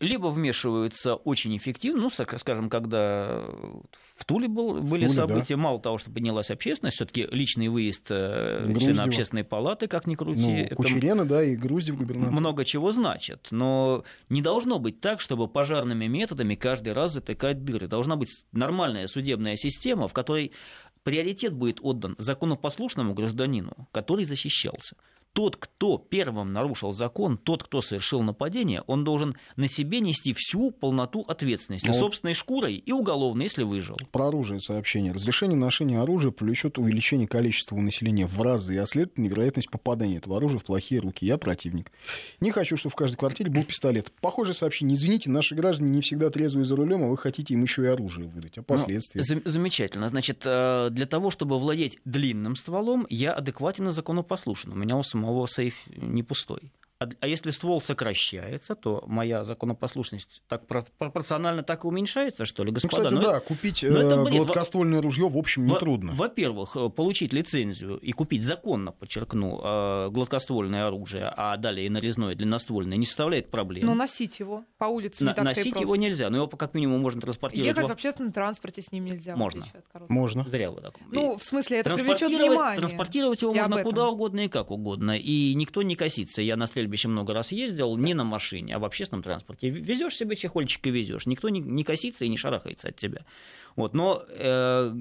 Либо 0.00 0.26
вмешиваются 0.26 1.14
очень 1.14 1.56
эффективно, 1.56 2.02
ну, 2.02 2.10
скажем, 2.10 2.68
когда 2.68 3.42
в 4.14 4.24
Туле 4.26 4.46
был, 4.46 4.82
были 4.82 5.06
Туле, 5.06 5.08
события, 5.08 5.56
да. 5.56 5.62
мало 5.62 5.80
того, 5.80 5.96
что 5.96 6.10
поднялась 6.10 6.50
общественность, 6.50 6.96
все 6.96 7.06
таки 7.06 7.26
личный 7.30 7.68
выезд 7.68 8.08
э, 8.10 8.64
Груздева. 8.64 8.80
члена 8.80 9.04
общественной 9.04 9.44
палаты, 9.44 9.86
как 9.86 10.06
ни 10.06 10.14
крути. 10.14 10.40
Ну, 10.40 10.56
это 10.56 10.74
Кучерена, 10.74 11.24
да, 11.24 11.42
и 11.42 11.56
Груздев 11.56 11.96
губернатор. 11.96 12.32
Много 12.32 12.66
чего 12.66 12.92
значит, 12.92 13.48
но 13.50 14.04
не 14.28 14.42
должно 14.42 14.78
быть 14.78 15.00
так, 15.00 15.22
чтобы 15.22 15.48
пожарными 15.48 16.04
методами 16.06 16.54
каждый 16.54 16.92
раз 16.92 17.14
затыкать 17.14 17.64
дыры. 17.64 17.88
Должна 17.88 18.16
быть 18.16 18.28
нормальная 18.52 19.06
судебная 19.06 19.56
система, 19.56 20.06
в 20.06 20.12
которой 20.12 20.52
приоритет 21.02 21.54
будет 21.54 21.78
отдан 21.80 22.14
законопослушному 22.18 23.14
гражданину, 23.14 23.88
который 23.92 24.26
защищался 24.26 24.96
тот, 25.36 25.56
кто 25.56 25.98
первым 25.98 26.54
нарушил 26.54 26.94
закон, 26.94 27.36
тот, 27.36 27.62
кто 27.62 27.82
совершил 27.82 28.22
нападение, 28.22 28.82
он 28.86 29.04
должен 29.04 29.36
на 29.56 29.68
себе 29.68 30.00
нести 30.00 30.32
всю 30.32 30.70
полноту 30.70 31.26
ответственности, 31.28 31.88
ну, 31.88 31.92
собственной 31.92 32.32
шкурой 32.32 32.76
и 32.76 32.90
уголовной, 32.90 33.44
если 33.44 33.62
выжил. 33.62 33.98
Про 34.12 34.28
оружие 34.28 34.60
сообщение. 34.62 35.12
Разрешение 35.12 35.58
ношения 35.58 36.00
оружия 36.00 36.30
повлечет 36.30 36.78
увеличение 36.78 37.28
количества 37.28 37.76
у 37.76 37.82
населения 37.82 38.26
в 38.26 38.40
разы 38.40 38.76
и 38.76 38.78
оследует 38.78 39.18
невероятность 39.18 39.68
попадания 39.68 40.16
этого 40.16 40.38
оружия 40.38 40.58
в 40.58 40.64
плохие 40.64 41.02
руки. 41.02 41.26
Я 41.26 41.36
противник. 41.36 41.92
Не 42.40 42.50
хочу, 42.50 42.78
чтобы 42.78 42.94
в 42.94 42.96
каждой 42.96 43.16
квартире 43.16 43.50
был 43.50 43.64
пистолет. 43.64 44.10
Похожее 44.22 44.54
сообщение. 44.54 44.96
Извините, 44.96 45.28
наши 45.28 45.54
граждане 45.54 45.90
не 45.90 46.00
всегда 46.00 46.30
трезвые 46.30 46.64
за 46.64 46.76
рулем, 46.76 47.04
а 47.04 47.08
вы 47.08 47.18
хотите 47.18 47.52
им 47.52 47.62
еще 47.62 47.82
и 47.82 47.88
оружие 47.88 48.26
выдать. 48.26 48.56
А 48.56 48.60
ну, 48.60 48.64
последствия? 48.64 49.22
Ну, 49.28 49.42
замечательно. 49.44 50.08
Значит, 50.08 50.44
э, 50.46 50.88
для 50.90 51.04
того, 51.04 51.30
чтобы 51.30 51.58
владеть 51.58 51.98
длинным 52.06 52.56
стволом, 52.56 53.06
я 53.10 53.34
адекватен 53.34 53.88
и 53.90 53.92
законопослушен. 53.92 54.72
У 54.72 54.76
меня 54.76 54.96
у 54.96 55.02
самого 55.02 55.25
самого 55.26 55.46
сейф 55.46 55.74
не 55.96 56.22
пустой. 56.22 56.70
А, 56.98 57.08
а 57.20 57.26
если 57.26 57.50
ствол 57.50 57.82
сокращается, 57.82 58.74
то 58.74 59.04
моя 59.06 59.44
законопослушность 59.44 60.42
так 60.48 60.66
пропорционально 60.66 61.62
так 61.62 61.84
и 61.84 61.86
уменьшается, 61.86 62.46
что 62.46 62.64
ли, 62.64 62.72
господа? 62.72 63.02
Ну, 63.02 63.08
кстати, 63.08 63.14
но, 63.14 63.32
да, 63.32 63.40
купить 63.40 63.82
но 63.82 63.98
это 63.98 64.22
бред. 64.24 64.44
гладкоствольное 64.44 65.02
ружье, 65.02 65.28
в 65.28 65.36
общем, 65.36 65.66
нетрудно. 65.66 66.12
Во-первых, 66.12 66.74
э, 66.74 66.88
получить 66.88 67.34
лицензию 67.34 67.98
и 67.98 68.12
купить 68.12 68.44
законно, 68.44 68.92
подчеркну, 68.92 69.60
э, 69.62 70.08
гладкоствольное 70.10 70.86
оружие, 70.86 71.30
а 71.36 71.58
далее 71.58 71.86
и 71.86 71.90
нарезное 71.90 72.34
длинноствольное, 72.34 72.96
не 72.96 73.04
составляет 73.04 73.50
проблем. 73.50 73.84
Но 73.84 73.94
носить 73.94 74.40
его 74.40 74.64
по 74.78 74.86
улице 74.86 75.22
не 75.22 75.26
На, 75.26 75.34
так 75.34 75.44
Носить 75.44 75.64
просто. 75.64 75.82
его 75.82 75.96
нельзя, 75.96 76.30
но 76.30 76.38
его 76.38 76.46
как 76.46 76.72
минимум 76.72 77.02
можно 77.02 77.20
транспортировать. 77.20 77.76
Ехать 77.76 77.88
в 77.88 77.92
общественном 77.92 78.32
транспорте 78.32 78.80
с 78.80 78.90
ним 78.90 79.04
нельзя. 79.04 79.36
Можно. 79.36 79.66
Можно. 80.08 80.48
Зря 80.48 80.70
вы 80.70 80.80
так. 80.80 80.94
Ну, 81.10 81.36
в 81.36 81.44
смысле, 81.44 81.80
это 81.80 81.94
привлечет 81.94 82.30
внимание. 82.30 82.78
Транспортировать 82.78 83.42
его 83.42 83.52
можно 83.52 83.82
куда 83.82 84.08
угодно 84.08 84.40
и 84.40 84.48
как 84.48 84.70
угодно, 84.70 85.16
и 85.18 85.52
никто 85.54 85.82
не 85.82 85.94
косится. 85.94 86.40
Я 86.40 86.56
на 86.56 86.66
стрельбище 86.86 87.08
много 87.08 87.34
раз 87.34 87.52
ездил, 87.52 87.96
не 87.96 88.14
на 88.14 88.24
машине, 88.24 88.76
а 88.76 88.78
в 88.78 88.84
общественном 88.84 89.22
транспорте. 89.22 89.68
Везешь 89.68 90.16
себе 90.16 90.36
чехольчик 90.36 90.86
и 90.86 90.90
везешь. 90.90 91.26
Никто 91.26 91.48
не, 91.48 91.60
не 91.60 91.82
косится 91.82 92.24
и 92.24 92.28
не 92.28 92.36
шарахается 92.36 92.88
от 92.88 92.96
тебя. 92.96 93.24
Вот. 93.74 93.92
Но 93.92 94.24
э, 94.28 94.94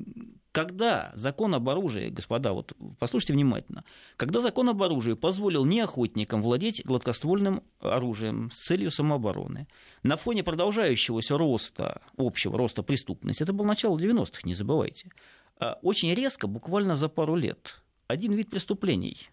когда 0.51 1.11
закон 1.13 1.53
об 1.53 1.69
оружии, 1.69 2.09
господа, 2.09 2.53
вот 2.53 2.73
послушайте 2.97 3.33
внимательно, 3.33 3.83
когда 4.17 4.41
закон 4.41 4.69
об 4.69 4.81
оружии 4.81 5.13
позволил 5.13 5.63
неохотникам 5.63 6.41
владеть 6.41 6.83
гладкоствольным 6.83 7.61
оружием 7.79 8.49
с 8.51 8.63
целью 8.63 8.89
самообороны, 8.89 9.67
на 10.03 10.15
фоне 10.17 10.43
продолжающегося 10.43 11.37
роста, 11.37 12.01
общего 12.17 12.57
роста 12.57 12.81
преступности, 12.83 13.43
это 13.43 13.53
было 13.53 13.67
начало 13.67 13.97
90-х, 13.97 14.41
не 14.43 14.55
забывайте, 14.55 15.11
э, 15.59 15.73
очень 15.83 16.13
резко, 16.13 16.47
буквально 16.47 16.95
за 16.95 17.09
пару 17.09 17.35
лет, 17.35 17.81
один 18.07 18.33
вид 18.33 18.49
преступлений 18.49 19.29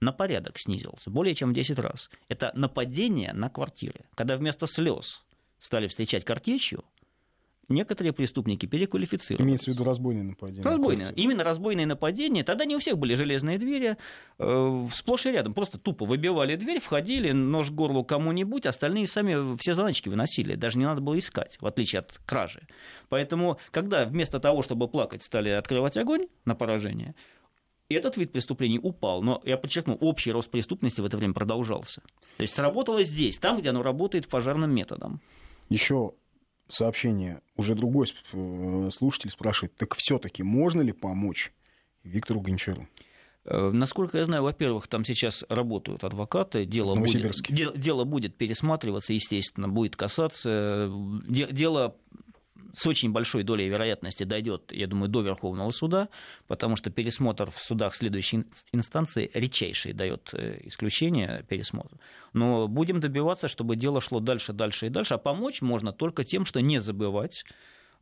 на 0.00 0.12
порядок 0.12 0.58
снизился, 0.58 1.10
более 1.10 1.34
чем 1.34 1.50
в 1.50 1.54
10 1.54 1.78
раз. 1.78 2.10
Это 2.28 2.52
нападение 2.54 3.32
на 3.32 3.48
квартиры. 3.48 4.00
Когда 4.14 4.36
вместо 4.36 4.66
слез 4.66 5.24
стали 5.58 5.86
встречать 5.86 6.24
картечью, 6.24 6.84
некоторые 7.68 8.12
преступники 8.12 8.66
переквалифицировались. 8.66 9.44
Имеется 9.44 9.70
в 9.70 9.74
виду 9.74 9.84
разбойные 9.84 10.24
нападения. 10.24 10.62
Разбойные. 10.62 11.12
Именно 11.16 11.44
разбойные 11.44 11.86
нападения. 11.86 12.44
Тогда 12.44 12.64
не 12.64 12.76
у 12.76 12.78
всех 12.78 12.98
были 12.98 13.14
железные 13.14 13.58
двери. 13.58 13.96
Э, 14.38 14.86
сплошь 14.94 15.26
и 15.26 15.32
рядом. 15.32 15.54
Просто 15.54 15.78
тупо 15.78 16.04
выбивали 16.04 16.56
дверь, 16.56 16.80
входили, 16.80 17.32
нож 17.32 17.70
к 17.70 17.74
горлу 17.74 18.04
кому-нибудь, 18.04 18.66
остальные 18.66 19.06
сами 19.06 19.56
все 19.56 19.74
заначки 19.74 20.08
выносили. 20.08 20.54
Даже 20.54 20.78
не 20.78 20.84
надо 20.84 21.00
было 21.00 21.18
искать, 21.18 21.56
в 21.60 21.66
отличие 21.66 22.00
от 22.00 22.20
кражи. 22.26 22.66
Поэтому, 23.08 23.58
когда 23.70 24.04
вместо 24.04 24.40
того, 24.40 24.62
чтобы 24.62 24.88
плакать, 24.88 25.22
стали 25.22 25.50
открывать 25.50 25.96
огонь 25.96 26.28
на 26.44 26.54
поражение, 26.54 27.14
этот 27.94 28.16
вид 28.16 28.32
преступлений 28.32 28.78
упал, 28.82 29.22
но 29.22 29.40
я 29.44 29.56
подчеркну, 29.56 29.94
общий 29.94 30.32
рост 30.32 30.50
преступности 30.50 31.00
в 31.00 31.04
это 31.04 31.16
время 31.16 31.34
продолжался. 31.34 32.02
То 32.36 32.42
есть 32.42 32.54
сработало 32.54 33.02
здесь, 33.04 33.38
там, 33.38 33.58
где 33.58 33.70
оно 33.70 33.82
работает 33.82 34.28
пожарным 34.28 34.74
методом. 34.74 35.20
Еще 35.68 36.12
сообщение, 36.68 37.40
уже 37.56 37.74
другой 37.74 38.08
э, 38.32 38.90
слушатель 38.92 39.30
спрашивает, 39.30 39.74
так 39.76 39.94
все-таки 39.94 40.42
можно 40.42 40.80
ли 40.80 40.92
помочь 40.92 41.52
Виктору 42.02 42.40
Гончару? 42.40 42.88
Э, 43.44 43.70
насколько 43.70 44.18
я 44.18 44.24
знаю, 44.24 44.42
во-первых, 44.42 44.88
там 44.88 45.04
сейчас 45.04 45.44
работают 45.48 46.02
адвокаты, 46.02 46.64
дело 46.64 46.96
будет, 46.96 47.40
дело 47.48 48.04
будет 48.04 48.36
пересматриваться, 48.36 49.12
естественно, 49.12 49.68
будет 49.68 49.96
касаться. 49.96 50.90
Дело 51.28 51.96
с 52.76 52.86
очень 52.86 53.10
большой 53.10 53.42
долей 53.42 53.68
вероятности 53.68 54.24
дойдет, 54.24 54.70
я 54.70 54.86
думаю, 54.86 55.08
до 55.08 55.22
Верховного 55.22 55.70
суда, 55.70 56.10
потому 56.46 56.76
что 56.76 56.90
пересмотр 56.90 57.50
в 57.50 57.58
судах 57.58 57.94
следующей 57.96 58.44
инстанции 58.70 59.30
редчайший 59.32 59.94
дает 59.94 60.28
э, 60.34 60.60
исключение 60.64 61.42
пересмотра. 61.48 61.98
Но 62.34 62.68
будем 62.68 63.00
добиваться, 63.00 63.48
чтобы 63.48 63.76
дело 63.76 64.02
шло 64.02 64.20
дальше, 64.20 64.52
дальше 64.52 64.86
и 64.86 64.88
дальше, 64.90 65.14
а 65.14 65.18
помочь 65.18 65.62
можно 65.62 65.92
только 65.92 66.22
тем, 66.22 66.44
что 66.44 66.60
не 66.60 66.78
забывать 66.78 67.44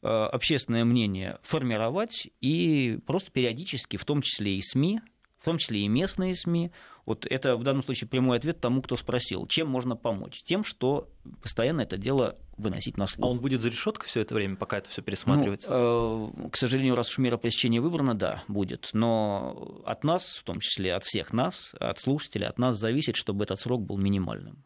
э, 0.02 0.08
общественное 0.08 0.84
мнение 0.84 1.38
формировать 1.42 2.28
и 2.40 2.98
просто 3.06 3.30
периодически, 3.30 3.96
в 3.96 4.04
том 4.04 4.22
числе 4.22 4.56
и 4.56 4.60
СМИ, 4.60 5.00
в 5.38 5.44
том 5.44 5.58
числе 5.58 5.82
и 5.82 5.88
местные 5.88 6.34
СМИ. 6.34 6.72
Вот 7.06 7.26
это 7.26 7.56
в 7.56 7.62
данном 7.62 7.84
случае 7.84 8.08
прямой 8.08 8.38
ответ 8.38 8.60
тому, 8.60 8.80
кто 8.80 8.96
спросил, 8.96 9.46
чем 9.46 9.68
можно 9.68 9.94
помочь? 9.94 10.42
Тем, 10.42 10.64
что 10.64 11.08
постоянно 11.42 11.82
это 11.82 11.98
дело 11.98 12.36
выносить 12.56 12.96
на 12.96 13.06
слух. 13.06 13.26
А 13.26 13.30
он 13.30 13.40
будет 13.40 13.60
за 13.60 13.68
решеткой 13.68 14.08
все 14.08 14.20
это 14.20 14.34
время, 14.34 14.56
пока 14.56 14.78
это 14.78 14.88
все 14.88 15.02
пересматривается? 15.02 15.70
Ну, 15.70 16.32
э, 16.36 16.50
к 16.50 16.56
сожалению, 16.56 16.94
раз 16.94 17.10
уж 17.10 17.18
мера 17.18 17.36
пресечения 17.36 17.80
выбрана, 17.80 18.14
да, 18.14 18.44
будет. 18.48 18.90
Но 18.92 19.82
от 19.84 20.04
нас, 20.04 20.36
в 20.36 20.44
том 20.44 20.60
числе 20.60 20.94
от 20.94 21.04
всех 21.04 21.32
нас, 21.32 21.74
от 21.78 22.00
слушателей, 22.00 22.46
от 22.46 22.58
нас 22.58 22.78
зависит, 22.78 23.16
чтобы 23.16 23.44
этот 23.44 23.60
срок 23.60 23.82
был 23.82 23.98
минимальным. 23.98 24.64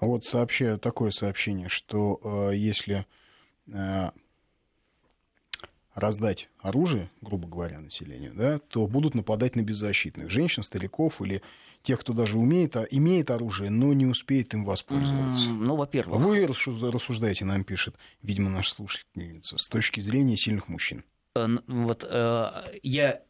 Вот 0.00 0.24
сообщаю 0.24 0.78
такое 0.78 1.10
сообщение, 1.10 1.68
что 1.68 2.20
э, 2.50 2.56
если 2.56 3.06
э, 3.66 4.10
раздать 5.96 6.50
оружие, 6.60 7.10
грубо 7.22 7.48
говоря, 7.48 7.80
населению, 7.80 8.34
да, 8.34 8.58
то 8.58 8.86
будут 8.86 9.14
нападать 9.14 9.56
на 9.56 9.62
беззащитных 9.62 10.30
женщин, 10.30 10.62
стариков 10.62 11.20
или 11.22 11.42
тех, 11.82 12.00
кто 12.00 12.12
даже 12.12 12.38
умеет, 12.38 12.76
а, 12.76 12.82
имеет 12.82 13.30
оружие, 13.30 13.70
но 13.70 13.92
не 13.94 14.06
успеет 14.06 14.52
им 14.52 14.64
воспользоваться. 14.64 15.48
Ну, 15.48 15.74
во-первых. 15.74 16.20
Вы 16.20 16.46
рассуждаете, 16.46 17.46
нам 17.46 17.64
пишет, 17.64 17.96
видимо, 18.22 18.50
наша 18.50 18.72
слушательница, 18.72 19.56
с 19.56 19.66
точки 19.66 20.00
зрения 20.00 20.36
сильных 20.36 20.68
мужчин. 20.68 21.02
Э, 21.34 21.48
вот 21.66 22.06
э, 22.08 22.50
я 22.82 23.22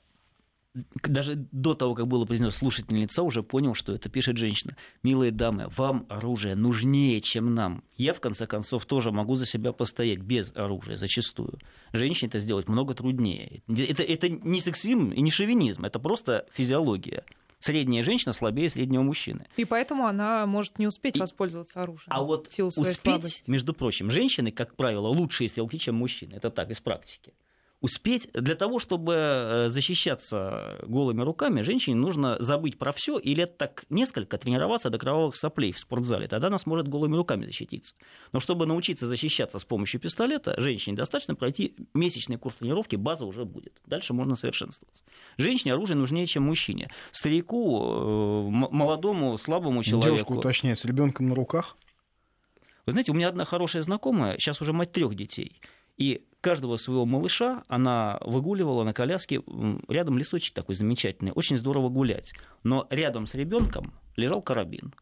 даже 1.02 1.46
до 1.52 1.74
того, 1.74 1.94
как 1.94 2.06
было 2.06 2.24
произнесено 2.24 2.50
слушательница, 2.50 3.22
уже 3.22 3.42
понял, 3.42 3.74
что 3.74 3.92
это 3.92 4.08
пишет 4.08 4.36
женщина. 4.36 4.76
Милые 5.02 5.30
дамы, 5.30 5.68
вам 5.76 6.06
оружие 6.08 6.54
нужнее, 6.54 7.20
чем 7.20 7.54
нам. 7.54 7.82
Я, 7.96 8.12
в 8.12 8.20
конце 8.20 8.46
концов, 8.46 8.84
тоже 8.86 9.10
могу 9.10 9.34
за 9.34 9.46
себя 9.46 9.72
постоять 9.72 10.20
без 10.20 10.52
оружия, 10.54 10.96
зачастую. 10.96 11.58
Женщине 11.92 12.28
это 12.28 12.40
сделать 12.40 12.68
много 12.68 12.94
труднее. 12.94 13.62
Это, 13.68 14.02
это 14.02 14.28
не 14.28 14.60
сексизм 14.60 15.10
и 15.10 15.20
не 15.20 15.30
шовинизм, 15.30 15.84
это 15.84 15.98
просто 15.98 16.46
физиология. 16.52 17.24
Средняя 17.58 18.04
женщина 18.04 18.34
слабее 18.34 18.68
среднего 18.68 19.02
мужчины. 19.02 19.46
И 19.56 19.64
поэтому 19.64 20.06
она 20.06 20.46
может 20.46 20.78
не 20.78 20.86
успеть 20.86 21.16
и... 21.16 21.20
воспользоваться 21.20 21.82
оружием. 21.82 22.08
А 22.10 22.22
вот 22.22 22.48
успеть, 22.48 22.96
слабости. 22.98 23.50
между 23.50 23.72
прочим, 23.72 24.10
женщины, 24.10 24.50
как 24.52 24.76
правило, 24.76 25.08
лучшие 25.08 25.48
стрелки, 25.48 25.78
чем 25.78 25.96
мужчины. 25.96 26.34
Это 26.34 26.50
так, 26.50 26.70
из 26.70 26.80
практики 26.80 27.32
успеть 27.80 28.28
для 28.32 28.54
того, 28.54 28.78
чтобы 28.78 29.14
э, 29.14 29.68
защищаться 29.68 30.78
голыми 30.86 31.22
руками, 31.22 31.62
женщине 31.62 31.96
нужно 31.96 32.36
забыть 32.40 32.78
про 32.78 32.92
все 32.92 33.18
и 33.18 33.34
лет 33.34 33.58
так 33.58 33.84
несколько 33.90 34.38
тренироваться 34.38 34.90
до 34.90 34.98
кровавых 34.98 35.36
соплей 35.36 35.72
в 35.72 35.78
спортзале. 35.78 36.26
Тогда 36.26 36.48
она 36.48 36.58
сможет 36.58 36.88
голыми 36.88 37.16
руками 37.16 37.44
защититься. 37.44 37.94
Но 38.32 38.40
чтобы 38.40 38.66
научиться 38.66 39.06
защищаться 39.06 39.58
с 39.58 39.64
помощью 39.64 40.00
пистолета, 40.00 40.60
женщине 40.60 40.96
достаточно 40.96 41.34
пройти 41.34 41.74
месячный 41.94 42.38
курс 42.38 42.56
тренировки, 42.56 42.96
база 42.96 43.26
уже 43.26 43.44
будет. 43.44 43.74
Дальше 43.86 44.14
можно 44.14 44.36
совершенствоваться. 44.36 45.04
Женщине 45.36 45.74
оружие 45.74 45.96
нужнее, 45.96 46.26
чем 46.26 46.44
мужчине. 46.44 46.90
Старику, 47.12 47.82
э, 47.82 48.48
молодому, 48.50 49.36
слабому 49.36 49.82
человеку. 49.82 50.16
Девушка 50.16 50.32
уточняет, 50.32 50.78
с 50.78 50.84
ребенком 50.84 51.28
на 51.28 51.34
руках? 51.34 51.76
Вы 52.86 52.92
знаете, 52.92 53.10
у 53.10 53.14
меня 53.14 53.28
одна 53.28 53.44
хорошая 53.44 53.82
знакомая, 53.82 54.38
сейчас 54.38 54.60
уже 54.60 54.72
мать 54.72 54.92
трех 54.92 55.14
детей. 55.16 55.60
И 55.96 56.24
каждого 56.40 56.76
своего 56.76 57.06
малыша 57.06 57.64
она 57.68 58.18
выгуливала 58.20 58.84
на 58.84 58.92
коляске. 58.92 59.42
Рядом 59.88 60.18
лесочек 60.18 60.54
такой 60.54 60.74
замечательный, 60.74 61.32
очень 61.32 61.56
здорово 61.56 61.88
гулять. 61.88 62.32
Но 62.62 62.86
рядом 62.90 63.26
с 63.26 63.34
ребенком 63.34 63.92
лежал 64.16 64.42
карабин. 64.42 64.94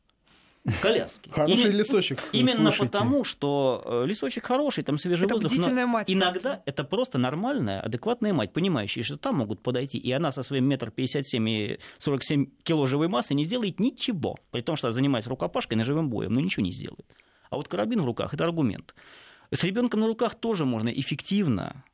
В 0.64 0.80
коляске. 0.80 1.30
Хороший 1.30 1.64
именно, 1.64 1.76
лесочек. 1.76 2.22
Именно 2.32 2.54
слушайте. 2.54 2.86
потому, 2.86 3.24
что 3.24 3.82
э, 3.84 4.06
лесочек 4.06 4.46
хороший, 4.46 4.82
там 4.82 4.96
свежий 4.96 5.26
это 5.26 5.34
воздух. 5.34 5.52
Но 5.54 5.86
мать 5.86 6.10
иногда 6.10 6.40
просто. 6.40 6.62
это 6.64 6.84
просто 6.84 7.18
нормальная, 7.18 7.82
адекватная 7.82 8.32
мать, 8.32 8.54
понимающая, 8.54 9.02
что 9.02 9.18
там 9.18 9.36
могут 9.36 9.62
подойти, 9.62 9.98
и 9.98 10.10
она 10.10 10.32
со 10.32 10.42
своим 10.42 10.64
метр 10.64 10.90
пятьдесят 10.90 11.26
семь 11.26 11.46
и 11.50 11.78
сорок 11.98 12.24
семь 12.24 12.46
кило 12.62 12.86
живой 12.86 13.08
массы 13.08 13.34
не 13.34 13.44
сделает 13.44 13.78
ничего, 13.78 14.38
при 14.52 14.62
том, 14.62 14.76
что 14.76 14.90
занимается 14.90 15.28
рукопашкой 15.28 15.76
ножевым 15.76 16.08
боем, 16.08 16.32
но 16.32 16.40
ничего 16.40 16.64
не 16.64 16.72
сделает. 16.72 17.04
А 17.50 17.56
вот 17.56 17.68
карабин 17.68 18.00
в 18.00 18.06
руках– 18.06 18.32
это 18.32 18.44
аргумент. 18.44 18.94
С 19.54 19.62
ребенком 19.62 20.00
на 20.00 20.06
руках 20.08 20.34
тоже 20.34 20.64
можно 20.64 20.88
эффективно 20.88 21.84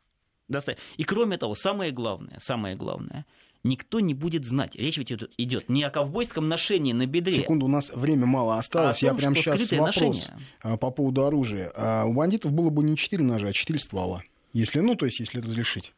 достать. 0.49 0.79
И 0.97 1.05
кроме 1.05 1.37
того, 1.37 1.55
самое 1.55 1.93
главное, 1.93 2.39
самое 2.39 2.75
главное, 2.75 3.27
никто 3.63 4.01
не 4.01 4.15
будет 4.15 4.47
знать. 4.47 4.75
Речь 4.77 4.97
ведь 4.97 5.13
идет 5.13 5.69
не 5.69 5.83
о 5.83 5.91
ковбойском 5.91 6.49
ношении 6.49 6.93
на 6.95 7.07
бедре. 7.07 7.35
Секунду, 7.35 7.67
у 7.67 7.69
нас 7.69 7.91
время 7.91 8.25
мало 8.25 8.57
осталось. 8.57 9.03
А 9.03 9.07
том, 9.07 9.09
Я 9.11 9.15
прямо 9.15 9.37
сейчас 9.37 9.71
вопрос 9.73 9.97
ношение. 9.97 10.39
А, 10.63 10.79
по 10.79 10.91
поводу 10.91 11.27
оружия. 11.27 11.71
А 11.75 12.05
у 12.07 12.15
бандитов 12.15 12.53
было 12.53 12.71
бы 12.71 12.83
не 12.83 12.97
4 12.97 13.23
ножа, 13.23 13.49
а 13.49 13.53
4 13.53 13.79
ствола. 13.79 14.23
Если, 14.55 14.81
ну, 14.81 14.95
то 14.95 15.05
есть, 15.05 15.21
если 15.21 15.41
разрешить. 15.41 15.93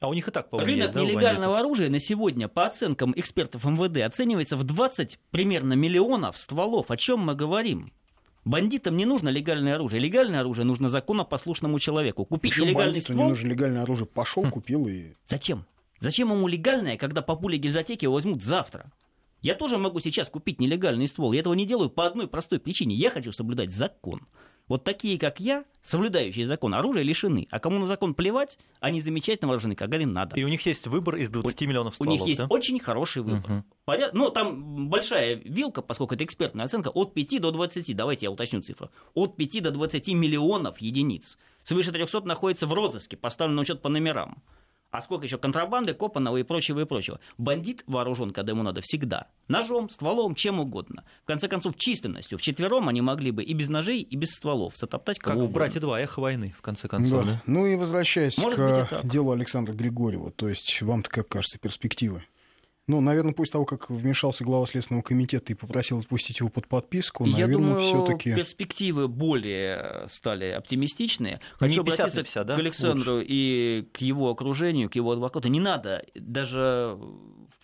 А 0.00 0.08
у 0.08 0.12
них 0.12 0.28
и 0.28 0.30
так, 0.30 0.50
по-моему, 0.50 0.72
Рынок 0.72 0.94
есть, 0.94 1.08
нелегального 1.08 1.58
оружия 1.58 1.88
на 1.88 2.00
сегодня, 2.00 2.48
по 2.48 2.66
оценкам 2.66 3.14
экспертов 3.16 3.64
МВД, 3.64 4.02
оценивается 4.02 4.56
в 4.56 4.64
20 4.64 5.18
примерно 5.30 5.72
миллионов 5.72 6.36
стволов. 6.36 6.90
О 6.90 6.96
чем 6.98 7.20
мы 7.20 7.34
говорим? 7.34 7.92
Бандитам 8.46 8.96
не 8.96 9.06
нужно 9.06 9.28
легальное 9.28 9.74
оружие. 9.74 10.00
Легальное 10.00 10.40
оружие 10.40 10.64
нужно 10.64 10.88
законопослушному 10.88 11.80
человеку. 11.80 12.24
Купить 12.24 12.52
Почему 12.52 12.66
нелегальный 12.66 13.02
ствол... 13.02 13.24
не 13.24 13.28
нужно 13.30 13.48
легальное 13.48 13.82
оружие? 13.82 14.06
Пошел, 14.06 14.44
хм. 14.44 14.52
купил 14.52 14.86
и... 14.86 15.14
Зачем? 15.24 15.66
Зачем 15.98 16.30
ему 16.30 16.46
легальное, 16.46 16.96
когда 16.96 17.22
по 17.22 17.34
пуле 17.34 17.58
гильзотеки 17.58 18.04
его 18.04 18.14
возьмут 18.14 18.44
завтра? 18.44 18.92
Я 19.42 19.56
тоже 19.56 19.78
могу 19.78 19.98
сейчас 19.98 20.28
купить 20.28 20.60
нелегальный 20.60 21.08
ствол. 21.08 21.32
Я 21.32 21.40
этого 21.40 21.54
не 21.54 21.66
делаю 21.66 21.90
по 21.90 22.06
одной 22.06 22.28
простой 22.28 22.60
причине. 22.60 22.94
Я 22.94 23.10
хочу 23.10 23.32
соблюдать 23.32 23.72
закон. 23.72 24.20
Вот 24.68 24.82
такие, 24.82 25.18
как 25.18 25.38
я, 25.38 25.64
соблюдающие 25.80 26.44
закон, 26.44 26.74
оружия 26.74 27.04
лишены. 27.04 27.46
А 27.50 27.60
кому 27.60 27.78
на 27.78 27.86
закон 27.86 28.14
плевать, 28.14 28.58
они 28.80 29.00
замечательно 29.00 29.48
вооружены, 29.48 29.76
когда 29.76 29.96
им 29.96 30.12
надо. 30.12 30.34
И 30.36 30.42
у 30.42 30.48
них 30.48 30.66
есть 30.66 30.86
выбор 30.88 31.16
из 31.16 31.30
20 31.30 31.60
миллионов 31.62 31.94
стволов, 31.94 32.14
У 32.14 32.16
них 32.16 32.26
есть 32.26 32.40
да? 32.40 32.46
очень 32.48 32.80
хороший 32.80 33.22
выбор. 33.22 33.50
Угу. 33.50 33.64
Поряд... 33.84 34.12
Ну, 34.12 34.30
там 34.30 34.88
большая 34.88 35.36
вилка, 35.36 35.82
поскольку 35.82 36.14
это 36.14 36.24
экспертная 36.24 36.64
оценка, 36.64 36.88
от 36.88 37.14
5 37.14 37.40
до 37.40 37.52
20, 37.52 37.96
давайте 37.96 38.26
я 38.26 38.32
уточню 38.32 38.60
цифру, 38.60 38.90
от 39.14 39.36
5 39.36 39.62
до 39.62 39.70
20 39.70 40.08
миллионов 40.08 40.78
единиц. 40.78 41.38
Свыше 41.62 41.92
300 41.92 42.22
находится 42.22 42.66
в 42.66 42.72
розыске, 42.72 43.16
поставлен 43.16 43.54
на 43.54 43.62
учет 43.62 43.82
по 43.82 43.88
номерам. 43.88 44.42
А 44.96 45.02
сколько 45.02 45.26
еще 45.26 45.36
контрабанды, 45.36 45.92
копанного 45.92 46.38
и 46.38 46.42
прочего, 46.42 46.80
и 46.80 46.86
прочего. 46.86 47.20
Бандит 47.36 47.84
вооружен, 47.86 48.30
когда 48.30 48.52
ему 48.52 48.62
надо, 48.62 48.80
всегда. 48.80 49.26
Ножом, 49.46 49.90
стволом, 49.90 50.34
чем 50.34 50.58
угодно. 50.58 51.04
В 51.22 51.26
конце 51.26 51.48
концов, 51.48 51.76
численностью. 51.76 52.38
Вчетвером 52.38 52.88
они 52.88 53.02
могли 53.02 53.30
бы 53.30 53.44
и 53.44 53.52
без 53.52 53.68
ножей, 53.68 54.00
и 54.00 54.16
без 54.16 54.30
стволов 54.30 54.74
затоптать 54.74 55.18
кого 55.18 55.34
Как 55.34 55.36
угодно. 55.36 55.50
в 55.50 55.54
«Братья 55.54 55.80
2», 55.80 56.00
эхо 56.00 56.20
войны, 56.20 56.54
в 56.56 56.62
конце 56.62 56.88
концов. 56.88 57.26
Да. 57.26 57.32
Да? 57.32 57.42
Ну 57.44 57.66
и 57.66 57.76
возвращаясь 57.76 58.38
Может 58.38 58.58
к 58.58 59.00
делу 59.04 59.32
Александра 59.32 59.74
Григорьева. 59.74 60.30
То 60.30 60.48
есть 60.48 60.80
вам-то 60.80 61.10
как 61.10 61.28
кажется 61.28 61.58
перспективы? 61.58 62.24
Ну, 62.88 63.00
наверное, 63.00 63.32
после 63.32 63.52
того, 63.52 63.64
как 63.64 63.90
вмешался 63.90 64.44
глава 64.44 64.64
Следственного 64.66 65.02
комитета 65.02 65.52
и 65.52 65.56
попросил 65.56 65.98
отпустить 65.98 66.38
его 66.38 66.48
под 66.48 66.68
подписку, 66.68 67.24
Я 67.24 67.46
наверное, 67.48 67.78
все-таки 67.78 68.32
перспективы 68.32 69.08
более 69.08 70.04
стали 70.08 70.50
оптимистичные. 70.50 71.40
Хочу 71.58 71.82
50 71.82 72.00
обратиться 72.00 72.22
50, 72.22 72.46
да? 72.46 72.54
к 72.54 72.58
Александру 72.60 73.14
Лучше. 73.14 73.26
и 73.28 73.88
к 73.92 73.98
его 73.98 74.30
окружению, 74.30 74.88
к 74.88 74.94
его 74.94 75.10
адвокату. 75.10 75.48
Не 75.48 75.58
надо 75.58 76.04
даже 76.14 76.96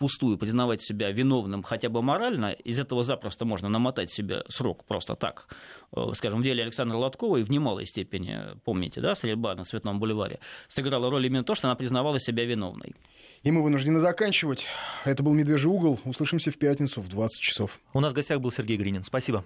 впустую 0.03 0.37
признавать 0.37 0.81
себя 0.81 1.11
виновным 1.11 1.63
хотя 1.63 1.87
бы 1.87 2.01
морально. 2.01 2.51
Из 2.51 2.77
этого 2.77 3.03
запросто 3.03 3.45
можно 3.45 3.69
намотать 3.69 4.11
себе 4.11 4.43
срок 4.49 4.83
просто 4.83 5.15
так. 5.15 5.47
Э, 5.95 6.11
скажем, 6.13 6.41
в 6.41 6.43
деле 6.43 6.61
Александра 6.63 6.97
Лотковой 6.97 7.43
в 7.43 7.49
немалой 7.49 7.85
степени, 7.85 8.37
помните, 8.65 8.99
да, 8.99 9.15
стрельба 9.15 9.55
на 9.55 9.63
Цветном 9.63 10.01
бульваре, 10.01 10.39
сыграла 10.67 11.09
роль 11.09 11.25
именно 11.25 11.45
то, 11.45 11.55
что 11.55 11.69
она 11.69 11.75
признавала 11.75 12.19
себя 12.19 12.43
виновной. 12.43 12.95
И 13.43 13.51
мы 13.51 13.63
вынуждены 13.63 13.99
заканчивать. 13.99 14.65
Это 15.05 15.23
был 15.23 15.33
«Медвежий 15.33 15.71
угол». 15.71 15.97
Услышимся 16.03 16.51
в 16.51 16.57
пятницу 16.57 16.99
в 16.99 17.07
20 17.07 17.41
часов. 17.41 17.79
У 17.93 18.01
нас 18.01 18.11
в 18.11 18.15
гостях 18.15 18.41
был 18.41 18.51
Сергей 18.51 18.75
Гринин. 18.75 19.03
Спасибо. 19.03 19.45